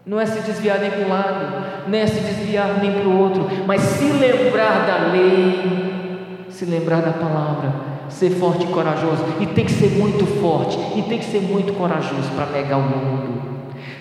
Não 0.04 0.20
é 0.20 0.26
se 0.26 0.40
desviar 0.40 0.78
nem 0.78 0.90
para 0.90 1.06
um 1.06 1.08
lado, 1.08 1.88
nem 1.88 2.02
é 2.02 2.06
se 2.06 2.20
desviar 2.20 2.78
nem 2.82 2.92
para 2.92 3.08
o 3.08 3.18
outro, 3.18 3.48
mas 3.66 3.80
se 3.80 4.04
lembrar 4.04 4.86
da 4.86 5.10
lei, 5.10 6.44
se 6.50 6.66
lembrar 6.66 7.00
da 7.00 7.12
palavra, 7.12 7.97
ser 8.10 8.30
forte 8.30 8.64
e 8.64 8.68
corajoso. 8.68 9.24
E 9.40 9.46
tem 9.46 9.64
que 9.64 9.72
ser 9.72 9.90
muito 9.90 10.26
forte, 10.40 10.78
e 10.96 11.02
tem 11.02 11.18
que 11.18 11.24
ser 11.24 11.40
muito 11.40 11.72
corajoso 11.74 12.30
para 12.34 12.46
pegar 12.46 12.76
o 12.76 12.82
mundo. 12.82 13.38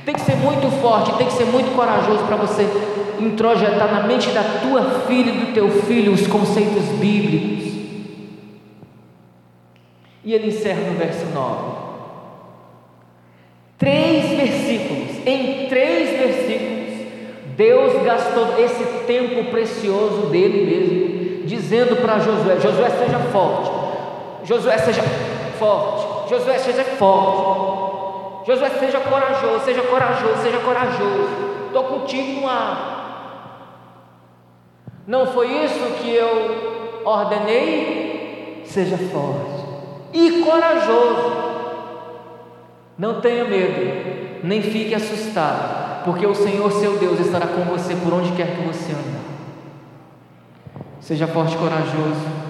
Tem 0.05 0.15
que 0.15 0.21
ser 0.21 0.35
muito 0.35 0.69
forte, 0.81 1.11
tem 1.17 1.27
que 1.27 1.33
ser 1.33 1.45
muito 1.45 1.75
corajoso 1.75 2.23
para 2.23 2.37
você 2.37 2.65
introjetar 3.19 3.91
na 3.93 4.07
mente 4.07 4.29
da 4.29 4.43
tua 4.61 5.01
filha 5.07 5.31
e 5.31 5.45
do 5.45 5.53
teu 5.53 5.69
filho 5.69 6.13
os 6.13 6.25
conceitos 6.27 6.83
bíblicos. 6.99 7.73
E 10.23 10.33
ele 10.33 10.47
encerra 10.47 10.81
no 10.89 10.97
verso 10.97 11.25
9. 11.33 11.87
Três 13.77 14.29
versículos, 14.29 15.25
em 15.25 15.67
três 15.67 16.17
versículos, 16.17 16.77
Deus 17.55 18.03
gastou 18.03 18.59
esse 18.59 18.83
tempo 19.05 19.51
precioso 19.51 20.27
dele 20.27 20.65
mesmo, 20.65 21.45
dizendo 21.45 21.95
para 22.01 22.19
Josué: 22.19 22.59
Josué, 22.59 22.89
seja 22.89 23.19
forte, 23.31 23.71
Josué, 24.47 24.77
seja 24.77 25.03
forte, 25.59 26.29
Josué, 26.29 26.57
seja 26.57 26.83
forte, 26.85 28.47
Josué, 28.47 28.69
seja 28.69 28.99
corajoso, 29.01 29.65
seja 29.65 29.81
corajoso, 29.81 30.41
seja 30.41 30.59
corajoso, 30.59 31.29
estou 31.67 31.83
contigo 31.83 32.47
ar. 32.47 32.93
Não 35.05 35.27
foi 35.27 35.51
isso 35.65 35.83
que 36.01 36.13
eu 36.13 37.01
ordenei? 37.03 38.63
Seja 38.65 38.97
forte 38.97 39.65
e 40.13 40.41
corajoso. 40.43 41.47
Não 42.97 43.19
tenha 43.19 43.43
medo, 43.43 44.43
nem 44.43 44.61
fique 44.61 44.95
assustado, 44.95 46.05
porque 46.05 46.25
o 46.25 46.33
Senhor 46.33 46.71
seu 46.71 46.97
Deus 46.97 47.19
estará 47.19 47.47
com 47.47 47.63
você 47.65 47.95
por 47.95 48.13
onde 48.13 48.31
quer 48.31 48.55
que 48.55 48.61
você 48.61 48.93
andar. 48.93 49.27
Seja 51.01 51.27
forte 51.27 51.55
e 51.55 51.57
corajoso, 51.57 52.46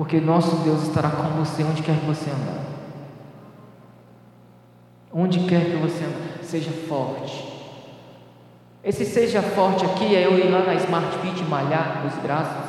porque 0.00 0.18
nosso 0.18 0.56
Deus 0.64 0.84
estará 0.84 1.10
com 1.10 1.44
você 1.44 1.62
onde 1.62 1.82
quer 1.82 1.94
que 1.94 2.06
você 2.06 2.30
andar. 2.30 2.62
Onde 5.12 5.40
quer 5.40 5.62
que 5.66 5.76
você 5.76 6.04
andar, 6.04 6.42
seja 6.42 6.70
forte. 6.88 7.46
Esse 8.82 9.04
seja 9.04 9.42
forte 9.42 9.84
aqui 9.84 10.16
é 10.16 10.24
eu 10.24 10.38
ir 10.38 10.50
lá 10.50 10.60
na 10.60 10.74
Smart 10.76 11.18
Fit 11.18 11.42
malhar 11.42 12.02
os 12.06 12.14
braços. 12.22 12.64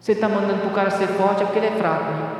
Você 0.00 0.10
está 0.10 0.28
mandando 0.28 0.62
para 0.62 0.70
o 0.70 0.74
cara 0.74 0.90
ser 0.90 1.06
forte 1.06 1.44
é 1.44 1.46
porque 1.46 1.60
ele 1.60 1.68
é 1.68 1.78
fraco. 1.78 2.10
Né? 2.10 2.30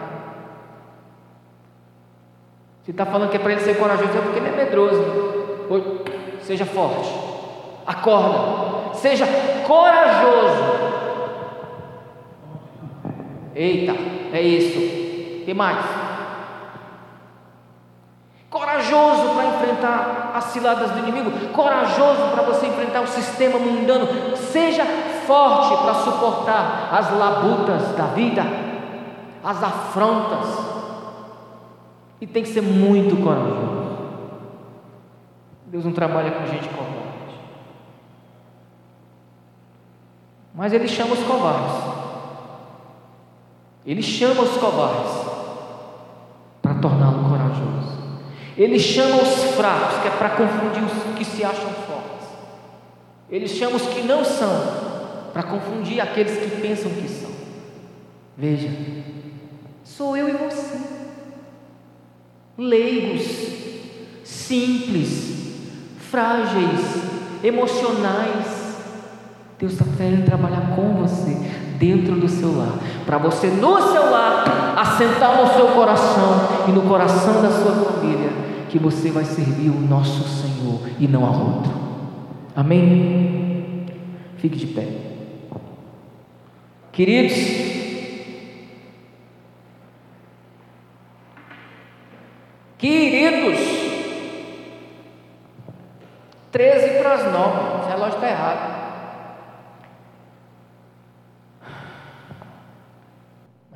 Se 2.82 2.90
está 2.90 3.06
falando 3.06 3.30
que 3.30 3.36
é 3.36 3.38
para 3.38 3.52
ele 3.52 3.60
ser 3.60 3.78
corajoso, 3.78 4.18
é 4.18 4.22
porque 4.22 4.40
ele 4.40 4.48
é 4.48 4.56
medroso. 4.56 5.04
Seja 6.42 6.66
forte, 6.66 7.14
acorda, 7.86 8.92
seja 8.94 9.24
corajoso. 9.64 10.93
Eita, 13.54 13.92
é 14.32 14.42
isso. 14.42 15.44
que 15.44 15.54
mais? 15.54 15.84
Corajoso 18.50 19.34
para 19.34 19.46
enfrentar 19.46 20.32
as 20.34 20.44
ciladas 20.44 20.90
do 20.90 20.98
inimigo, 21.00 21.30
corajoso 21.52 22.30
para 22.32 22.42
você 22.42 22.66
enfrentar 22.66 23.00
o 23.00 23.06
sistema 23.06 23.58
mundano. 23.58 24.36
Seja 24.36 24.84
forte 25.26 25.82
para 25.82 25.94
suportar 25.94 26.88
as 26.92 27.12
labutas 27.12 27.96
da 27.96 28.06
vida, 28.06 28.42
as 29.42 29.62
afrontas 29.62 30.74
e 32.20 32.26
tem 32.26 32.42
que 32.42 32.48
ser 32.48 32.62
muito 32.62 33.22
corajoso. 33.22 33.84
Deus 35.66 35.84
não 35.84 35.92
trabalha 35.92 36.30
com 36.30 36.46
gente 36.46 36.68
covarde. 36.68 36.94
Mas 40.54 40.72
Ele 40.72 40.86
chama 40.86 41.14
os 41.14 41.24
covardes. 41.24 42.03
Ele 43.86 44.02
chama 44.02 44.42
os 44.42 44.56
covardes 44.56 45.12
para 46.62 46.74
torná-lo 46.74 47.28
corajoso. 47.28 47.94
Ele 48.56 48.78
chama 48.78 49.16
os 49.22 49.54
fracos, 49.54 49.98
que 50.00 50.08
é 50.08 50.10
para 50.12 50.30
confundir 50.30 50.82
os 50.84 51.18
que 51.18 51.24
se 51.24 51.44
acham 51.44 51.70
fortes. 51.86 52.28
Ele 53.30 53.48
chama 53.48 53.76
os 53.76 53.82
que 53.82 54.02
não 54.02 54.24
são, 54.24 55.30
para 55.32 55.42
confundir 55.42 56.00
aqueles 56.00 56.38
que 56.38 56.60
pensam 56.60 56.90
que 56.90 57.08
são. 57.08 57.30
Veja, 58.36 58.68
sou 59.82 60.16
eu 60.16 60.28
e 60.28 60.32
você 60.32 60.94
leigos, 62.56 63.26
simples, 64.22 65.56
frágeis, 65.98 67.02
emocionais. 67.42 68.76
Deus 69.58 69.72
está 69.72 69.84
querendo 69.96 70.24
trabalhar 70.24 70.74
com 70.74 70.94
você 70.94 71.63
dentro 71.74 72.16
do 72.16 72.28
seu 72.28 72.56
lar, 72.56 72.78
para 73.04 73.18
você 73.18 73.48
no 73.48 73.80
seu 73.92 74.10
lar 74.10 74.74
assentar 74.76 75.40
no 75.40 75.52
seu 75.54 75.68
coração 75.68 76.66
e 76.68 76.72
no 76.72 76.82
coração 76.82 77.42
da 77.42 77.50
sua 77.50 77.72
família 77.72 78.30
que 78.68 78.78
você 78.78 79.10
vai 79.10 79.24
servir 79.24 79.70
o 79.70 79.80
nosso 79.80 80.24
Senhor 80.24 80.80
e 80.98 81.06
não 81.06 81.24
a 81.24 81.30
outro. 81.30 81.72
Amém? 82.56 83.86
Fique 84.38 84.56
de 84.56 84.66
pé. 84.66 84.88
Queridos, 86.92 87.74
Queridos, 92.84 93.58
13 96.52 96.98
para 96.98 97.14
as 97.14 97.32
9, 97.32 97.82
o 97.82 97.88
relógio 97.88 98.16
está 98.16 98.28
errado. 98.28 98.83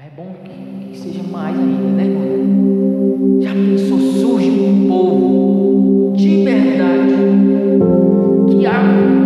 É 0.08 0.10
bom 0.16 0.34
que, 0.42 0.88
que 0.90 0.98
seja 0.98 1.22
mais 1.22 1.54
ainda, 1.54 1.90
né, 1.90 2.04
irmão? 2.06 3.42
Já 3.42 3.52
pensou, 3.52 3.98
surge 3.98 4.48
um 4.48 4.88
povo 4.88 6.14
de 6.16 6.44
verdade 6.44 7.12
que 8.48 8.64
abre 8.64 9.17